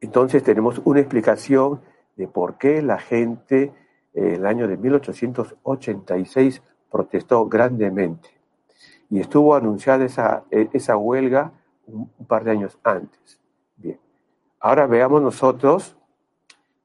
Entonces 0.00 0.42
tenemos 0.42 0.80
una 0.86 1.00
explicación 1.00 1.82
de 2.16 2.26
por 2.26 2.56
qué 2.56 2.80
la 2.80 2.98
gente 2.98 3.64
en 3.64 3.81
el 4.14 4.46
año 4.46 4.68
de 4.68 4.76
1886 4.76 6.62
protestó 6.90 7.46
grandemente. 7.46 8.28
Y 9.10 9.20
estuvo 9.20 9.54
anunciada 9.54 10.04
esa, 10.04 10.44
e, 10.50 10.68
esa 10.72 10.96
huelga 10.96 11.52
un 11.86 12.26
par 12.26 12.44
de 12.44 12.52
años 12.52 12.78
antes. 12.82 13.40
Bien, 13.76 13.98
ahora 14.60 14.86
veamos 14.86 15.20
nosotros 15.20 15.96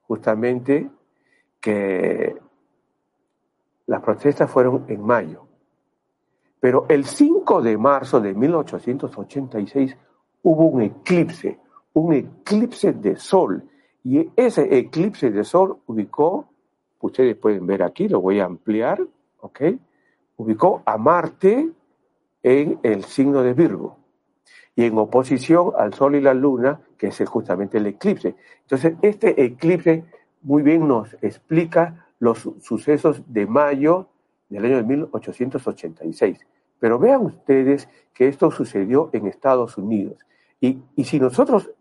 justamente 0.07 0.89
que 1.59 2.35
las 3.85 4.01
protestas 4.01 4.49
fueron 4.49 4.85
en 4.87 5.01
mayo. 5.01 5.47
Pero 6.59 6.85
el 6.89 7.05
5 7.05 7.61
de 7.61 7.77
marzo 7.77 8.19
de 8.19 8.33
1886 8.33 9.95
hubo 10.43 10.65
un 10.65 10.81
eclipse, 10.81 11.59
un 11.93 12.13
eclipse 12.13 12.93
de 12.93 13.15
sol. 13.15 13.69
Y 14.03 14.29
ese 14.35 14.77
eclipse 14.77 15.29
de 15.31 15.43
sol 15.43 15.77
ubicó, 15.85 16.49
ustedes 16.99 17.35
pueden 17.35 17.65
ver 17.67 17.83
aquí, 17.83 18.07
lo 18.07 18.21
voy 18.21 18.39
a 18.39 18.45
ampliar, 18.45 19.01
¿ok? 19.39 19.61
Ubicó 20.37 20.83
a 20.85 20.97
Marte 20.97 21.69
en 22.43 22.79
el 22.83 23.03
signo 23.03 23.43
de 23.43 23.53
Virgo 23.53 23.97
y 24.75 24.85
en 24.85 24.97
oposición 24.97 25.71
al 25.77 25.93
Sol 25.93 26.15
y 26.15 26.21
la 26.21 26.33
Luna, 26.33 26.79
que 26.97 27.07
es 27.07 27.23
justamente 27.27 27.79
el 27.79 27.87
eclipse. 27.87 28.35
Entonces, 28.61 28.93
este 29.01 29.43
eclipse 29.43 30.05
muy 30.43 30.61
bien 30.61 30.87
nos 30.87 31.15
explica 31.21 32.05
los 32.19 32.49
sucesos 32.61 33.23
de 33.27 33.47
mayo 33.47 34.09
del 34.49 34.65
año 34.65 34.77
de 34.77 34.83
1886. 34.83 36.39
Pero 36.79 36.99
vean 36.99 37.21
ustedes 37.25 37.89
que 38.13 38.27
esto 38.27 38.51
sucedió 38.51 39.09
en 39.13 39.27
Estados 39.27 39.77
Unidos. 39.77 40.19
Y, 40.61 40.79
si 41.03 41.19
nosotros 41.19 41.71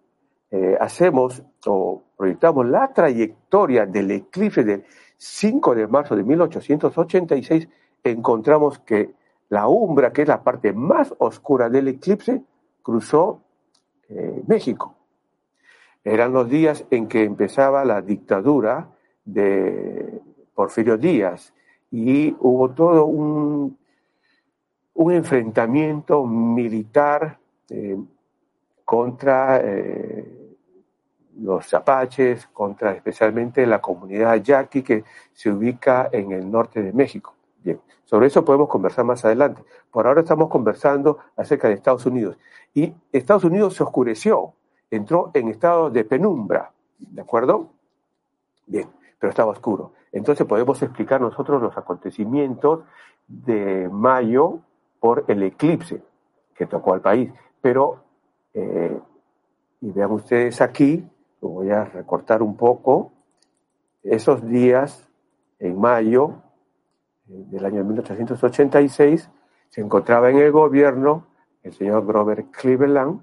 eh, 0.50 0.76
hacemos 0.80 1.42
o 1.66 2.02
proyectamos 2.16 2.66
la 2.66 2.92
trayectoria 2.92 3.86
del 3.86 4.10
eclipse 4.10 4.64
del 4.64 4.84
5 5.16 5.74
de 5.74 5.86
marzo 5.86 6.16
de 6.16 6.24
1886, 6.24 7.68
encontramos 8.04 8.78
que 8.80 9.14
la 9.48 9.68
umbra, 9.68 10.12
que 10.12 10.22
es 10.22 10.28
la 10.28 10.42
parte 10.42 10.72
más 10.72 11.14
oscura 11.18 11.68
del 11.68 11.88
eclipse, 11.88 12.42
cruzó 12.82 13.40
eh, 14.08 14.42
México. 14.46 14.94
Eran 16.04 16.32
los 16.32 16.48
días 16.48 16.84
en 16.90 17.08
que 17.08 17.24
empezaba 17.24 17.84
la 17.84 18.00
dictadura 18.00 18.88
de 19.24 20.20
Porfirio 20.54 20.96
Díaz 20.96 21.52
y 21.90 22.34
hubo 22.40 22.70
todo 22.70 23.06
un, 23.06 23.76
un 24.94 25.12
enfrentamiento 25.12 26.24
militar 26.24 27.38
eh, 27.68 27.96
contra 28.84 29.60
eh, 29.62 30.45
los 31.40 31.72
apaches, 31.74 32.46
contra 32.48 32.92
especialmente 32.92 33.66
la 33.66 33.80
comunidad 33.80 34.36
yaqui 34.36 34.82
que 34.82 35.04
se 35.32 35.50
ubica 35.50 36.08
en 36.12 36.32
el 36.32 36.50
norte 36.50 36.82
de 36.82 36.92
México. 36.92 37.34
Bien, 37.62 37.80
sobre 38.04 38.28
eso 38.28 38.44
podemos 38.44 38.68
conversar 38.68 39.04
más 39.04 39.24
adelante. 39.24 39.62
Por 39.90 40.06
ahora 40.06 40.20
estamos 40.20 40.48
conversando 40.48 41.18
acerca 41.36 41.68
de 41.68 41.74
Estados 41.74 42.06
Unidos. 42.06 42.38
Y 42.74 42.94
Estados 43.12 43.44
Unidos 43.44 43.74
se 43.74 43.82
oscureció, 43.82 44.54
entró 44.90 45.30
en 45.34 45.48
estado 45.48 45.90
de 45.90 46.04
penumbra, 46.04 46.72
¿de 46.98 47.22
acuerdo? 47.22 47.70
Bien, 48.66 48.88
pero 49.18 49.30
estaba 49.30 49.52
oscuro. 49.52 49.92
Entonces 50.12 50.46
podemos 50.46 50.80
explicar 50.82 51.20
nosotros 51.20 51.60
los 51.60 51.76
acontecimientos 51.76 52.80
de 53.26 53.88
mayo 53.90 54.60
por 55.00 55.24
el 55.28 55.42
eclipse 55.42 56.02
que 56.54 56.66
tocó 56.66 56.94
al 56.94 57.00
país. 57.00 57.30
Pero, 57.60 58.04
eh, 58.54 58.98
y 59.80 59.90
vean 59.90 60.12
ustedes 60.12 60.60
aquí, 60.60 61.04
voy 61.48 61.70
a 61.70 61.84
recortar 61.84 62.42
un 62.42 62.56
poco, 62.56 63.12
esos 64.02 64.46
días 64.46 65.08
en 65.58 65.78
mayo 65.78 66.42
eh, 67.28 67.44
del 67.50 67.64
año 67.64 67.84
1886 67.84 69.30
se 69.68 69.80
encontraba 69.80 70.30
en 70.30 70.38
el 70.38 70.52
gobierno 70.52 71.26
el 71.62 71.72
señor 71.72 72.06
Grover 72.06 72.44
Cleveland 72.46 73.20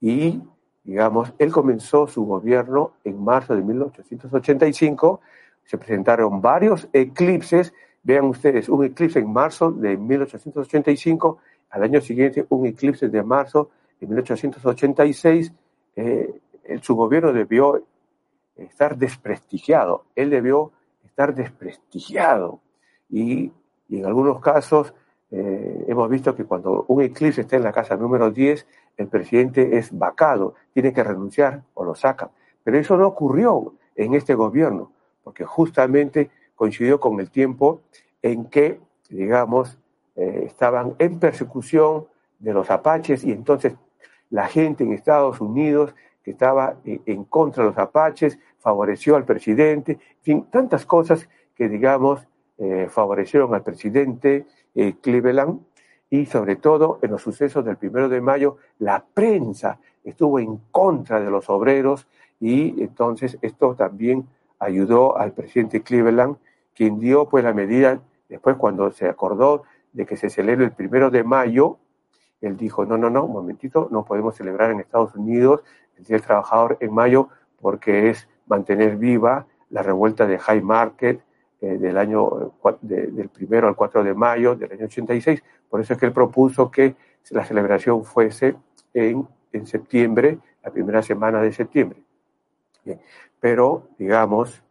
y, 0.00 0.42
digamos, 0.84 1.32
él 1.38 1.52
comenzó 1.52 2.06
su 2.06 2.24
gobierno 2.24 2.92
en 3.04 3.22
marzo 3.22 3.54
de 3.54 3.62
1885, 3.62 5.20
se 5.64 5.78
presentaron 5.78 6.40
varios 6.40 6.88
eclipses, 6.92 7.74
vean 8.02 8.24
ustedes, 8.26 8.68
un 8.68 8.84
eclipse 8.84 9.18
en 9.18 9.30
marzo 9.32 9.72
de 9.72 9.96
1885, 9.96 11.38
al 11.70 11.82
año 11.82 12.00
siguiente 12.00 12.46
un 12.48 12.66
eclipse 12.66 13.08
de 13.08 13.22
marzo 13.22 13.70
de 14.00 14.06
1886, 14.06 15.52
eh, 15.96 16.40
su 16.82 16.94
gobierno 16.94 17.32
debió 17.32 17.82
estar 18.56 18.96
desprestigiado, 18.96 20.04
él 20.14 20.30
debió 20.30 20.72
estar 21.04 21.34
desprestigiado. 21.34 22.60
Y, 23.08 23.52
en 23.88 24.04
algunos 24.04 24.40
casos 24.40 24.92
eh, 25.30 25.84
hemos 25.86 26.10
visto 26.10 26.34
que 26.34 26.44
cuando 26.44 26.84
un 26.88 27.02
eclipse 27.02 27.42
está 27.42 27.56
en 27.56 27.62
la 27.62 27.72
casa 27.72 27.96
número 27.96 28.30
10, 28.30 28.66
el 28.96 29.08
presidente 29.08 29.76
es 29.78 29.96
vacado, 29.96 30.54
tiene 30.72 30.92
que 30.92 31.04
renunciar 31.04 31.62
o 31.74 31.84
lo 31.84 31.94
sacan. 31.94 32.30
Pero 32.64 32.78
eso 32.78 32.96
no 32.96 33.06
ocurrió 33.06 33.74
en 33.94 34.14
este 34.14 34.34
gobierno, 34.34 34.92
porque 35.22 35.44
justamente 35.44 36.30
coincidió 36.56 36.98
con 36.98 37.20
el 37.20 37.30
tiempo 37.30 37.82
en 38.22 38.46
que, 38.46 38.80
digamos, 39.08 39.78
eh, 40.16 40.44
estaban 40.46 40.96
en 40.98 41.20
persecución 41.20 42.06
de 42.38 42.52
los 42.52 42.70
apaches 42.70 43.24
y 43.24 43.32
entonces 43.32 43.74
la 44.30 44.48
gente 44.48 44.84
en 44.84 44.92
Estados 44.92 45.40
Unidos 45.40 45.94
estaba 46.30 46.76
eh, 46.84 47.00
en 47.06 47.24
contra 47.24 47.64
de 47.64 47.70
los 47.70 47.78
apaches, 47.78 48.38
favoreció 48.58 49.16
al 49.16 49.24
presidente, 49.24 49.92
en 49.92 50.22
fin, 50.22 50.46
tantas 50.50 50.86
cosas 50.86 51.28
que, 51.54 51.68
digamos, 51.68 52.26
eh, 52.58 52.88
favorecieron 52.90 53.54
al 53.54 53.62
presidente 53.62 54.46
eh, 54.74 54.94
Cleveland. 55.00 55.60
Y 56.08 56.26
sobre 56.26 56.54
todo 56.56 57.00
en 57.02 57.10
los 57.10 57.22
sucesos 57.22 57.64
del 57.64 57.76
primero 57.76 58.08
de 58.08 58.20
mayo, 58.20 58.58
la 58.78 59.04
prensa 59.04 59.80
estuvo 60.04 60.38
en 60.38 60.58
contra 60.70 61.20
de 61.20 61.30
los 61.30 61.50
obreros 61.50 62.06
y 62.38 62.80
entonces 62.80 63.38
esto 63.42 63.74
también 63.74 64.28
ayudó 64.60 65.18
al 65.18 65.32
presidente 65.32 65.82
Cleveland, 65.82 66.36
quien 66.74 67.00
dio 67.00 67.28
pues 67.28 67.42
la 67.42 67.52
medida 67.52 68.00
después 68.28 68.56
cuando 68.56 68.90
se 68.92 69.08
acordó 69.08 69.64
de 69.92 70.06
que 70.06 70.16
se 70.16 70.30
celebre 70.30 70.64
el 70.64 70.72
primero 70.72 71.10
de 71.10 71.24
mayo, 71.24 71.78
él 72.40 72.56
dijo, 72.56 72.84
no, 72.84 72.98
no, 72.98 73.10
no, 73.10 73.24
un 73.24 73.32
momentito, 73.32 73.88
no 73.90 74.04
podemos 74.04 74.36
celebrar 74.36 74.70
en 74.70 74.80
Estados 74.80 75.14
Unidos 75.14 75.62
el 75.96 76.04
Día 76.04 76.16
del 76.16 76.26
Trabajador 76.26 76.76
en 76.80 76.92
mayo 76.92 77.28
porque 77.60 78.10
es 78.10 78.28
mantener 78.46 78.96
viva 78.96 79.46
la 79.70 79.82
revuelta 79.82 80.26
de 80.26 80.38
High 80.38 80.62
Market 80.62 81.20
eh, 81.60 81.78
del 81.78 81.98
año 81.98 82.52
del 82.82 83.28
primero 83.28 83.68
al 83.68 83.74
4 83.74 84.04
de 84.04 84.14
mayo 84.14 84.54
del 84.54 84.72
año 84.72 84.84
86. 84.84 85.42
Por 85.68 85.80
eso 85.80 85.94
es 85.94 85.98
que 85.98 86.06
él 86.06 86.12
propuso 86.12 86.70
que 86.70 86.94
la 87.30 87.44
celebración 87.44 88.04
fuese 88.04 88.56
en, 88.94 89.26
en 89.52 89.66
septiembre, 89.66 90.38
la 90.62 90.70
primera 90.70 91.02
semana 91.02 91.40
de 91.42 91.52
septiembre. 91.52 92.02
Pero, 93.40 93.88
digamos, 93.98 94.62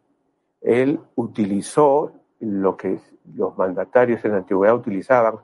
él 0.62 1.00
utilizó 1.16 2.14
lo 2.40 2.78
que 2.78 3.00
los 3.34 3.58
mandatarios 3.58 4.24
en 4.26 4.32
la 4.32 4.38
antigüedad 4.38 4.76
utilizaban, 4.76 5.36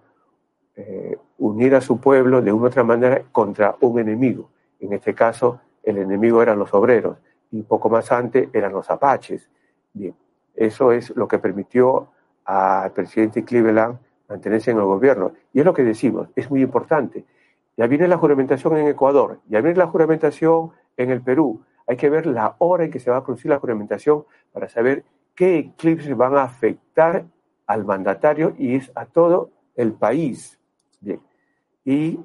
eh, 0.75 1.17
unir 1.37 1.75
a 1.75 1.81
su 1.81 1.99
pueblo 1.99 2.41
de 2.41 2.51
una 2.51 2.63
u 2.63 2.67
otra 2.67 2.83
manera 2.83 3.23
contra 3.31 3.75
un 3.81 3.99
enemigo. 3.99 4.49
En 4.79 4.93
este 4.93 5.13
caso, 5.13 5.59
el 5.83 5.97
enemigo 5.97 6.41
eran 6.41 6.59
los 6.59 6.73
obreros 6.73 7.17
y 7.51 7.63
poco 7.63 7.89
más 7.89 8.11
antes 8.11 8.49
eran 8.53 8.71
los 8.71 8.89
apaches. 8.89 9.49
Bien, 9.93 10.15
eso 10.55 10.91
es 10.91 11.15
lo 11.15 11.27
que 11.27 11.39
permitió 11.39 12.09
al 12.45 12.91
presidente 12.91 13.43
Cleveland 13.43 13.97
mantenerse 14.29 14.71
en 14.71 14.77
el 14.77 14.83
gobierno. 14.83 15.33
Y 15.53 15.59
es 15.59 15.65
lo 15.65 15.73
que 15.73 15.83
decimos, 15.83 16.29
es 16.35 16.49
muy 16.49 16.61
importante. 16.61 17.25
Ya 17.77 17.87
viene 17.87 18.07
la 18.07 18.17
juramentación 18.17 18.77
en 18.77 18.87
Ecuador, 18.87 19.39
ya 19.47 19.61
viene 19.61 19.77
la 19.77 19.87
juramentación 19.87 20.71
en 20.97 21.09
el 21.09 21.21
Perú. 21.21 21.63
Hay 21.87 21.97
que 21.97 22.09
ver 22.09 22.25
la 22.25 22.55
hora 22.59 22.85
en 22.85 22.91
que 22.91 22.99
se 22.99 23.11
va 23.11 23.17
a 23.17 23.23
producir 23.23 23.49
la 23.49 23.59
juramentación 23.59 24.25
para 24.51 24.69
saber 24.69 25.03
qué 25.35 25.57
eclipses 25.57 26.15
van 26.15 26.35
a 26.35 26.43
afectar 26.43 27.25
al 27.65 27.85
mandatario 27.85 28.53
y 28.57 28.75
es 28.75 28.91
a 28.95 29.05
todo 29.05 29.51
el 29.75 29.93
país. 29.93 30.59
Bien. 30.99 31.19
Y 31.83 32.19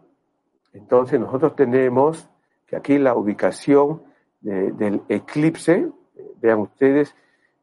entonces 0.72 1.18
nosotros 1.18 1.56
tenemos 1.56 2.28
que 2.66 2.76
aquí 2.76 2.98
la 2.98 3.14
ubicación 3.14 4.02
del 4.40 5.02
eclipse, 5.08 5.90
vean 6.40 6.60
ustedes, 6.60 7.14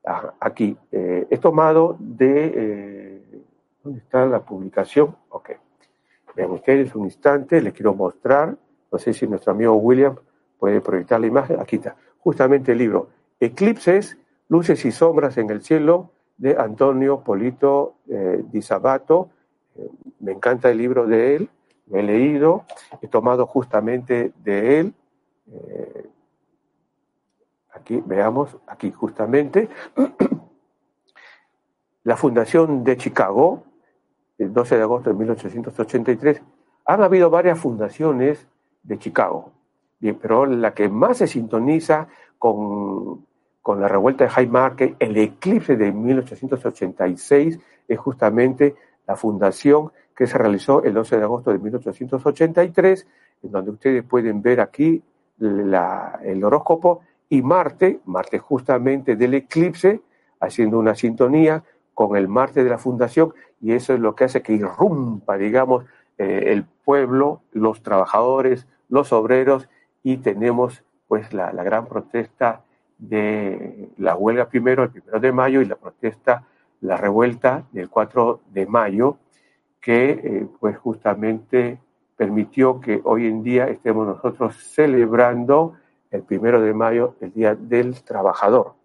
ah, 0.06 0.34
aquí, 0.40 0.78
eh, 0.92 1.28
es 1.30 1.40
tomado 1.40 1.96
de, 2.00 2.54
eh, 2.56 3.42
¿dónde 3.84 4.00
está 4.00 4.26
la 4.26 4.42
publicación? 4.42 5.16
Ok, 5.30 5.52
vean 6.36 6.52
ustedes 6.52 6.94
un 6.96 7.06
instante, 7.06 7.62
les 7.62 7.74
quiero 7.74 7.94
mostrar, 7.94 8.56
no 8.92 8.98
sé 8.98 9.14
si 9.14 9.28
nuestro 9.28 9.54
amigo 9.54 9.74
William 9.76 10.16
puede 10.60 10.82
proyectar 10.82 11.20
la 11.20 11.28
imagen, 11.28 11.60
aquí 11.60 11.78
está, 11.78 11.96
justamente 12.20 12.72
el 12.74 12.80
libro, 12.80 13.10
Eclipses, 13.40 14.18
Luces 14.50 14.84
y 14.86 14.92
Sombras 14.92 15.38
en 15.38 15.50
el 15.50 15.62
Cielo, 15.62 16.12
de 16.38 16.58
Antonio 16.58 17.22
Polito 17.22 17.96
eh, 18.10 18.44
Di 18.52 18.62
Sabato, 18.62 19.30
me 20.20 20.34
encanta 20.34 20.70
el 20.70 20.78
libro 20.78 21.08
de 21.08 21.36
él, 21.36 21.50
he 21.92 22.02
leído, 22.02 22.66
he 23.02 23.08
tomado 23.08 23.46
justamente 23.46 24.34
de 24.44 24.80
él. 24.80 24.94
Eh, 25.52 26.10
aquí 27.74 28.02
veamos, 28.06 28.58
aquí 28.68 28.92
justamente, 28.92 29.70
la 32.04 32.18
Fundación 32.18 32.84
de 32.84 32.98
Chicago, 32.98 33.64
el 34.38 34.54
12 34.54 34.78
de 34.78 34.82
agosto 34.82 35.10
de 35.10 35.16
1883, 35.16 36.42
han 36.86 37.02
habido 37.02 37.30
varias 37.30 37.60
fundaciones 37.60 38.48
de 38.84 39.00
Chicago, 39.00 39.52
pero 40.22 40.46
la 40.46 40.74
que 40.74 40.90
más 40.90 41.18
se 41.18 41.28
sintoniza 41.28 42.08
con, 42.38 43.26
con 43.62 43.80
la 43.80 43.88
revuelta 43.88 44.26
de 44.26 44.30
High 44.30 44.96
el 45.00 45.18
eclipse 45.18 45.78
de 45.78 45.92
1886, 45.92 47.60
es 47.88 48.00
justamente 48.00 48.76
la 49.08 49.16
fundación 49.16 49.92
que 50.16 50.28
se 50.28 50.38
realizó 50.38 50.84
el 50.84 50.94
12 50.94 51.18
de 51.18 51.24
agosto 51.24 51.52
de 51.52 51.60
1883, 51.60 53.08
en 53.44 53.52
donde 53.52 53.72
ustedes 53.72 54.04
pueden 54.04 54.42
ver 54.42 54.62
aquí 54.62 55.02
el 55.40 56.44
horóscopo 56.44 57.02
y 57.30 57.42
Marte, 57.42 58.00
Marte 58.06 58.40
justamente 58.40 59.16
del 59.16 59.34
eclipse, 59.34 60.02
haciendo 60.40 60.78
una 60.78 60.96
sintonía 60.96 61.64
con 61.94 62.16
el 62.16 62.28
Marte 62.28 62.64
de 62.64 62.70
la 62.70 62.78
fundación 62.78 63.34
y 63.62 63.74
eso 63.74 63.94
es 63.94 64.00
lo 64.00 64.16
que 64.16 64.26
hace 64.26 64.42
que 64.42 64.54
irrumpa, 64.54 65.38
digamos, 65.38 65.86
eh, 66.18 66.46
el 66.48 66.66
pueblo, 66.86 67.42
los 67.52 67.82
trabajadores, 67.82 68.68
los 68.90 69.14
obreros 69.14 69.70
y 70.04 70.18
tenemos 70.18 70.84
pues 71.08 71.34
la, 71.34 71.52
la, 71.54 71.64
gran 71.64 71.88
protesta 71.88 72.62
de 72.98 73.90
la 73.98 74.16
huelga 74.16 74.48
primero, 74.50 74.84
el 74.84 74.90
primero 74.90 75.20
de 75.20 75.32
mayo 75.32 75.62
y 75.62 75.66
la 75.66 75.76
protesta, 75.76 76.46
la 76.82 76.98
revuelta 76.98 77.64
del 77.72 77.90
4 77.90 78.42
de 78.52 78.66
mayo 78.66 79.18
que 79.84 80.12
eh, 80.12 80.48
pues 80.62 80.78
justamente 80.78 81.78
permitió 82.16 82.80
que 82.80 83.02
hoy 83.04 83.28
en 83.28 83.44
día 83.44 83.68
estemos 83.68 84.08
nosotros 84.08 84.56
celebrando 84.56 85.74
el 86.10 86.24
primero 86.24 86.62
de 86.62 86.74
mayo, 86.74 87.16
el 87.20 87.34
Día 87.34 87.54
del 87.54 88.02
Trabajador. 88.02 88.76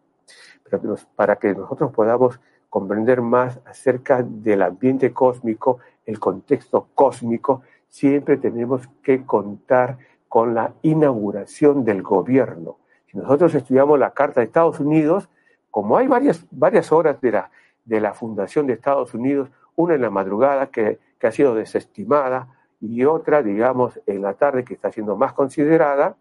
Pero 0.69 0.97
para 1.15 1.37
que 1.37 1.55
nosotros 1.55 1.93
podamos 1.93 2.41
comprender 2.69 3.23
más 3.23 3.61
acerca 3.65 4.25
del 4.25 4.61
ambiente 4.61 5.13
cósmico, 5.13 5.79
el 6.05 6.19
contexto 6.19 6.89
cósmico, 6.95 7.63
siempre 7.89 8.37
tenemos 8.37 8.83
que 9.03 9.25
contar 9.25 9.99
con 10.29 10.53
la 10.53 10.75
inauguración 10.83 11.85
del 11.85 12.03
gobierno. 12.03 12.79
Si 13.07 13.17
nosotros 13.17 13.55
estudiamos 13.55 14.01
la 14.01 14.11
Carta 14.11 14.41
de 14.41 14.47
Estados 14.47 14.81
Unidos, 14.81 15.29
como 15.71 15.97
hay 15.97 16.09
varias, 16.09 16.45
varias 16.51 16.91
horas 16.91 17.21
de 17.21 17.33
la, 17.33 17.51
de 17.85 18.01
la 18.01 18.15
fundación 18.15 18.67
de 18.67 18.73
Estados 18.73 19.15
Unidos, 19.15 19.49
una 19.79 19.95
en 19.95 20.03
la 20.03 20.11
madrugada 20.11 20.71
que, 20.71 20.99
ha 21.23 21.31
sido 21.33 21.55
desestimada 21.55 22.49
y 22.81 23.05
otra, 23.05 23.43
digamos, 23.43 24.01
en 24.07 24.23
la 24.23 24.35
tarde 24.35 24.65
que 24.65 24.75
está 24.75 24.91
siendo 24.93 25.17
más 25.17 25.33
considerada. 25.33 26.17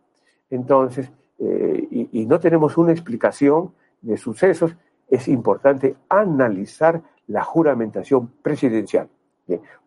Entonces, 0.49 1.11
eh, 1.39 1.87
y, 2.11 2.25
no 2.25 2.39
tenemos 2.39 2.77
una 2.77 2.91
explicación 2.91 3.73
de 4.01 4.17
sucesos, 4.17 4.75
es 5.09 5.27
importante 5.27 5.95
analizar 6.09 7.01
la 7.27 7.43
juramentación 7.43 8.27
presidencial. 8.41 9.09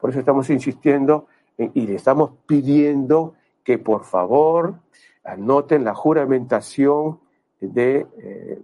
por 0.00 0.10
eso 0.10 0.18
estamos 0.18 0.50
insistiendo 0.50 1.26
y 1.56 1.86
le 1.86 1.94
estamos 1.94 2.32
pidiendo 2.46 3.34
que 3.62 3.78
por 3.78 4.04
favor 4.04 4.74
anoten 5.22 5.84
la 5.84 5.94
juramentación 5.94 7.20
de 7.60 8.06
eh, 8.18 8.62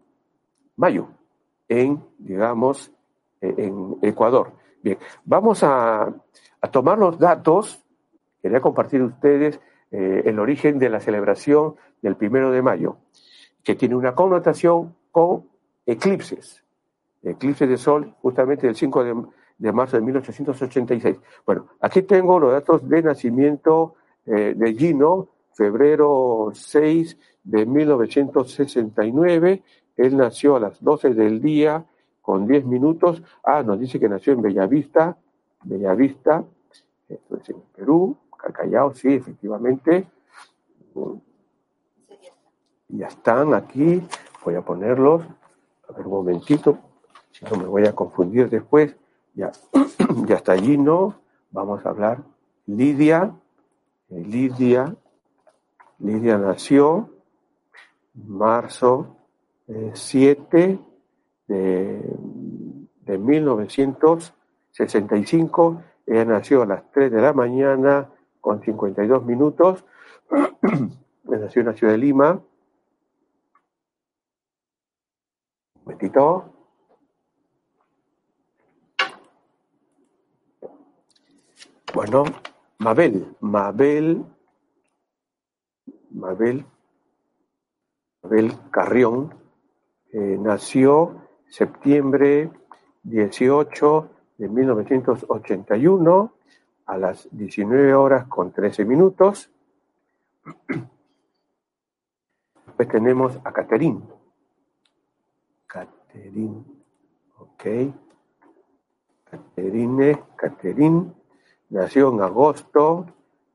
mayo 0.77 1.09
en, 1.69 2.03
digamos, 2.19 2.91
en 3.41 3.99
Ecuador. 4.03 4.53
Bien, 4.87 4.99
vamos 5.25 5.65
a, 5.65 6.15
tomar 6.71 6.97
los 6.97 7.19
datos. 7.19 7.85
Quería 8.41 8.61
compartir 8.61 9.03
ustedes 9.03 9.59
eh, 9.91 10.23
el 10.27 10.39
origen 10.39 10.79
de 10.79 10.89
la 10.89 11.01
celebración 11.01 11.75
del 12.03 12.15
primero 12.15 12.53
de 12.53 12.63
mayo, 12.63 12.99
que 13.65 13.75
tiene 13.75 13.97
una 13.97 14.15
connotación 14.15 14.95
con 15.11 15.49
eclipses. 15.87 16.63
Eclipse 17.21 17.67
de 17.67 17.79
sol 17.79 18.15
justamente 18.23 18.69
el 18.69 18.77
5 18.77 19.03
de, 19.03 19.25
de 19.59 19.73
marzo 19.73 19.97
de 19.97 20.05
1886. 20.05 21.19
Bueno, 21.45 21.67
aquí 21.81 22.03
tengo 22.03 22.39
los 22.39 22.53
datos 22.53 22.89
de 22.89 23.03
nacimiento 23.03 23.97
eh, 24.25 24.55
de 24.57 24.75
Gino, 24.75 25.31
febrero 25.53 26.53
6 26.55 27.19
de 27.43 27.67
1969. 27.67 29.65
Él 29.97 30.17
nació 30.17 30.55
a 30.55 30.61
las 30.61 30.81
12 30.81 31.13
del 31.13 31.41
día 31.41 31.85
con 32.27 32.45
10 32.45 32.67
minutos. 32.67 33.23
Ah, 33.45 33.63
nos 33.63 33.79
dice 33.79 34.01
que 34.01 34.09
nació 34.09 34.33
en 34.33 34.43
Bellavista, 34.43 35.17
Bellavista, 35.63 36.45
esto 37.09 37.37
es 37.37 37.49
en 37.51 37.61
Perú, 37.73 38.17
Cacayao, 38.37 38.93
sí, 38.95 39.15
efectivamente. 39.15 40.09
Ya 42.89 43.07
están 43.07 43.55
aquí, 43.55 44.03
voy 44.45 44.57
a 44.57 44.63
ponerlos. 44.63 45.23
A 45.89 45.93
ver 45.93 46.05
un 46.05 46.15
momentito, 46.15 46.81
si 47.31 47.45
no 47.45 47.59
me 47.59 47.67
voy 47.67 47.87
a 47.87 47.95
confundir 47.95 48.51
después. 48.51 48.97
Ya, 49.35 49.53
ya 50.27 50.35
está 50.35 50.51
allí, 50.51 50.77
¿no? 50.77 51.21
Vamos 51.53 51.87
a 51.87 51.91
hablar. 51.91 52.25
Lidia, 52.67 53.37
eh, 54.11 54.21
Lidia, 54.21 54.97
Lidia 56.01 56.39
nació 56.39 57.09
marzo 58.15 59.17
7 59.95 60.63
eh, 60.65 60.79
de, 61.49 62.01
de 63.03 63.19
1965. 63.19 65.83
Ella 66.07 66.25
nació 66.25 66.63
a 66.63 66.67
las 66.67 66.91
3 66.93 67.11
de 67.13 67.21
la 67.21 67.33
mañana 67.33 68.09
con 68.41 68.63
52 68.63 69.25
minutos. 69.25 69.85
nació 71.25 71.61
en 71.61 71.67
la 71.67 71.75
ciudad 71.75 71.93
de 71.93 71.99
Lima. 71.99 72.33
Un 72.33 72.43
momentito. 75.85 76.53
Bueno, 81.95 82.25
Mabel, 82.79 83.35
Mabel, 83.41 84.25
Mabel, 86.11 86.67
Mabel 88.23 88.53
Carrión, 88.71 89.35
eh, 90.13 90.37
nació 90.39 91.26
septiembre 91.49 92.51
18 93.03 94.11
de 94.39 94.49
1981 94.49 96.33
a 96.87 96.99
las 96.99 97.29
19 97.31 97.95
horas 97.95 98.27
con 98.27 98.53
13 98.53 98.85
minutos. 98.85 99.51
Después 102.67 102.89
tenemos 102.89 103.39
a 103.45 103.53
Caterín. 103.53 104.05
Caterín, 105.67 106.65
ok. 107.39 107.65
Caterine, 109.25 110.23
Caterín 110.37 111.15
Nació 111.69 112.13
en 112.13 112.23
agosto 112.23 113.07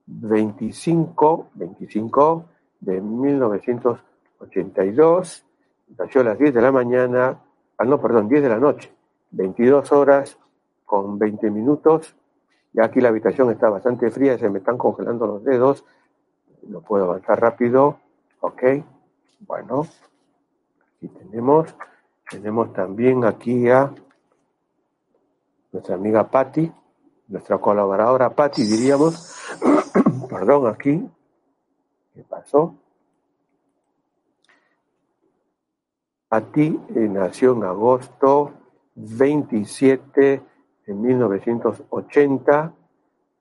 25, 0.05 1.51
25 1.53 2.45
de 2.81 2.99
1982. 2.99 5.45
Nació 5.97 6.21
a 6.21 6.25
las 6.25 6.37
10 6.37 6.53
de 6.53 6.61
la 6.61 6.73
mañana, 6.73 7.39
ah, 7.81 7.85
no, 7.85 7.99
perdón, 7.99 8.27
10 8.27 8.43
de 8.43 8.49
la 8.49 8.59
noche, 8.59 8.93
22 9.31 9.91
horas 9.91 10.37
con 10.85 11.17
20 11.17 11.49
minutos. 11.49 12.15
Ya 12.73 12.85
aquí 12.85 13.01
la 13.01 13.09
habitación 13.09 13.49
está 13.51 13.69
bastante 13.69 14.11
fría, 14.11 14.37
se 14.37 14.49
me 14.49 14.59
están 14.59 14.77
congelando 14.77 15.25
los 15.25 15.43
dedos. 15.43 15.83
No 16.63 16.81
puedo 16.81 17.05
avanzar 17.05 17.41
rápido. 17.41 17.99
Ok, 18.39 18.63
bueno, 19.47 19.87
aquí 20.95 21.07
tenemos. 21.07 21.75
Tenemos 22.29 22.71
también 22.71 23.25
aquí 23.25 23.69
a 23.69 23.93
nuestra 25.71 25.95
amiga 25.95 26.29
Patti, 26.29 26.71
nuestra 27.27 27.57
colaboradora 27.57 28.29
Patti, 28.29 28.63
diríamos, 28.63 29.35
perdón, 30.29 30.67
aquí, 30.67 31.09
¿qué 32.13 32.23
pasó? 32.23 32.75
Patti 36.31 36.79
eh, 36.95 37.09
nació 37.09 37.51
en 37.51 37.65
agosto 37.65 38.53
27 38.95 40.41
de 40.87 40.93
1980, 40.93 42.73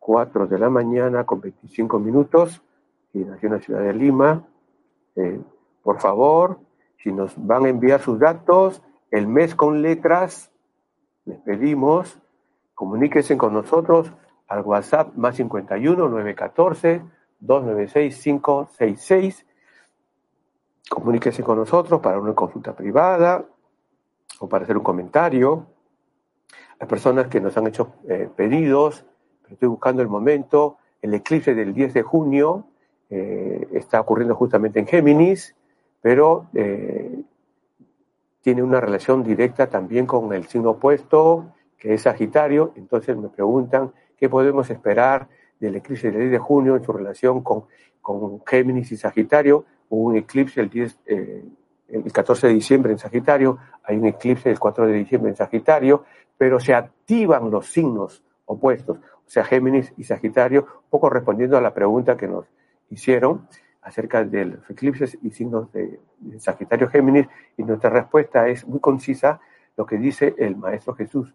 4 0.01 0.47
de 0.49 0.59
la 0.59 0.71
mañana 0.71 1.25
con 1.25 1.41
25 1.41 2.01
minutos, 2.01 2.61
y 3.13 3.21
nació 3.21 3.47
en 3.47 3.55
la 3.55 3.61
ciudad 3.61 3.83
de 3.83 3.95
Lima. 3.95 4.45
Eh, 5.15 5.41
por 5.85 6.01
favor, 6.01 6.59
si 6.99 7.13
nos 7.13 7.33
van 7.37 7.67
a 7.67 7.69
enviar 7.69 8.01
sus 8.01 8.19
datos, 8.19 8.83
el 9.13 9.29
mes 9.29 9.55
con 9.55 9.83
letras, 9.83 10.51
les 11.27 11.39
pedimos 11.39 12.21
Comuníquese 12.81 13.37
con 13.37 13.53
nosotros 13.53 14.11
al 14.49 14.63
WhatsApp 14.63 15.15
más 15.15 15.37
51 15.37 16.09
914 16.09 17.03
296 17.41 18.23
566. 18.23 19.47
Comuníquese 20.91 21.45
con 21.45 21.57
nosotros 21.57 22.01
para 22.01 22.19
una 22.19 22.35
consulta 22.35 22.75
privada 22.75 23.45
o 24.41 24.49
para 24.49 24.65
hacer 24.65 24.77
un 24.77 24.83
comentario. 24.83 25.67
Hay 26.81 26.89
personas 26.89 27.29
que 27.29 27.41
nos 27.41 27.57
han 27.57 27.69
hecho 27.69 27.95
eh, 28.09 28.29
pedidos, 28.35 29.05
pero 29.41 29.55
estoy 29.55 29.69
buscando 29.69 30.03
el 30.03 30.09
momento. 30.09 30.79
El 31.01 31.15
eclipse 31.15 31.55
del 31.55 31.73
10 31.73 31.95
de 31.95 32.03
junio 32.03 32.67
eh, 33.09 33.69
está 33.73 34.01
ocurriendo 34.01 34.35
justamente 34.35 34.81
en 34.81 34.89
Géminis, 34.89 35.55
pero 36.03 36.49
eh, 36.55 37.23
tiene 38.41 38.63
una 38.65 38.81
relación 38.81 39.23
directa 39.23 39.69
también 39.69 40.07
con 40.07 40.33
el 40.33 40.49
signo 40.49 40.71
opuesto 40.71 41.53
que 41.79 41.95
es 41.95 42.03
Sagitario, 42.03 42.73
entonces 42.75 43.17
me 43.17 43.29
preguntan 43.29 43.93
qué 44.19 44.29
podemos 44.29 44.69
esperar 44.69 45.29
del 45.61 45.77
eclipse 45.77 46.11
del 46.11 46.21
10 46.21 46.33
de 46.33 46.39
junio 46.39 46.77
en 46.77 46.85
su 46.85 46.93
relación 46.93 47.43
con, 47.43 47.65
con 48.03 48.45
Géminis 48.45 48.91
y 48.93 48.97
Sagitario. 48.97 49.65
Hubo 49.91 50.09
un 50.09 50.17
eclipse 50.17 50.61
el, 50.61 50.71
10, 50.71 50.99
eh, 51.07 51.45
14 52.13 52.47
de 52.47 52.55
diciembre 52.55 52.93
en 52.93 52.99
Sagitario, 52.99 53.59
hay 53.85 53.97
un 53.97 54.07
eclipse 54.07 54.51
el 54.51 54.59
4 54.59 54.87
de 54.87 54.93
diciembre 54.95 55.31
en 55.31 55.37
Sagitario, 55.37 56.05
pero 56.39 56.59
se 56.59 56.73
activan 56.73 57.51
los 57.51 57.67
signos 57.67 58.25
opuestos, 58.47 58.97
o 58.99 59.33
sea, 59.33 59.45
Géminis 59.45 59.93
y 59.97 60.05
Sagitario, 60.05 60.63
un 60.63 60.91
poco 60.91 61.11
respondiendo 61.11 61.59
a 61.59 61.61
la 61.61 61.75
pregunta 61.75 62.17
que 62.17 62.27
nos 62.27 62.47
hicieron 62.89 63.47
acerca 63.83 64.25
de 64.25 64.45
los 64.47 64.71
eclipses 64.71 65.19
y 65.23 65.31
signos 65.31 65.73
de 65.73 66.01
Sagitario 66.39 66.89
Géminis, 66.89 67.27
y 67.57 67.63
nuestra 67.63 67.91
respuesta 67.91 68.49
es 68.49 68.67
muy 68.67 68.81
concisa, 68.81 69.41
lo 69.77 69.87
que 69.87 69.97
dice 69.97 70.35
el 70.39 70.57
Maestro 70.57 70.95
Jesús. 70.95 71.35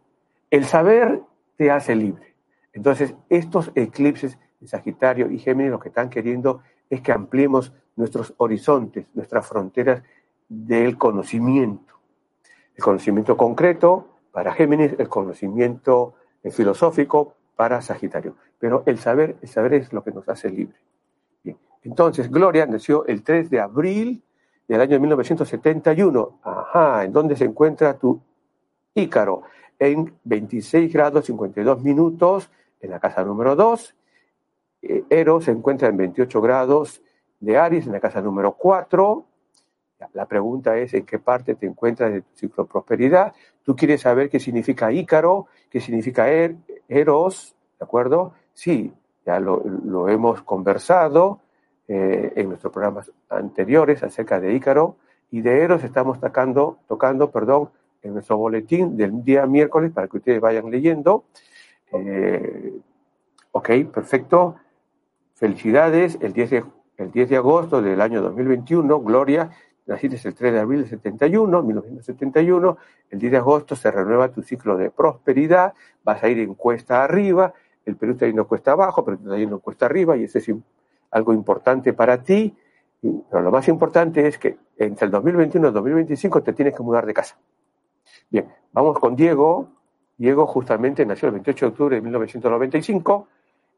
El 0.51 0.66
saber 0.66 1.22
te 1.58 1.72
hace 1.72 1.95
libre. 1.95 2.36
Entonces, 2.74 3.16
estos 3.30 3.72
eclipses 3.76 4.38
de 4.60 4.68
Sagitario 4.68 5.32
y 5.32 5.39
Géminis 5.39 5.72
lo 5.72 5.80
que 5.80 5.89
están 5.89 6.10
queriendo 6.10 6.62
es 6.89 7.01
que 7.01 7.12
ampliemos 7.12 7.74
nuestros 7.96 8.34
horizontes, 8.38 9.08
nuestras 9.14 9.48
fronteras 9.48 10.04
del 10.48 10.98
conocimiento. 10.98 11.93
El 12.76 12.84
conocimiento 12.84 13.38
concreto 13.38 14.08
para 14.32 14.54
Géminis, 14.54 14.93
el 14.98 15.08
conocimiento 15.08 16.16
filosófico 16.52 17.36
para 17.56 17.82
Sagitario. 17.82 18.36
Pero 18.60 18.84
el 18.86 19.00
saber, 19.00 19.38
el 19.41 19.48
saber 19.48 19.76
es 19.76 19.93
lo 19.93 20.04
que 20.04 20.12
nos 20.12 20.28
hace 20.28 20.50
libre. 20.50 20.78
Bien. 21.43 21.58
Entonces, 21.84 22.30
Gloria 22.30 22.66
nació 22.66 23.06
el 23.06 23.24
3 23.24 23.50
de 23.50 23.60
abril 23.60 24.24
del 24.68 24.82
año 24.82 25.00
1971. 25.00 26.39
Ajá, 26.43 27.04
¿en 27.06 27.14
dónde 27.14 27.36
se 27.36 27.46
encuentra 27.46 27.98
tu 27.98 28.22
Ícaro? 28.93 29.43
en 29.80 30.14
26 30.24 30.91
grados 30.91 31.26
52 31.26 31.82
minutos 31.82 32.50
en 32.80 32.91
la 32.91 33.00
casa 33.00 33.24
número 33.24 33.56
2. 33.56 33.96
Eh, 34.82 35.04
Eros 35.10 35.46
se 35.46 35.52
encuentra 35.52 35.89
en 35.89 35.98
28 35.98 36.41
grados 36.41 37.02
de 37.40 37.58
Aries 37.58 37.86
en 37.86 37.94
la 37.94 38.00
casa 38.00 38.22
número 38.22 38.54
4. 38.54 39.26
La 40.14 40.26
pregunta 40.26 40.78
es 40.78 40.94
en 40.94 41.06
qué 41.06 41.20
parte 41.20 41.56
te 41.56 41.66
encuentras 41.66 42.12
de 42.12 42.22
tu 42.22 42.36
ciclo 42.36 42.64
de 42.64 42.70
prosperidad. 42.70 43.34
Tú 43.64 43.76
quieres 43.76 44.02
saber 44.02 44.30
qué 44.30 44.40
significa 44.40 44.92
Ícaro, 44.92 45.48
qué 45.70 45.80
significa 45.80 46.30
er, 46.30 46.56
Eros, 46.88 47.56
¿de 47.80 47.86
acuerdo? 47.86 48.34
Sí, 48.54 48.94
ya 49.26 49.40
lo, 49.40 50.10
hemos 50.10 50.42
conversado 50.44 51.40
eh, 51.88 52.34
en 52.36 52.50
nuestros 52.50 52.72
programas 52.72 53.12
anteriores 53.30 54.04
acerca 54.04 54.40
de 54.40 54.54
Ícaro 54.54 54.98
y 55.32 55.42
de 55.42 55.62
Eros 55.62 55.84
estamos 55.84 56.20
tocando, 56.20 56.80
tocando 56.88 57.32
perdón, 57.32 57.70
en 58.04 58.14
nuestro 58.14 58.38
boletín 58.38 58.96
del 58.96 59.24
día 59.24 59.46
miércoles 59.48 59.92
para 59.92 60.08
que 60.08 60.18
ustedes 60.18 60.40
vayan 60.40 60.70
leyendo. 60.70 61.26
Eh, 61.92 62.74
ok, 63.52 63.70
perfecto. 63.92 64.56
Felicidades. 65.34 66.18
El 66.22 66.34
10, 66.34 66.50
de, 66.52 66.64
el 66.98 67.12
10 67.12 67.30
de 67.30 67.38
agosto 67.38 67.82
del 67.82 68.00
año 68.02 68.22
2021, 68.22 69.02
Gloria, 69.02 69.50
naciste 69.86 70.28
el 70.28 70.34
3 70.34 70.54
de 70.54 70.60
abril 70.60 70.84
de 70.84 70.89
71, 70.89 71.64
1971. 71.64 72.78
El 73.10 73.20
10 73.20 73.32
de 73.32 73.38
agosto 73.38 73.76
se 73.76 73.91
renueva 73.91 74.30
tu 74.30 74.41
ciclo 74.41 74.78
de 74.78 74.89
prosperidad. 74.89 75.74
Vas 76.04 76.24
a 76.24 76.30
ir 76.30 76.39
en 76.39 76.56
cuesta 76.56 77.04
arriba. 77.04 77.54
El 77.86 77.96
Perú 77.98 78.14
está 78.14 78.26
yendo 78.26 78.48
cuesta 78.48 78.72
abajo, 78.72 79.06
pero 79.06 79.18
está 79.18 79.38
yendo 79.38 79.60
cuesta 79.60 79.86
arriba 79.86 80.18
y 80.18 80.24
ese 80.24 80.39
es 80.39 80.52
algo 81.12 81.34
importante 81.34 81.93
para 81.93 82.24
ti. 82.24 82.56
Pero 83.02 83.41
lo 83.43 83.52
más 83.52 83.68
importante 83.68 84.28
es 84.28 84.39
que 84.39 84.58
entre 84.78 85.06
el 85.06 85.12
2021 85.12 85.68
y 85.68 85.70
el 85.70 85.74
2025 85.74 86.41
te 86.41 86.54
tienes 86.54 86.76
que 86.76 86.82
mudar 86.82 87.06
de 87.06 87.14
casa. 87.14 87.38
Bien, 88.30 88.48
vamos 88.74 88.98
con 89.00 89.16
Diego. 89.16 89.70
Diego 90.18 90.48
justamente 90.48 91.06
nació 91.06 91.28
el 91.28 91.34
28 91.34 91.66
de 91.66 91.70
octubre 91.70 91.96
de 91.98 92.02
1995. 92.02 93.28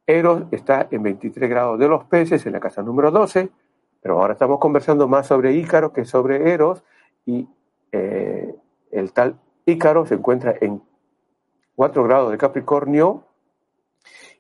Eros 0.08 0.44
está 0.52 0.88
en 0.90 1.04
23 1.04 1.50
grados 1.50 1.78
de 1.78 1.90
los 1.90 2.06
peces 2.06 2.46
en 2.46 2.54
la 2.54 2.62
casa 2.62 2.82
número 2.82 3.12
12, 3.12 3.50
pero 4.02 4.22
ahora 4.22 4.34
estamos 4.34 4.58
conversando 4.58 5.10
más 5.10 5.28
sobre 5.28 5.54
Ícaro 5.54 5.92
que 5.92 6.06
sobre 6.06 6.54
Eros 6.54 6.82
y 7.26 7.48
eh, 7.92 8.56
el 8.92 9.12
tal 9.12 9.38
Ícaro 9.66 10.06
se 10.06 10.16
encuentra 10.16 10.56
en 10.62 10.82
4 11.76 12.04
grados 12.06 12.32
de 12.32 12.38
Capricornio 12.38 13.26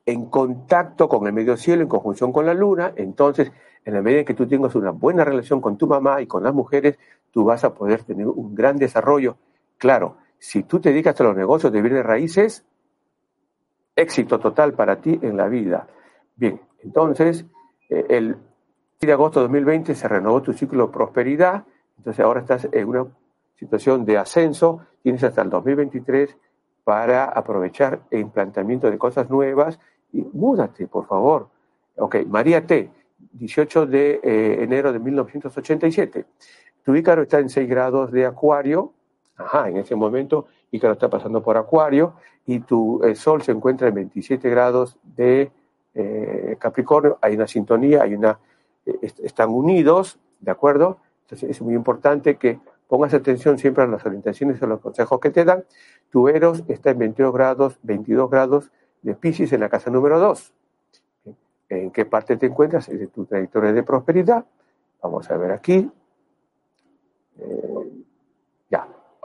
en 0.06 0.28
contacto 0.28 1.10
con 1.10 1.28
el 1.28 1.34
medio 1.34 1.58
cielo 1.58 1.82
en 1.82 1.90
conjunción 1.90 2.32
con 2.32 2.46
la 2.46 2.54
luna, 2.54 2.94
entonces 2.96 3.52
en 3.84 3.94
la 3.94 4.02
medida 4.02 4.20
en 4.20 4.26
que 4.26 4.34
tú 4.34 4.48
tengas 4.48 4.74
una 4.76 4.92
buena 4.92 5.26
relación 5.26 5.60
con 5.60 5.78
tu 5.78 5.86
mamá 5.86 6.22
y 6.22 6.28
con 6.28 6.44
las 6.44 6.54
mujeres, 6.54 6.98
tú 7.32 7.44
vas 7.44 7.66
a 7.66 7.74
poder 7.74 8.04
tener 8.04 8.28
un 8.28 8.56
gran 8.56 8.78
desarrollo. 8.78 9.38
Claro, 9.78 10.18
si 10.40 10.64
tú 10.64 10.80
te 10.80 10.90
dedicas 10.90 11.20
a 11.20 11.26
los 11.26 11.36
negocios 11.36 11.74
de 11.74 11.82
bienes 11.82 12.06
raíces, 12.06 12.66
éxito 13.98 14.40
total 14.40 14.74
para 14.74 15.02
ti 15.02 15.20
en 15.22 15.36
la 15.36 15.50
vida. 15.50 15.88
Bien, 16.36 16.62
entonces, 16.84 17.46
eh, 17.90 18.06
el 18.10 18.38
de 19.02 19.12
agosto 19.12 19.40
de 19.40 19.46
2020 19.46 19.96
se 19.96 20.08
renovó 20.08 20.42
tu 20.42 20.54
ciclo 20.54 20.88
de 20.88 20.94
prosperidad, 20.94 21.66
entonces 21.98 22.24
ahora 22.24 22.42
estás 22.42 22.68
en 22.72 22.88
una 22.88 23.08
situación 23.56 24.06
de 24.06 24.18
ascenso, 24.18 24.82
tienes 25.02 25.24
hasta 25.24 25.42
el 25.42 25.50
2023 25.50 26.38
para 26.84 27.26
aprovechar 27.26 28.02
el 28.12 28.22
implantamiento 28.22 28.90
de 28.90 28.98
cosas 28.98 29.30
nuevas 29.30 29.80
y 30.14 30.22
múdate, 30.34 30.88
por 30.88 31.06
favor. 31.06 31.50
Ok, 31.98 32.18
María 32.28 32.66
T., 32.66 32.90
18 33.34 33.88
de 33.88 34.20
eh, 34.24 34.64
enero 34.64 34.94
de 34.94 35.00
1987. 35.00 36.26
Tu 36.84 36.96
Ícaro 36.96 37.24
está 37.24 37.40
en 37.40 37.50
6 37.50 37.68
grados 37.68 38.12
de 38.12 38.26
Acuario, 38.26 38.94
Ajá, 39.38 39.70
en 39.70 39.78
ese 39.78 39.96
momento 39.96 40.48
Ícaro 40.72 40.94
está 40.94 41.10
pasando 41.10 41.42
por 41.42 41.58
Acuario 41.58 42.14
y 42.46 42.60
tu 42.60 43.02
Sol 43.16 43.44
se 43.44 43.52
encuentra 43.52 43.88
en 43.88 43.96
27 43.96 44.50
grados 44.50 44.98
de 45.04 45.52
eh, 45.94 46.56
Capricornio. 46.60 47.18
Hay 47.22 47.36
una 47.36 47.48
sintonía, 47.48 48.04
hay 48.04 48.16
una, 48.16 48.40
eh, 48.86 48.98
están 49.24 49.50
unidos, 49.50 50.20
¿de 50.40 50.52
acuerdo? 50.52 51.00
Entonces 51.24 51.50
es 51.50 51.62
muy 51.62 51.76
importante 51.76 52.38
que 52.38 52.60
pongas 52.88 53.14
atención 53.14 53.58
siempre 53.58 53.84
a 53.84 53.88
las 53.88 54.06
orientaciones 54.06 54.62
y 54.62 54.66
a 54.66 54.68
los 54.68 54.80
consejos 54.80 55.20
que 55.20 55.30
te 55.30 55.44
dan. 55.44 55.64
Tu 56.10 56.28
Eros 56.30 56.64
está 56.68 56.92
en 56.92 57.00
22 57.00 57.34
grados, 57.34 57.80
22 57.84 58.30
grados 58.30 58.72
de 59.02 59.14
Pisces 59.14 59.52
en 59.54 59.62
la 59.62 59.70
casa 59.70 59.92
número 59.92 60.20
2. 60.20 60.54
¿En 61.70 61.92
qué 61.92 62.06
parte 62.06 62.38
te 62.38 62.46
encuentras? 62.46 62.88
Es 62.90 63.12
tu 63.12 63.26
trayectoria 63.26 63.74
de 63.74 63.84
prosperidad. 63.84 64.46
Vamos 65.02 65.30
a 65.30 65.38
ver 65.38 65.52
aquí. 65.52 65.90
Eh, 67.40 67.87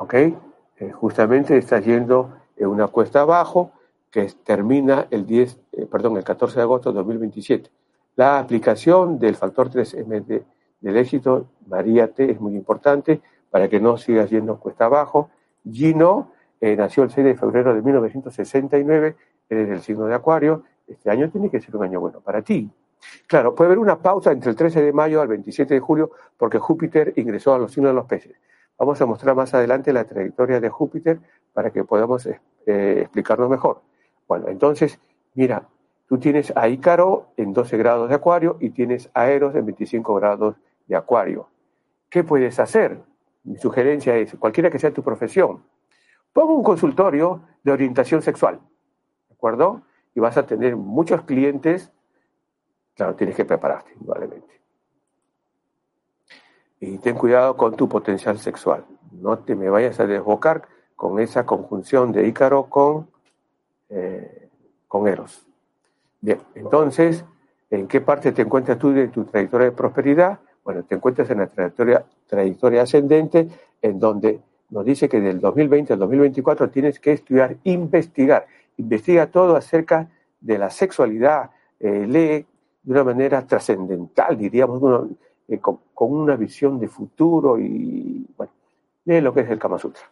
¿ok? 0.03 0.15
Eh, 0.15 0.91
justamente 0.93 1.57
está 1.57 1.79
yendo 1.79 2.33
en 2.57 2.67
una 2.67 2.89
cuesta 2.89 3.21
abajo 3.21 3.71
que 4.11 4.27
termina 4.45 5.07
el 5.11 5.25
10, 5.25 5.61
eh, 5.73 5.87
perdón, 5.87 6.17
el 6.17 6.25
14 6.25 6.57
de 6.57 6.63
agosto 6.63 6.91
de 6.91 6.97
2027. 6.97 7.71
La 8.17 8.41
aplicación 8.41 9.19
del 9.19 9.37
factor 9.37 9.71
3M 9.71 10.45
del 10.81 10.97
éxito, 10.97 11.47
María 11.69 12.13
T, 12.13 12.33
es 12.33 12.41
muy 12.41 12.55
importante 12.57 13.21
para 13.49 13.69
que 13.69 13.81
no 13.81 13.97
sigas 13.97 14.29
yendo 14.29 14.59
cuesta 14.59 14.87
abajo. 14.87 15.31
Gino 15.71 16.33
nació 16.61 17.05
el 17.05 17.11
6 17.11 17.25
de 17.25 17.35
febrero 17.35 17.75
de 17.75 17.83
1969, 17.83 19.17
eres 19.49 19.69
del 19.69 19.81
signo 19.81 20.07
de 20.07 20.15
Acuario. 20.15 20.65
Este 20.87 21.11
año 21.11 21.31
tiene 21.31 21.49
que 21.49 21.61
ser 21.61 21.75
un 21.77 21.85
año 21.85 22.01
bueno 22.01 22.21
para 22.21 22.43
ti. 22.43 22.71
Claro, 23.27 23.55
puede 23.55 23.69
haber 23.69 23.79
una 23.79 23.99
pausa 23.99 24.33
entre 24.33 24.51
el 24.51 24.57
13 24.57 24.83
de 24.83 24.93
mayo 24.93 25.21
al 25.21 25.29
27 25.29 25.75
de 25.75 25.81
julio 25.81 26.11
porque 26.37 26.59
Júpiter 26.59 27.13
ingresó 27.17 27.55
a 27.55 27.59
los 27.59 27.73
signos 27.73 27.91
de 27.91 27.95
los 27.95 28.07
peces. 28.07 28.37
Vamos 28.83 29.01
a 29.01 29.07
mostrar 29.07 29.37
más 29.37 29.55
adelante 29.55 29.93
la 29.93 30.03
trayectoria 30.03 30.59
de 30.59 30.69
Júpiter 30.69 31.21
para 31.53 31.71
que 31.71 31.85
podamos 31.85 32.27
eh, 32.27 32.99
explicarnos 33.01 33.49
mejor. 33.49 33.81
Bueno, 34.27 34.49
entonces, 34.49 34.99
mira, 35.35 35.69
tú 36.09 36.19
tienes 36.19 36.53
a 36.57 36.67
Ícaro 36.67 37.29
en 37.37 37.53
12 37.53 37.77
grados 37.77 38.09
de 38.09 38.17
Acuario 38.17 38.57
y 38.59 38.71
tienes 38.71 39.09
a 39.15 39.31
Eros 39.31 39.55
en 39.55 39.67
25 39.67 40.17
grados 40.17 40.57
de 40.89 40.97
Acuario. 40.97 41.47
¿Qué 42.11 42.25
puedes 42.25 42.59
hacer? 42.59 42.99
Mi 43.45 43.57
sugerencia 43.57 44.17
es, 44.17 44.35
cualquiera 44.35 44.69
que 44.69 44.81
sea 44.81 44.93
tu 44.93 45.05
profesión, 45.05 45.63
ponga 46.33 46.53
un 46.53 46.65
consultorio 46.65 47.41
de 47.63 47.71
orientación 47.71 48.21
sexual, 48.21 48.59
¿de 49.29 49.35
acuerdo? 49.37 49.83
Y 50.17 50.19
vas 50.19 50.37
a 50.37 50.45
tener 50.45 50.75
muchos 50.75 51.23
clientes, 51.23 51.93
claro, 52.97 53.15
tienes 53.15 53.37
que 53.37 53.45
prepararte, 53.45 53.93
indudablemente. 53.95 54.62
Y 56.83 56.99
ten 56.99 57.15
cuidado 57.15 57.57
con 57.57 57.77
tu 57.77 57.89
potencial 57.89 58.41
sexual. 58.41 58.85
No 59.13 59.39
te 59.39 59.55
me 59.55 59.71
vayas 59.71 60.01
a 60.01 60.07
desbocar 60.07 60.63
con 60.97 61.21
esa 61.21 61.47
conjunción 61.47 62.11
de 62.11 62.27
Ícaro 62.27 62.65
con, 62.65 63.09
eh, 63.89 64.49
con 64.89 65.07
Eros. 65.07 65.47
Bien, 66.21 66.41
entonces, 66.57 67.25
¿en 67.71 67.87
qué 67.87 68.01
parte 68.01 68.33
te 68.33 68.43
encuentras 68.43 68.79
tú 68.79 68.93
de 68.93 69.07
tu 69.07 69.23
trayectoria 69.23 69.67
de 69.67 69.77
prosperidad? 69.77 70.41
Bueno, 70.65 70.83
te 70.83 70.97
encuentras 70.97 71.31
en 71.31 71.39
la 71.39 71.47
trayectoria, 71.47 72.05
trayectoria 72.27 72.83
ascendente, 72.83 73.47
en 73.81 74.01
donde 74.01 74.41
nos 74.71 74.85
dice 74.85 75.09
que 75.09 75.21
del 75.21 75.39
2020 75.39 75.93
al 75.93 76.01
2024 76.01 76.69
tienes 76.71 76.99
que 76.99 77.13
estudiar, 77.13 77.59
investigar. 77.63 78.49
Investiga 78.77 79.29
todo 79.29 79.55
acerca 79.55 80.11
de 80.41 80.59
la 80.59 80.69
sexualidad, 80.69 81.53
eh, 81.79 82.07
lee 82.09 82.45
de 82.83 82.93
una 82.93 83.05
manera 83.05 83.47
trascendental, 83.47 84.37
diríamos, 84.37 84.83
uno, 84.83 85.09
eh, 85.49 85.59
con, 85.59 85.81
una 85.95 86.37
visión 86.37 86.79
de 86.79 86.89
futuro 86.89 87.59
y, 87.59 88.27
bueno, 88.37 88.53
lee 89.05 89.21
lo 89.21 89.33
que 89.33 89.41
es 89.41 89.51
el 89.51 89.59
Kama 89.59 89.79
Sutra. 89.79 90.03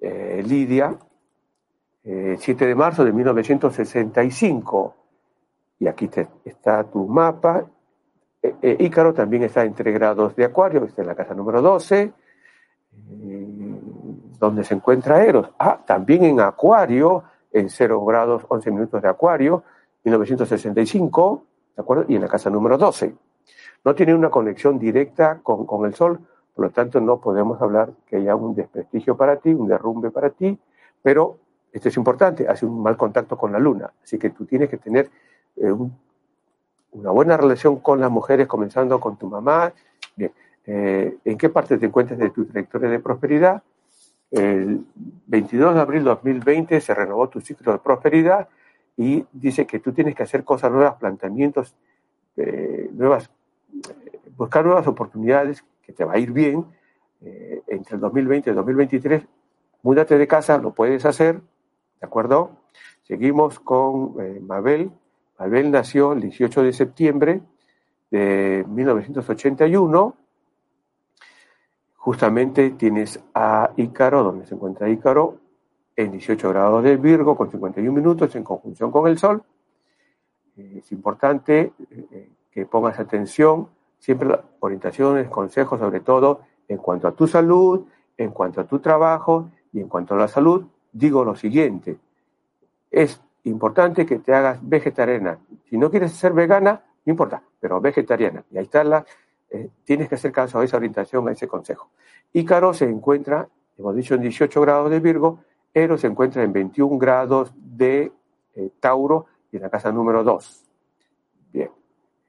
Eh, 0.00 0.42
Lidia, 0.44 0.96
7 2.02 2.64
eh, 2.64 2.66
de 2.66 2.74
marzo 2.74 3.04
de 3.04 3.12
1965, 3.12 4.94
y 5.80 5.86
aquí 5.86 6.10
está 6.44 6.84
tu 6.84 7.06
mapa. 7.06 7.66
Ícaro 8.62 9.12
también 9.12 9.44
está 9.44 9.64
en 9.64 9.74
3 9.74 9.94
grados 9.94 10.34
de 10.36 10.44
Acuario, 10.44 10.84
está 10.84 11.02
en 11.02 11.08
la 11.08 11.14
casa 11.14 11.34
número 11.34 11.60
12, 11.60 12.12
donde 14.38 14.64
se 14.64 14.74
encuentra 14.74 15.24
Eros. 15.24 15.50
Ah, 15.58 15.80
también 15.84 16.24
en 16.24 16.40
Acuario, 16.40 17.24
en 17.52 17.68
0 17.68 18.04
grados 18.04 18.44
11 18.48 18.70
minutos 18.70 19.02
de 19.02 19.08
Acuario, 19.08 19.64
1965, 20.04 21.44
¿de 21.76 21.82
acuerdo? 21.82 22.04
Y 22.08 22.16
en 22.16 22.22
la 22.22 22.28
casa 22.28 22.48
número 22.48 22.78
12 22.78 23.14
no 23.84 23.94
tiene 23.94 24.14
una 24.14 24.30
conexión 24.30 24.78
directa 24.78 25.40
con, 25.42 25.86
el 25.86 25.94
Sol, 25.94 26.20
por 26.54 26.66
lo 26.66 26.70
tanto 26.70 27.00
no 27.00 27.20
podemos 27.20 27.60
hablar 27.62 27.90
que 28.06 28.16
haya 28.16 28.34
un 28.34 28.54
desprestigio 28.54 29.16
para 29.16 29.36
ti, 29.36 29.54
un 29.54 29.68
derrumbe 29.68 30.10
para 30.10 30.30
ti, 30.30 30.58
pero 31.02 31.38
esto 31.72 31.88
es 31.88 31.96
importante, 31.96 32.48
hace 32.48 32.66
un 32.66 32.82
mal 32.82 32.96
contacto 32.96 33.36
con 33.36 33.52
la 33.52 33.58
Luna, 33.58 33.92
así 34.02 34.18
que 34.18 34.30
tú 34.30 34.44
tienes 34.44 34.68
que 34.68 34.78
tener 34.78 35.10
eh, 35.56 35.72
una 36.92 37.10
buena 37.10 37.36
relación 37.36 37.80
con 37.80 38.00
las 38.00 38.10
mujeres, 38.10 38.46
comenzando 38.46 38.98
con 38.98 39.16
tu 39.16 39.28
mamá. 39.28 39.72
Bien, 40.16 40.32
eh, 40.66 41.18
¿en 41.24 41.38
qué 41.38 41.48
parte 41.48 41.78
te 41.78 41.86
encuentras 41.86 42.18
de 42.18 42.30
tu 42.30 42.46
trayectoria 42.46 42.88
de 42.88 42.98
prosperidad? 42.98 43.62
El 44.30 44.84
22 45.26 45.74
de 45.74 45.80
abril 45.80 46.04
de 46.04 46.10
2020 46.10 46.80
se 46.80 46.94
renovó 46.94 47.28
tu 47.28 47.40
ciclo 47.40 47.72
de 47.72 47.78
prosperidad 47.78 48.48
y 48.96 49.24
dice 49.32 49.66
que 49.66 49.78
tú 49.78 49.92
tienes 49.92 50.14
que 50.14 50.24
hacer 50.24 50.44
cosas 50.44 50.70
nuevas, 50.70 50.96
planteamientos, 50.96 51.74
eh, 52.36 52.90
nuevas 52.92 53.30
buscar 54.36 54.64
nuevas 54.64 54.86
oportunidades, 54.86 55.64
que 55.82 55.92
te 55.92 56.04
va 56.04 56.14
a 56.14 56.18
ir 56.18 56.32
bien 56.32 56.64
eh, 57.20 57.62
entre 57.66 57.96
el 57.96 58.00
2020 58.00 58.48
y 58.48 58.50
el 58.50 58.56
2023. 58.56 59.22
Múdate 59.82 60.16
de 60.16 60.26
casa, 60.26 60.58
lo 60.58 60.72
puedes 60.72 61.04
hacer, 61.04 61.36
¿de 61.36 62.06
acuerdo? 62.06 62.52
Seguimos 63.02 63.58
con 63.58 64.14
eh, 64.20 64.40
Mabel. 64.40 64.90
Mabel 65.38 65.70
nació 65.70 66.12
el 66.12 66.20
18 66.20 66.62
de 66.62 66.72
septiembre 66.72 67.40
de 68.10 68.64
1981. 68.68 70.16
Justamente 71.96 72.70
tienes 72.70 73.20
a 73.34 73.72
Ícaro, 73.76 74.22
donde 74.22 74.46
se 74.46 74.54
encuentra 74.54 74.88
Ícaro, 74.88 75.38
en 75.96 76.12
18 76.12 76.48
grados 76.50 76.84
de 76.84 76.96
Virgo, 76.96 77.36
con 77.36 77.50
51 77.50 77.92
minutos, 77.92 78.34
en 78.36 78.44
conjunción 78.44 78.92
con 78.92 79.08
el 79.08 79.18
Sol. 79.18 79.42
Eh, 80.56 80.78
es 80.78 80.92
importante 80.92 81.72
que 82.58 82.66
pongas 82.66 82.98
atención, 82.98 83.68
siempre 84.00 84.36
orientaciones, 84.58 85.28
consejos 85.28 85.78
sobre 85.78 86.00
todo 86.00 86.40
en 86.66 86.78
cuanto 86.78 87.06
a 87.06 87.12
tu 87.12 87.28
salud, 87.28 87.86
en 88.16 88.32
cuanto 88.32 88.60
a 88.60 88.64
tu 88.64 88.80
trabajo 88.80 89.52
y 89.72 89.80
en 89.80 89.88
cuanto 89.88 90.14
a 90.14 90.18
la 90.18 90.26
salud, 90.26 90.66
digo 90.92 91.24
lo 91.24 91.36
siguiente. 91.36 91.96
Es 92.90 93.22
importante 93.44 94.04
que 94.04 94.18
te 94.18 94.34
hagas 94.34 94.58
vegetariana. 94.60 95.38
Si 95.70 95.78
no 95.78 95.88
quieres 95.88 96.10
ser 96.14 96.32
vegana, 96.32 96.82
no 97.06 97.10
importa, 97.12 97.40
pero 97.60 97.80
vegetariana. 97.80 98.42
Y 98.50 98.58
ahí 98.58 98.64
está 98.64 98.82
la, 98.82 99.06
eh, 99.50 99.70
tienes 99.84 100.08
que 100.08 100.16
hacer 100.16 100.32
caso 100.32 100.58
a 100.58 100.64
esa 100.64 100.78
orientación, 100.78 101.28
a 101.28 101.32
ese 101.32 101.46
consejo. 101.46 101.90
Ícaro 102.32 102.74
se 102.74 102.86
encuentra, 102.86 103.48
hemos 103.78 103.94
dicho, 103.94 104.16
en 104.16 104.22
18 104.22 104.60
grados 104.60 104.90
de 104.90 104.98
Virgo, 104.98 105.44
Eros 105.72 106.00
se 106.00 106.08
encuentra 106.08 106.42
en 106.42 106.52
21 106.52 106.98
grados 106.98 107.52
de 107.54 108.10
eh, 108.56 108.70
Tauro 108.80 109.26
y 109.52 109.58
en 109.58 109.62
la 109.62 109.70
casa 109.70 109.92
número 109.92 110.24
2. 110.24 110.67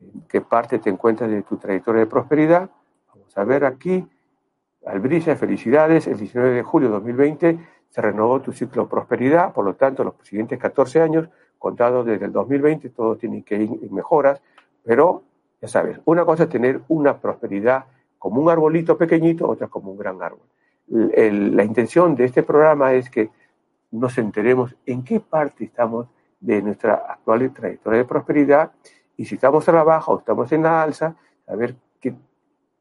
¿En 0.02 0.22
qué 0.28 0.42
parte 0.42 0.80
te 0.80 0.90
encuentras 0.90 1.30
de 1.30 1.42
tu 1.44 1.58
trayectoria 1.58 2.02
de 2.02 2.08
prosperidad? 2.08 2.70
Vamos 3.14 3.38
a 3.38 3.44
ver 3.44 3.66
aquí. 3.66 4.06
Albrilla, 4.86 5.36
felicidades. 5.36 6.08
El 6.08 6.18
19 6.18 6.52
de 6.52 6.64
julio 6.64 6.90
de 6.90 6.94
2020 6.96 7.60
se 7.90 8.02
renovó 8.02 8.42
tu 8.42 8.52
ciclo 8.52 8.84
de 8.84 8.90
prosperidad, 8.90 9.54
por 9.54 9.66
lo 9.66 9.76
tanto, 9.76 10.04
los 10.04 10.14
siguientes 10.24 10.60
14 10.60 11.02
años, 11.02 11.30
contados 11.58 12.06
desde 12.06 12.26
el 12.26 12.32
2020, 12.32 12.90
todos 12.90 13.18
tienen 13.18 13.44
que 13.44 13.56
ir 13.56 13.70
en 13.82 13.94
mejoras, 13.94 14.42
pero 14.84 15.24
ya 15.62 15.68
sabes, 15.68 16.00
una 16.06 16.24
cosa 16.24 16.44
es 16.44 16.50
tener 16.50 16.82
una 16.88 17.18
prosperidad 17.18 17.86
como 18.18 18.42
un 18.42 18.50
arbolito 18.50 18.98
pequeñito, 18.98 19.48
otra 19.48 19.68
como 19.68 19.92
un 19.92 19.98
gran 19.98 20.22
árbol. 20.22 20.48
la 20.88 21.64
intención 21.64 22.16
de 22.16 22.26
este 22.26 22.44
programa 22.44 22.94
es 22.94 23.10
que 23.10 23.30
nos 23.92 24.18
enteremos 24.18 24.76
en 24.86 25.04
qué 25.04 25.20
parte 25.20 25.66
estamos 25.66 26.08
de 26.40 26.62
nuestra 26.62 26.94
actual 26.94 27.52
trayectoria 27.52 28.00
de 28.00 28.06
prosperidad 28.06 28.72
y 29.20 29.26
si 29.26 29.36
estamos 29.36 29.68
a 29.68 29.74
la 29.74 29.84
baja 29.84 30.14
o 30.14 30.20
estamos 30.20 30.50
en 30.54 30.64
la 30.64 30.82
alza, 30.82 31.14
saber 31.46 31.76
que, 32.00 32.16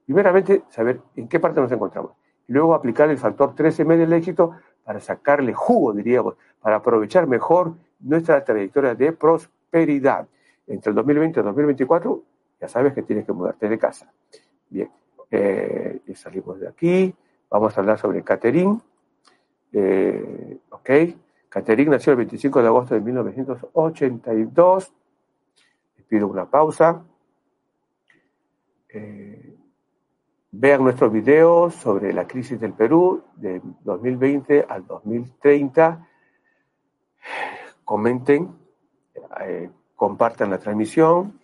primeramente, 0.06 0.62
saber 0.68 1.00
en 1.16 1.26
qué 1.26 1.40
parte 1.40 1.60
nos 1.60 1.72
encontramos. 1.72 2.12
Y 2.46 2.52
luego 2.52 2.74
aplicar 2.74 3.10
el 3.10 3.18
factor 3.18 3.56
13M 3.56 3.96
del 3.96 4.12
éxito 4.12 4.52
para 4.84 5.00
sacarle 5.00 5.52
jugo, 5.52 5.92
diríamos, 5.92 6.36
para 6.60 6.76
aprovechar 6.76 7.26
mejor 7.26 7.74
nuestra 7.98 8.44
trayectoria 8.44 8.94
de 8.94 9.10
prosperidad. 9.10 10.28
Entre 10.68 10.90
el 10.90 10.94
2020 10.94 11.36
y 11.36 11.40
el 11.40 11.46
2024 11.46 12.22
ya 12.60 12.68
sabes 12.68 12.92
que 12.92 13.02
tienes 13.02 13.26
que 13.26 13.32
mudarte 13.32 13.68
de 13.68 13.76
casa. 13.76 14.12
Bien, 14.70 14.88
eh, 15.32 16.00
salimos 16.14 16.60
de 16.60 16.68
aquí. 16.68 17.12
Vamos 17.50 17.76
a 17.76 17.80
hablar 17.80 17.98
sobre 17.98 18.22
Catherine. 18.22 18.78
Eh, 19.72 20.56
Catherine 21.48 21.90
nació 21.90 22.12
el 22.12 22.18
25 22.18 22.62
de 22.62 22.68
agosto 22.68 22.94
de 22.94 23.00
1982. 23.00 24.92
Pido 26.08 26.26
una 26.26 26.50
pausa. 26.50 27.04
Eh, 28.88 29.56
vean 30.50 30.82
nuestros 30.82 31.12
videos 31.12 31.74
sobre 31.74 32.12
la 32.12 32.26
crisis 32.26 32.58
del 32.58 32.72
Perú 32.72 33.22
de 33.36 33.60
2020 33.84 34.66
al 34.68 34.86
2030. 34.86 36.08
Comenten, 37.84 38.56
eh, 39.40 39.70
compartan 39.94 40.50
la 40.50 40.58
transmisión 40.58 41.38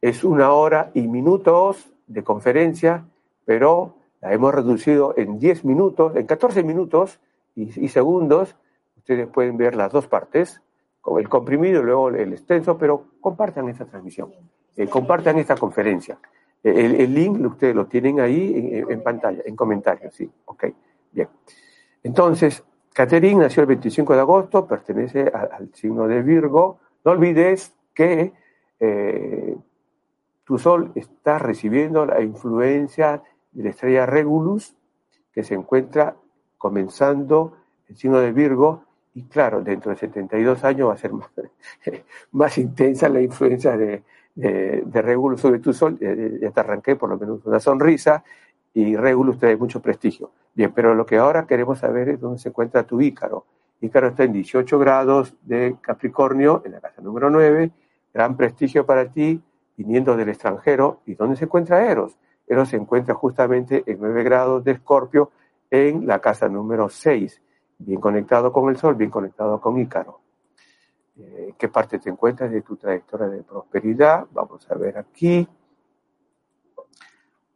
es 0.00 0.24
una 0.24 0.52
hora 0.52 0.90
y 0.94 1.06
minutos 1.08 1.90
de 2.06 2.22
conferencia, 2.22 3.04
pero 3.44 3.96
la 4.20 4.32
hemos 4.32 4.54
reducido 4.54 5.14
en 5.16 5.38
10 5.38 5.64
minutos, 5.64 6.14
en 6.16 6.26
14 6.26 6.62
minutos 6.62 7.20
y, 7.54 7.88
segundos. 7.88 8.54
Ustedes 8.96 9.26
pueden 9.26 9.56
ver 9.56 9.74
las 9.74 9.90
dos 9.92 10.06
partes, 10.06 10.62
el 11.18 11.28
comprimido 11.28 11.80
y 11.80 11.84
luego 11.84 12.08
el 12.08 12.32
extenso, 12.32 12.76
pero 12.76 13.04
compartan 13.20 13.68
esta 13.68 13.84
transmisión, 13.84 14.32
eh, 14.76 14.88
compartan 14.88 15.38
esta 15.38 15.56
conferencia. 15.56 16.18
El, 16.62 17.14
link 17.14 17.38
ustedes 17.40 17.74
lo 17.74 17.86
tienen 17.86 18.18
ahí 18.18 18.84
en, 18.88 19.02
pantalla, 19.02 19.42
en 19.46 19.54
comentarios, 19.54 20.12
sí, 20.12 20.28
ok, 20.44 20.64
bien. 21.12 21.28
Entonces, 22.02 22.64
Catherine 22.92 23.42
nació 23.42 23.60
el 23.60 23.68
25 23.68 24.12
de 24.14 24.20
agosto, 24.20 24.66
pertenece 24.66 25.30
al 25.32 25.70
signo 25.72 26.08
de 26.08 26.20
Virgo. 26.20 26.80
No 27.04 27.12
olvides 27.12 27.72
que 27.94 28.32
eh, 28.80 29.56
tu 30.44 30.58
Sol 30.58 30.90
está 30.96 31.38
recibiendo 31.38 32.06
la 32.06 32.20
influencia 32.20 33.22
de 33.52 33.62
la 33.62 33.70
estrella 33.70 34.04
Regulus, 34.04 34.74
que 35.32 35.44
se 35.44 35.54
encuentra 35.54 36.16
comenzando 36.56 37.56
el 37.88 37.96
signo 37.96 38.18
de 38.18 38.32
Virgo, 38.32 38.84
y 39.14 39.24
claro, 39.24 39.62
dentro 39.62 39.90
de 39.90 39.96
72 39.96 40.64
años 40.64 40.88
va 40.88 40.94
a 40.94 40.96
ser 40.96 41.12
más, 42.32 42.58
intensa 42.58 43.08
la 43.08 43.20
influencia 43.20 43.76
de, 43.76 44.02
Regulus 44.36 45.40
sobre 45.40 45.58
tu 45.58 45.72
Sol. 45.72 45.98
Ya 45.98 46.50
te 46.50 46.60
arranqué 46.60 46.94
por 46.94 47.08
lo 47.10 47.18
menos 47.18 47.44
una 47.44 47.58
sonrisa, 47.58 48.22
y 48.72 48.94
Regulus 48.96 49.38
trae 49.38 49.56
mucho 49.56 49.82
prestigio. 49.82 50.30
Bien, 50.54 50.72
pero 50.72 50.94
lo 50.94 51.04
que 51.04 51.16
ahora 51.16 51.46
queremos 51.46 51.80
saber 51.80 52.08
es 52.10 52.20
dónde 52.20 52.38
se 52.38 52.50
encuentra 52.50 52.84
tu 52.84 53.00
Ícaro. 53.00 53.46
Ícaro 53.80 54.08
está 54.08 54.24
en 54.24 54.32
18 54.32 54.78
grados 54.78 55.34
de 55.42 55.76
Capricornio, 55.80 56.62
en 56.64 56.72
la 56.72 56.80
casa 56.80 57.00
número 57.02 57.30
9, 57.30 57.70
gran 58.12 58.36
prestigio 58.36 58.86
para 58.86 59.06
ti, 59.10 59.40
viniendo 59.76 60.16
del 60.16 60.28
extranjero. 60.28 61.00
¿Y 61.06 61.14
dónde 61.14 61.36
se 61.36 61.44
encuentra 61.44 61.90
Eros? 61.90 62.16
Eros 62.46 62.68
se 62.68 62.76
encuentra 62.76 63.14
justamente 63.14 63.82
en 63.86 63.98
9 64.00 64.22
grados 64.22 64.64
de 64.64 64.72
Escorpio 64.72 65.30
en 65.70 66.06
la 66.06 66.20
casa 66.20 66.48
número 66.48 66.88
6, 66.88 67.40
bien 67.78 68.00
conectado 68.00 68.52
con 68.52 68.68
el 68.68 68.76
Sol, 68.76 68.94
bien 68.94 69.10
conectado 69.10 69.60
con 69.60 69.78
Ícaro. 69.78 70.20
Eh, 71.18 71.54
¿Qué 71.58 71.68
parte 71.68 71.98
te 71.98 72.10
encuentras 72.10 72.50
de 72.50 72.62
tu 72.62 72.76
trayectoria 72.76 73.28
de 73.28 73.42
prosperidad? 73.42 74.26
Vamos 74.32 74.70
a 74.70 74.74
ver 74.74 74.98
aquí. 74.98 75.48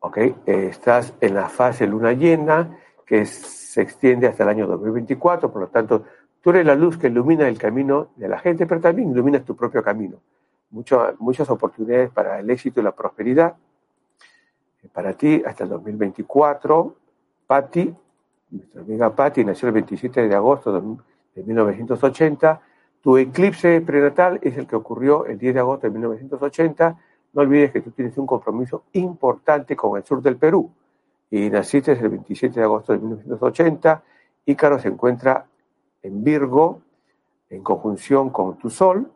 Ok, 0.01 0.17
eh, 0.17 0.37
estás 0.47 1.15
en 1.21 1.35
la 1.35 1.49
fase 1.49 1.87
luna 1.87 2.13
llena 2.13 2.77
que 3.07 3.25
se 3.25 3.83
extiende 3.83 4.27
hasta 4.27 4.43
el 4.43 4.49
año 4.49 4.67
2024, 4.67 5.53
por 5.53 5.63
lo 5.63 5.69
tanto, 5.69 6.05
tú 6.41 6.51
eres 6.51 6.67
la 6.67 6.75
luz 6.75 6.99
que 6.99 7.07
ilumina 7.07 7.47
el 7.47 7.59
camino 7.59 8.09
de 8.17 8.29
la 8.29 8.39
gente, 8.39 8.67
pero 8.67 8.81
también 8.81 9.11
iluminas 9.11 9.45
tu 9.45 9.55
propio 9.55 9.83
camino 9.83 10.19
muchas 10.73 11.51
oportunidades 11.51 12.11
para 12.11 12.41
el 12.41 12.51
éxito 12.51 12.81
y 12.81 12.83
la 12.83 12.93
prosperidad. 12.93 13.55
Eh, 14.83 14.89
para 14.93 15.13
ti, 15.13 15.43
hasta 15.45 15.65
el 15.65 15.71
2024, 15.71 16.97
Patti, 17.47 17.95
nuestra 18.53 18.83
amiga 18.83 19.15
Patti, 19.15 19.45
nació 19.45 19.69
el 19.69 19.75
27 19.75 20.29
de 20.29 20.35
agosto 20.35 20.99
de 21.35 21.43
1980. 21.43 22.61
Tu 23.01 23.17
eclipse 23.17 23.81
prenatal 23.81 24.39
es 24.43 24.57
el 24.57 24.67
que 24.67 24.77
ocurrió 24.77 25.27
el 25.27 25.39
10 25.39 25.55
de 25.55 25.61
agosto 25.61 25.87
de 25.87 25.93
1980. 25.93 26.99
No 27.33 27.43
olvides 27.43 27.73
que 27.73 27.81
tú 27.81 27.91
tienes 27.91 28.17
un 28.19 28.27
compromiso 28.27 28.85
importante 28.93 29.75
con 29.75 29.97
el 29.97 30.05
sur 30.05 30.23
del 30.23 30.37
Perú. 30.37 30.71
Y 31.31 31.49
naciste 31.49 31.93
el 31.93 32.11
27 32.11 32.61
de 32.61 32.65
agosto 32.65 32.93
de 32.93 32.99
1980. 32.99 34.03
Ícaro 34.45 34.79
se 34.79 34.89
encuentra 34.89 35.47
en 36.03 36.23
Virgo, 36.23 36.83
en 37.49 37.63
conjunción 37.63 38.31
con 38.31 38.59
tu 38.59 38.69
Sol. 38.69 39.11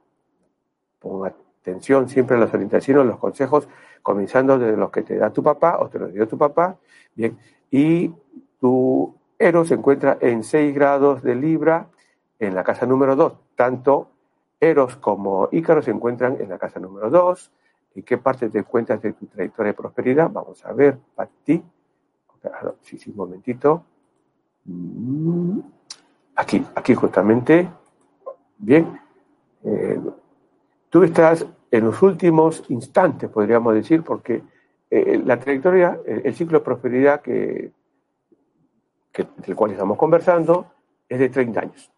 Pon 0.98 1.26
atención 1.26 2.08
siempre 2.08 2.36
a 2.36 2.40
las 2.40 2.54
orientaciones, 2.54 3.04
los 3.04 3.18
consejos, 3.18 3.68
comenzando 4.02 4.58
desde 4.58 4.76
los 4.76 4.90
que 4.90 5.02
te 5.02 5.16
da 5.16 5.30
tu 5.30 5.42
papá 5.42 5.78
o 5.78 5.88
te 5.88 5.98
los 5.98 6.12
dio 6.12 6.26
tu 6.26 6.38
papá. 6.38 6.78
Bien, 7.14 7.36
y 7.70 8.10
tu 8.60 9.14
Eros 9.38 9.68
se 9.68 9.74
encuentra 9.74 10.18
en 10.20 10.42
6 10.42 10.74
grados 10.74 11.22
de 11.22 11.34
Libra 11.34 11.88
en 12.38 12.54
la 12.54 12.64
casa 12.64 12.86
número 12.86 13.16
2. 13.16 13.32
Tanto 13.54 14.08
Eros 14.60 14.96
como 14.96 15.48
Ícaro 15.52 15.82
se 15.82 15.90
encuentran 15.90 16.36
en 16.40 16.48
la 16.48 16.58
casa 16.58 16.80
número 16.80 17.10
2. 17.10 17.50
¿Y 17.96 18.02
qué 18.02 18.18
parte 18.18 18.48
te 18.50 18.58
encuentras 18.58 19.00
de 19.02 19.12
tu 19.12 19.26
trayectoria 19.26 19.72
de 19.72 19.76
prosperidad? 19.76 20.30
Vamos 20.30 20.64
a 20.64 20.72
ver, 20.72 20.98
para 21.14 21.30
ti. 21.44 21.62
Sí, 22.82 22.98
sí, 22.98 23.10
un 23.10 23.16
momentito. 23.16 23.84
Mm, 24.64 25.60
aquí, 26.36 26.64
aquí 26.74 26.94
justamente. 26.94 27.68
Bien. 28.58 29.00
Eh, 29.64 30.00
tú 30.90 31.02
estás 31.02 31.46
en 31.70 31.84
los 31.84 32.00
últimos 32.02 32.64
instantes, 32.68 33.28
podríamos 33.28 33.74
decir, 33.74 34.02
porque 34.02 34.42
eh, 34.90 35.20
la 35.24 35.38
trayectoria, 35.38 35.98
el, 36.06 36.34
ciclo 36.34 36.60
de 36.60 36.64
prosperidad 36.64 37.20
que, 37.20 37.72
del 39.24 39.54
cual 39.54 39.72
estamos 39.72 39.96
conversando 39.96 40.66
es 41.08 41.18
de 41.18 41.28
30 41.28 41.60
años, 41.60 41.92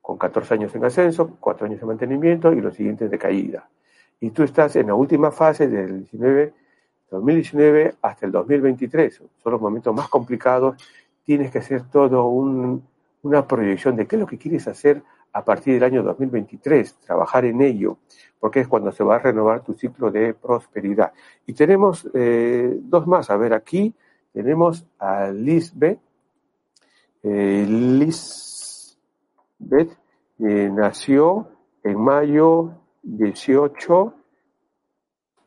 con 0.00 0.18
14 0.18 0.54
años 0.54 0.74
en 0.74 0.84
ascenso, 0.84 1.36
4 1.40 1.66
años 1.66 1.80
de 1.80 1.86
mantenimiento 1.86 2.52
y 2.52 2.60
los 2.60 2.74
siguientes 2.74 3.10
de 3.10 3.18
caída. 3.18 3.68
Y 4.20 4.30
tú 4.30 4.42
estás 4.42 4.76
en 4.76 4.88
la 4.88 4.94
última 4.94 5.30
fase 5.30 5.68
del 5.68 5.98
19, 5.98 6.52
2019 7.10 7.94
hasta 8.02 8.26
el 8.26 8.32
2023, 8.32 9.22
son 9.42 9.52
los 9.52 9.60
momentos 9.60 9.94
más 9.94 10.08
complicados, 10.08 10.76
tienes 11.24 11.50
que 11.50 11.58
hacer 11.58 11.82
todo 11.90 12.26
una 12.26 13.46
proyección 13.46 13.96
de 13.96 14.06
qué 14.06 14.16
es 14.16 14.20
lo 14.20 14.26
que 14.26 14.38
quieres 14.38 14.66
hacer 14.68 15.02
a 15.32 15.44
partir 15.44 15.74
del 15.74 15.84
año 15.84 16.02
2023, 16.02 16.94
trabajar 16.96 17.44
en 17.44 17.62
ello, 17.62 17.98
porque 18.38 18.60
es 18.60 18.68
cuando 18.68 18.92
se 18.92 19.02
va 19.02 19.16
a 19.16 19.18
renovar 19.18 19.62
tu 19.62 19.72
ciclo 19.72 20.10
de 20.10 20.34
prosperidad. 20.34 21.12
Y 21.46 21.54
tenemos 21.54 22.08
eh, 22.12 22.76
dos 22.82 23.06
más. 23.06 23.30
A 23.30 23.36
ver, 23.36 23.54
aquí 23.54 23.94
tenemos 24.32 24.86
a 24.98 25.30
Lisbeth. 25.30 26.00
Eh, 27.22 27.64
Lisbeth 27.68 28.96
eh, 30.38 30.70
nació 30.72 31.48
en 31.84 32.00
mayo 32.00 32.72
18 33.02 34.14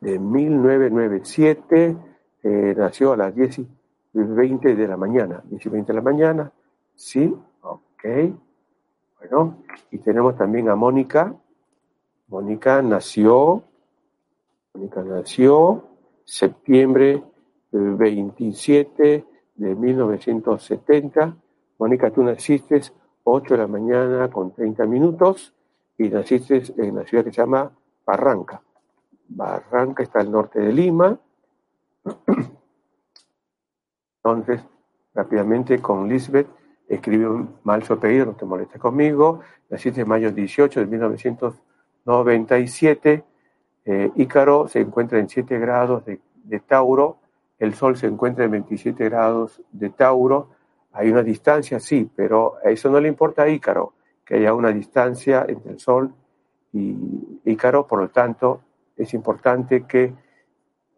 de 0.00 0.18
1997, 0.18 1.96
nació 2.76 3.12
a 3.12 3.16
las 3.16 3.34
10 3.34 3.60
20 4.12 4.74
de 4.74 4.88
la 4.88 4.96
mañana. 4.96 5.42
10 5.44 5.66
y 5.66 5.68
20 5.68 5.92
de 5.92 5.96
la 5.96 6.02
mañana, 6.02 6.52
sí, 6.94 7.34
ok. 7.60 8.04
Bueno, 9.18 9.58
y 9.90 9.98
tenemos 9.98 10.36
también 10.36 10.68
a 10.68 10.76
Mónica. 10.76 11.34
Mónica 12.28 12.82
nació, 12.82 13.62
Mónica 14.74 15.02
nació 15.02 15.84
septiembre 16.24 17.22
27 17.72 19.24
de 19.54 19.74
1970. 19.74 21.36
Mónica, 21.78 22.10
tú 22.10 22.22
naciste 22.22 22.80
8 23.24 23.54
de 23.54 23.58
la 23.58 23.66
mañana 23.66 24.30
con 24.30 24.52
30 24.52 24.86
minutos 24.86 25.54
y 25.98 26.08
naciste 26.08 26.62
en 26.78 26.96
la 26.96 27.04
ciudad 27.04 27.24
que 27.24 27.32
se 27.32 27.42
llama 27.42 27.70
Barranca. 28.04 28.62
Barranca 29.28 30.02
está 30.02 30.20
al 30.20 30.30
norte 30.30 30.60
de 30.60 30.72
Lima. 30.72 31.18
Entonces, 34.24 34.62
rápidamente 35.14 35.80
con 35.80 36.08
Lisbeth 36.08 36.48
escribió 36.88 37.48
mal 37.64 37.82
su 37.82 37.94
apellido, 37.94 38.26
no 38.26 38.34
te 38.34 38.44
molestes 38.44 38.80
conmigo. 38.80 39.40
Naciste 39.68 40.02
en 40.02 40.08
mayo 40.08 40.30
18 40.30 40.78
de 40.80 40.86
1997. 40.86 43.24
Eh, 43.84 44.12
Ícaro 44.16 44.68
se 44.68 44.80
encuentra 44.80 45.18
en 45.18 45.28
7 45.28 45.58
grados 45.58 46.04
de, 46.04 46.20
de 46.44 46.60
Tauro. 46.60 47.18
El 47.58 47.74
Sol 47.74 47.96
se 47.96 48.06
encuentra 48.06 48.44
en 48.44 48.52
27 48.52 49.04
grados 49.04 49.60
de 49.72 49.90
Tauro. 49.90 50.50
Hay 50.96 51.10
una 51.10 51.22
distancia, 51.22 51.78
sí, 51.78 52.10
pero 52.16 52.54
a 52.64 52.70
eso 52.70 52.88
no 52.90 52.98
le 52.98 53.08
importa 53.08 53.42
a 53.42 53.48
Ícaro, 53.48 53.92
que 54.24 54.36
haya 54.36 54.54
una 54.54 54.72
distancia 54.72 55.44
entre 55.46 55.72
el 55.72 55.78
Sol 55.78 56.10
y 56.72 57.40
Ícaro, 57.44 57.86
por 57.86 58.00
lo 58.00 58.08
tanto, 58.08 58.62
es 58.96 59.12
importante 59.12 59.84
que 59.84 60.14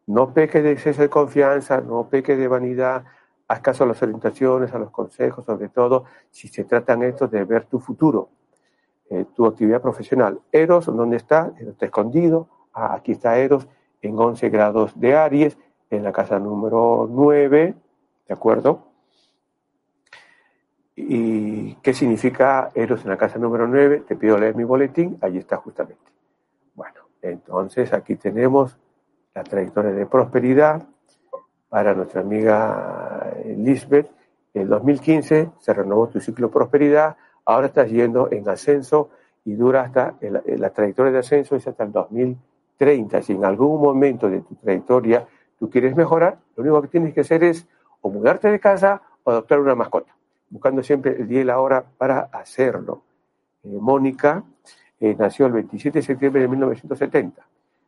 no 0.07 0.33
peque 0.33 0.63
de 0.63 0.71
exceso 0.71 1.03
de 1.03 1.09
confianza, 1.09 1.81
no 1.81 2.09
peque 2.09 2.37
de 2.37 2.47
vanidad, 2.47 3.05
haz 3.49 3.61
caso 3.61 3.83
a 3.83 3.89
las 3.89 4.01
orientaciones, 4.01 4.73
a 4.73 4.79
los 4.79 4.91
consejos, 4.91 5.45
sobre 5.45 5.69
todo 5.69 6.05
si 6.31 6.47
se 6.47 6.63
tratan 6.63 7.03
estos 7.03 7.29
de 7.33 7.45
ver 7.45 7.65
tu 7.65 7.81
futuro, 7.81 8.29
eh, 9.11 9.27
tu 9.35 9.47
actividad 9.47 9.83
profesional. 9.83 10.41
Eros, 10.53 10.87
¿dónde 10.87 11.17
está? 11.17 11.53
Está 11.59 11.87
escondido. 11.87 12.49
Ah, 12.73 12.95
aquí 12.95 13.13
está 13.13 13.37
Eros 13.39 13.67
en 14.01 14.17
11 14.17 14.49
grados 14.49 14.99
de 14.99 15.17
Aries, 15.17 15.59
en 15.91 16.05
la 16.05 16.13
casa 16.13 16.39
número 16.39 17.09
9, 17.11 17.75
¿de 18.29 18.35
acuerdo? 18.35 18.88
¿Y 21.01 21.75
qué 21.77 21.95
significa 21.95 22.71
Eros 22.75 23.05
en 23.05 23.11
la 23.11 23.17
casa 23.17 23.39
número 23.39 23.69
9? 23.69 24.03
Te 24.07 24.17
pido 24.17 24.37
leer 24.37 24.57
mi 24.57 24.65
boletín, 24.65 25.17
allí 25.21 25.39
está 25.39 25.57
justamente. 25.57 26.03
Bueno, 26.75 27.03
entonces 27.23 27.93
aquí 27.93 28.17
tenemos 28.17 28.77
la 29.33 29.45
trayectoria 29.45 29.93
de 29.93 30.07
prosperidad 30.07 30.83
para 31.69 31.95
nuestra 31.95 32.23
amiga 32.23 33.33
Lisbeth. 33.45 34.11
En 34.55 34.69
2015 34.69 35.51
se 35.61 35.73
renovó 35.73 36.09
tu 36.09 36.19
ciclo 36.19 36.51
prosperidad, 36.51 37.17
ahora 37.45 37.69
estás 37.69 37.89
yendo 37.91 38.29
en 38.33 38.49
ascenso 38.49 39.11
y 39.45 39.55
dura 39.55 39.83
hasta, 39.83 40.17
la 40.21 40.71
trayectoria 40.71 41.13
de 41.13 41.19
ascenso 41.21 41.55
es 41.55 41.69
hasta 41.69 41.85
el 41.85 41.93
2030. 41.93 43.23
Si 43.23 43.35
en 43.35 43.45
algún 43.45 43.81
momento 43.81 44.29
de 44.29 44.41
tu 44.41 44.57
trayectoria 44.57 45.29
tú 45.61 45.71
quieres 45.71 45.95
mejorar, 45.95 46.39
lo 46.57 46.63
único 46.65 46.83
que 46.83 46.89
tienes 46.89 47.15
que 47.15 47.21
hacer 47.21 47.45
es 47.45 47.69
o 48.01 48.11
mudarte 48.11 48.51
de 48.51 48.59
casa 48.59 49.01
o 49.23 49.31
adoptar 49.31 49.61
una 49.61 49.77
mascota, 49.77 50.18
buscando 50.51 50.83
siempre 50.83 51.17
el 51.19 51.29
día 51.29 51.41
y 51.41 51.45
la 51.45 51.61
hora 51.61 51.85
para 51.97 52.21
hacerlo. 52.33 53.03
Eh, 53.63 53.79
Mónica 53.81 54.45
eh, 55.01 55.15
nació 55.19 55.47
el 55.47 55.53
27 55.53 55.99
de 55.99 56.03
septiembre 56.03 56.43
de 56.43 56.49
1970. 56.49 57.47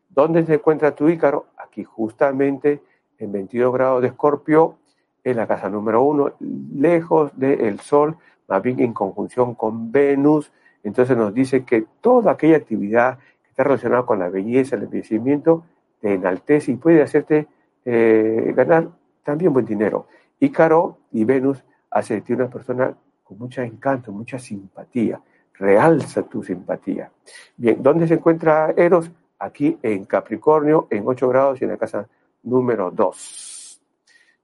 ¿Dónde 0.08 0.44
se 0.44 0.54
encuentra 0.54 0.94
tu 0.94 1.08
Ícaro? 1.08 1.46
Aquí 1.56 1.84
justamente 1.84 2.82
en 3.18 3.32
22 3.32 3.72
grados 3.72 4.02
de 4.02 4.08
Escorpio, 4.08 4.76
en 5.22 5.36
la 5.36 5.46
casa 5.46 5.68
número 5.68 6.02
uno, 6.02 6.32
lejos 6.40 7.38
del 7.38 7.78
Sol, 7.80 8.16
más 8.48 8.62
bien 8.62 8.80
en 8.80 8.92
conjunción 8.92 9.54
con 9.54 9.92
Venus. 9.92 10.50
Entonces 10.82 11.16
nos 11.16 11.34
dice 11.34 11.64
que 11.64 11.84
toda 12.00 12.32
aquella 12.32 12.56
actividad 12.56 13.18
que 13.18 13.50
está 13.50 13.64
relacionada 13.64 14.04
con 14.04 14.18
la 14.18 14.30
belleza, 14.30 14.76
el 14.76 14.84
envejecimiento, 14.84 15.64
te 16.00 16.14
enaltece 16.14 16.72
y 16.72 16.76
puede 16.76 17.02
hacerte 17.02 17.46
eh, 17.84 18.52
ganar 18.56 18.88
también 19.22 19.52
buen 19.52 19.66
dinero. 19.66 20.06
Ícaro 20.40 20.98
y 21.12 21.24
Venus 21.24 21.62
hace 21.90 22.14
de 22.14 22.20
ti 22.22 22.32
una 22.32 22.48
persona 22.48 22.94
con 23.24 23.38
mucho 23.38 23.62
encanto, 23.62 24.12
mucha 24.12 24.38
simpatía 24.38 25.20
realza 25.60 26.22
tu 26.22 26.42
simpatía. 26.42 27.10
Bien, 27.56 27.82
¿dónde 27.82 28.08
se 28.08 28.14
encuentra 28.14 28.72
Eros? 28.76 29.10
Aquí 29.38 29.78
en 29.82 30.04
Capricornio, 30.04 30.88
en 30.90 31.06
8 31.06 31.28
grados 31.28 31.60
y 31.60 31.64
en 31.64 31.70
la 31.70 31.76
casa 31.76 32.08
número 32.42 32.90
2. 32.90 33.80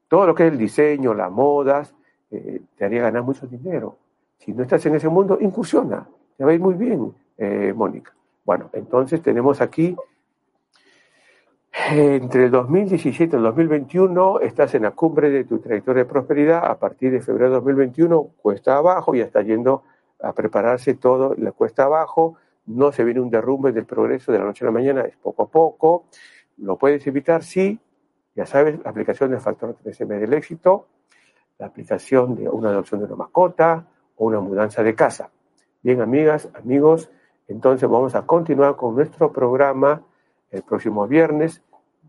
Todo 0.08 0.26
lo 0.26 0.34
que 0.34 0.46
es 0.46 0.52
el 0.52 0.58
diseño, 0.58 1.12
las 1.14 1.30
modas, 1.30 1.94
eh, 2.30 2.60
te 2.76 2.84
haría 2.84 3.02
ganar 3.02 3.22
mucho 3.22 3.46
dinero. 3.46 3.96
Si 4.38 4.52
no 4.52 4.62
estás 4.62 4.84
en 4.86 4.94
ese 4.94 5.08
mundo, 5.08 5.38
incursiona. 5.40 6.06
Te 6.36 6.44
va 6.44 6.50
a 6.50 6.54
ir 6.54 6.60
muy 6.60 6.74
bien, 6.74 7.12
eh, 7.36 7.72
Mónica. 7.74 8.14
Bueno, 8.44 8.70
entonces 8.72 9.20
tenemos 9.20 9.60
aquí, 9.60 9.96
entre 11.88 12.46
el 12.46 12.50
2017 12.50 13.36
y 13.36 13.38
el 13.38 13.42
2021, 13.44 14.40
estás 14.40 14.74
en 14.74 14.82
la 14.82 14.90
cumbre 14.90 15.30
de 15.30 15.44
tu 15.44 15.58
trayectoria 15.58 16.02
de 16.02 16.08
prosperidad. 16.08 16.64
A 16.64 16.78
partir 16.78 17.12
de 17.12 17.20
febrero 17.20 17.50
de 17.50 17.54
2021, 17.56 18.30
cuesta 18.42 18.76
abajo 18.76 19.14
y 19.14 19.20
está 19.20 19.42
yendo 19.42 19.84
a 20.20 20.32
prepararse 20.32 20.94
todo, 20.94 21.34
la 21.36 21.52
cuesta 21.52 21.84
abajo, 21.84 22.36
no 22.66 22.90
se 22.90 23.04
viene 23.04 23.20
un 23.20 23.30
derrumbe 23.30 23.70
del 23.72 23.84
progreso 23.84 24.32
de 24.32 24.38
la 24.38 24.44
noche 24.44 24.64
a 24.64 24.66
la 24.66 24.72
mañana, 24.72 25.02
es 25.02 25.16
poco 25.16 25.44
a 25.44 25.48
poco, 25.48 26.06
lo 26.56 26.76
puedes 26.76 27.06
evitar, 27.06 27.44
sí, 27.44 27.78
ya 28.34 28.46
sabes, 28.46 28.82
la 28.82 28.90
aplicación 28.90 29.30
del 29.30 29.40
factor 29.40 29.76
3M 29.84 30.18
del 30.18 30.32
éxito, 30.34 30.88
la 31.58 31.66
aplicación 31.66 32.34
de 32.34 32.48
una 32.48 32.70
adopción 32.70 33.00
de 33.00 33.06
una 33.06 33.16
mascota 33.16 33.86
o 34.16 34.26
una 34.26 34.40
mudanza 34.40 34.82
de 34.82 34.94
casa. 34.94 35.30
Bien, 35.82 36.00
amigas, 36.00 36.48
amigos, 36.54 37.10
entonces 37.46 37.88
vamos 37.88 38.14
a 38.14 38.26
continuar 38.26 38.74
con 38.76 38.96
nuestro 38.96 39.32
programa 39.32 40.02
el 40.50 40.62
próximo 40.62 41.06
viernes. 41.06 41.62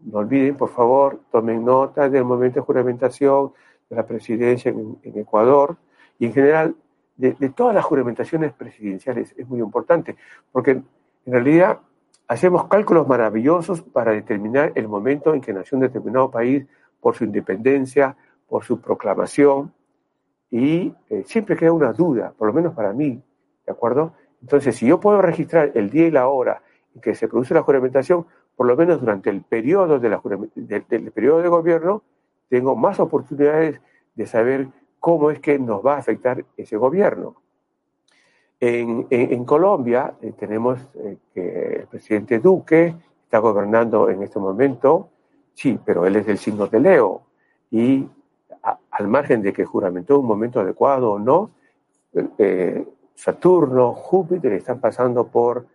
No 0.03 0.19
olviden, 0.19 0.55
por 0.55 0.69
favor, 0.69 1.21
tomen 1.31 1.63
nota 1.65 2.09
del 2.09 2.23
momento 2.23 2.59
de 2.59 2.65
juramentación 2.65 3.51
de 3.89 3.95
la 3.95 4.05
presidencia 4.05 4.71
en, 4.71 4.97
Ecuador 5.03 5.77
y 6.19 6.25
en 6.27 6.33
general 6.33 6.75
de, 7.15 7.33
todas 7.49 7.73
las 7.73 7.83
juramentaciones 7.83 8.53
presidenciales 8.53 9.33
es 9.37 9.47
muy 9.47 9.59
importante, 9.59 10.15
porque 10.51 10.71
en 10.71 10.83
realidad 11.25 11.79
hacemos 12.27 12.67
cálculos 12.67 13.07
maravillosos 13.07 13.81
para 13.81 14.11
determinar 14.11 14.71
el 14.75 14.87
momento 14.87 15.33
en 15.33 15.41
que 15.41 15.53
nació 15.53 15.77
un 15.77 15.83
determinado 15.83 16.29
país 16.29 16.65
por 16.99 17.15
su 17.15 17.23
independencia, 17.23 18.15
por 18.47 18.63
su 18.63 18.79
proclamación, 18.79 19.73
y 20.49 20.93
eh, 21.09 21.23
siempre 21.25 21.57
queda 21.57 21.71
una 21.71 21.91
duda, 21.91 22.33
por 22.37 22.47
lo 22.47 22.53
menos 22.53 22.73
para 22.73 22.93
mí, 22.93 23.21
¿de 23.65 23.71
acuerdo? 23.71 24.13
Entonces, 24.41 24.75
si 24.75 24.87
yo 24.87 24.99
puedo 24.99 25.21
registrar 25.21 25.71
el 25.73 25.89
día 25.89 26.07
y 26.07 26.11
la 26.11 26.27
hora 26.27 26.61
en 26.95 27.01
que 27.01 27.15
se 27.15 27.27
produce 27.27 27.53
la 27.53 27.63
juramentación, 27.63 28.25
por 28.57 28.65
lo 28.65 28.75
menos 28.75 28.99
durante 28.99 29.29
el 29.29 29.43
periodo, 29.43 29.99
de 29.99 30.09
del 30.55 31.11
periodo 31.11 31.41
de 31.43 31.47
gobierno, 31.47 32.01
tengo 32.49 32.75
más 32.75 32.99
oportunidades 32.99 33.79
de 34.15 34.25
saber 34.25 34.67
cómo 34.99 35.29
es 35.29 35.39
que 35.39 35.59
nos 35.59 35.85
va 35.85 35.93
a 35.93 35.99
afectar 35.99 36.43
ese 36.57 36.75
gobierno. 36.75 37.35
En, 38.59 39.45
Colombia 39.45 40.15
eh, 40.19 40.33
tenemos 40.35 40.79
eh, 40.95 41.17
que 41.31 41.75
el 41.81 41.87
presidente 41.87 42.39
Duque 42.39 42.95
está 43.23 43.37
gobernando 43.37 44.09
en 44.09 44.23
este 44.23 44.39
momento, 44.39 45.09
sí, 45.53 45.79
pero 45.85 46.07
él 46.07 46.15
es 46.15 46.25
del 46.25 46.39
signo 46.39 46.65
de 46.65 46.79
Leo 46.79 47.21
y 47.69 48.07
al 48.89 49.07
margen 49.07 49.43
de 49.43 49.53
que 49.53 49.65
juramentó 49.65 50.19
un 50.19 50.25
momento 50.25 50.59
adecuado 50.59 51.11
o 51.11 51.19
no, 51.19 51.51
eh, 52.39 52.83
Saturno, 53.13 53.93
Júpiter 53.93 54.53
están 54.53 54.79
pasando 54.79 55.27
por 55.27 55.67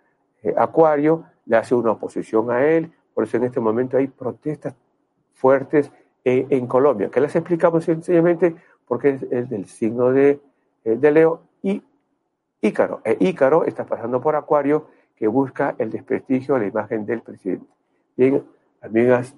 Acuario, 0.57 1.25
le 1.47 1.57
hace 1.57 1.75
una 1.75 1.93
oposición 1.93 2.51
a 2.51 2.67
él, 2.67 2.93
por 3.15 3.25
eso 3.25 3.37
en 3.37 3.45
este 3.45 3.61
momento 3.61 3.97
hay 3.97 4.09
protestas 4.09 4.75
fuertes 5.35 5.91
en 6.25 6.67
Colombia, 6.69 7.11
que 7.11 7.21
las 7.21 7.35
explicamos 7.35 7.85
sencillamente 7.85 8.55
porque 8.87 9.19
es, 9.31 9.49
del 9.49 9.65
signo 9.65 10.13
de, 10.13 10.39
eh, 10.85 10.97
de, 10.97 11.11
Leo, 11.11 11.41
y 11.63 11.83
Ícaro. 12.61 13.01
E 13.05 13.17
Ícaro 13.21 13.65
está 13.65 13.87
pasando 13.87 14.21
por 14.21 14.37
Acuario, 14.37 14.89
que 15.17 15.27
busca 15.27 15.75
el 15.79 15.91
desprestigio 15.91 16.55
de 16.55 16.61
la 16.61 16.67
imagen 16.67 17.07
del 17.07 17.23
presidente. 17.23 17.67
Bien, 18.19 18.45
amigas, 18.83 19.35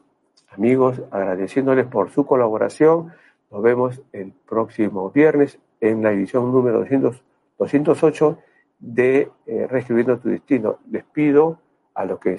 amigos, 0.50 1.00
agradeciéndoles 1.10 1.86
por 1.86 2.10
su 2.10 2.26
colaboración. 2.26 3.12
Nos 3.50 3.62
vemos 3.62 4.02
el 4.12 4.32
próximo 4.32 5.10
viernes 5.10 5.58
en 5.80 6.02
la 6.02 6.10
edición 6.10 6.50
número 6.50 6.80
200, 6.80 7.22
208 7.58 8.38
de 8.80 9.30
eh, 9.46 9.66
Reescribiendo 9.70 10.18
tu 10.18 10.30
Destino. 10.30 10.78
Les 10.90 11.04
pido 11.04 11.60
a 11.94 12.04
los 12.04 12.18
que 12.18 12.38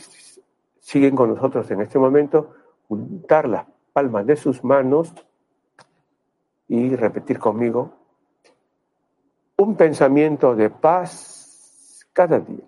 siguen 0.80 1.16
con 1.16 1.34
nosotros 1.34 1.70
en 1.72 1.82
este 1.82 1.98
momento 1.98 2.54
juntar 2.88 3.48
las 3.48 3.66
palmas 3.94 4.26
de 4.26 4.36
sus 4.36 4.64
manos 4.64 5.14
y 6.68 6.96
repetir 6.96 7.40
conmigo 7.40 7.94
un 9.58 9.76
pensamiento 9.76 10.56
de 10.56 10.70
paz 10.70 12.06
cada 12.12 12.40
día. 12.40 12.66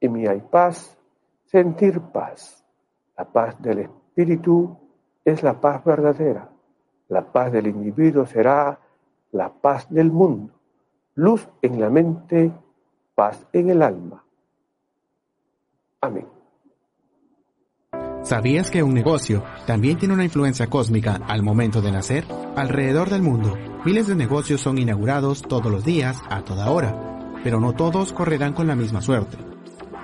En 0.00 0.12
mí 0.12 0.26
hay 0.26 0.40
paz, 0.40 0.98
sentir 1.44 2.00
paz. 2.00 2.64
La 3.16 3.24
paz 3.24 3.60
del 3.62 3.80
espíritu 3.80 4.76
es 5.24 5.42
la 5.42 5.60
paz 5.60 5.84
verdadera. 5.84 6.50
La 7.08 7.24
paz 7.32 7.52
del 7.52 7.68
individuo 7.68 8.26
será 8.26 8.78
la 9.32 9.52
paz 9.52 9.88
del 9.88 10.10
mundo. 10.10 10.52
Luz 11.14 11.48
en 11.62 11.80
la 11.80 11.90
mente, 11.90 12.52
paz 13.14 13.46
en 13.52 13.70
el 13.70 13.82
alma. 13.82 14.23
¿Sabías 18.24 18.70
que 18.70 18.82
un 18.82 18.94
negocio 18.94 19.44
también 19.66 19.98
tiene 19.98 20.14
una 20.14 20.24
influencia 20.24 20.68
cósmica 20.68 21.20
al 21.28 21.42
momento 21.42 21.82
de 21.82 21.92
nacer? 21.92 22.24
Alrededor 22.56 23.10
del 23.10 23.20
mundo, 23.20 23.54
miles 23.84 24.06
de 24.06 24.14
negocios 24.14 24.62
son 24.62 24.78
inaugurados 24.78 25.42
todos 25.42 25.70
los 25.70 25.84
días, 25.84 26.16
a 26.30 26.42
toda 26.42 26.70
hora, 26.70 27.34
pero 27.44 27.60
no 27.60 27.74
todos 27.74 28.14
correrán 28.14 28.54
con 28.54 28.66
la 28.66 28.76
misma 28.76 29.02
suerte. 29.02 29.36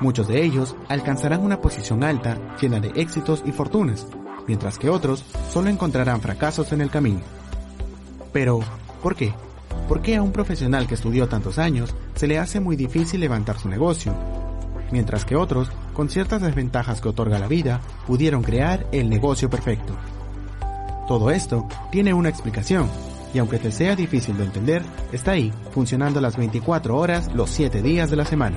Muchos 0.00 0.28
de 0.28 0.44
ellos 0.44 0.76
alcanzarán 0.88 1.42
una 1.42 1.62
posición 1.62 2.04
alta, 2.04 2.56
llena 2.60 2.78
de 2.78 2.92
éxitos 2.94 3.42
y 3.46 3.52
fortunas, 3.52 4.06
mientras 4.46 4.78
que 4.78 4.90
otros 4.90 5.24
solo 5.50 5.70
encontrarán 5.70 6.20
fracasos 6.20 6.72
en 6.72 6.82
el 6.82 6.90
camino. 6.90 7.20
Pero, 8.32 8.60
¿por 9.02 9.16
qué? 9.16 9.32
¿Por 9.88 10.02
qué 10.02 10.16
a 10.16 10.22
un 10.22 10.32
profesional 10.32 10.86
que 10.86 10.94
estudió 10.94 11.26
tantos 11.28 11.58
años 11.58 11.94
se 12.14 12.26
le 12.26 12.38
hace 12.38 12.60
muy 12.60 12.76
difícil 12.76 13.20
levantar 13.20 13.58
su 13.58 13.68
negocio? 13.68 14.14
Mientras 14.92 15.24
que 15.24 15.36
otros 15.36 15.70
con 15.92 16.08
ciertas 16.08 16.42
desventajas 16.42 17.00
que 17.00 17.08
otorga 17.08 17.38
la 17.38 17.48
vida, 17.48 17.80
pudieron 18.06 18.42
crear 18.42 18.86
el 18.92 19.08
negocio 19.08 19.48
perfecto. 19.50 19.94
Todo 21.06 21.30
esto 21.30 21.68
tiene 21.90 22.14
una 22.14 22.28
explicación, 22.28 22.88
y 23.34 23.38
aunque 23.38 23.58
te 23.58 23.70
sea 23.70 23.96
difícil 23.96 24.36
de 24.36 24.44
entender, 24.44 24.82
está 25.12 25.32
ahí, 25.32 25.52
funcionando 25.72 26.20
las 26.20 26.36
24 26.36 26.96
horas 26.96 27.32
los 27.34 27.50
7 27.50 27.82
días 27.82 28.10
de 28.10 28.16
la 28.16 28.24
semana. 28.24 28.56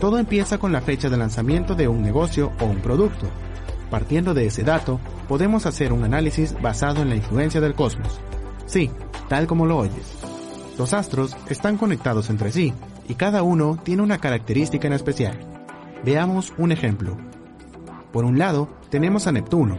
Todo 0.00 0.18
empieza 0.18 0.58
con 0.58 0.72
la 0.72 0.80
fecha 0.80 1.08
de 1.08 1.16
lanzamiento 1.16 1.74
de 1.74 1.88
un 1.88 2.02
negocio 2.02 2.52
o 2.60 2.64
un 2.64 2.78
producto. 2.78 3.26
Partiendo 3.90 4.32
de 4.32 4.46
ese 4.46 4.62
dato, 4.62 5.00
podemos 5.28 5.66
hacer 5.66 5.92
un 5.92 6.04
análisis 6.04 6.54
basado 6.60 7.02
en 7.02 7.08
la 7.08 7.16
influencia 7.16 7.60
del 7.60 7.74
cosmos. 7.74 8.20
Sí, 8.66 8.90
tal 9.28 9.46
como 9.46 9.66
lo 9.66 9.78
oyes. 9.78 10.18
Los 10.78 10.92
astros 10.92 11.36
están 11.48 11.76
conectados 11.76 12.30
entre 12.30 12.52
sí, 12.52 12.72
y 13.08 13.14
cada 13.14 13.42
uno 13.42 13.78
tiene 13.82 14.02
una 14.02 14.18
característica 14.18 14.86
en 14.86 14.92
especial. 14.92 15.38
Veamos 16.04 16.52
un 16.58 16.70
ejemplo. 16.70 17.16
Por 18.12 18.24
un 18.24 18.38
lado, 18.38 18.68
tenemos 18.90 19.26
a 19.26 19.32
Neptuno, 19.32 19.76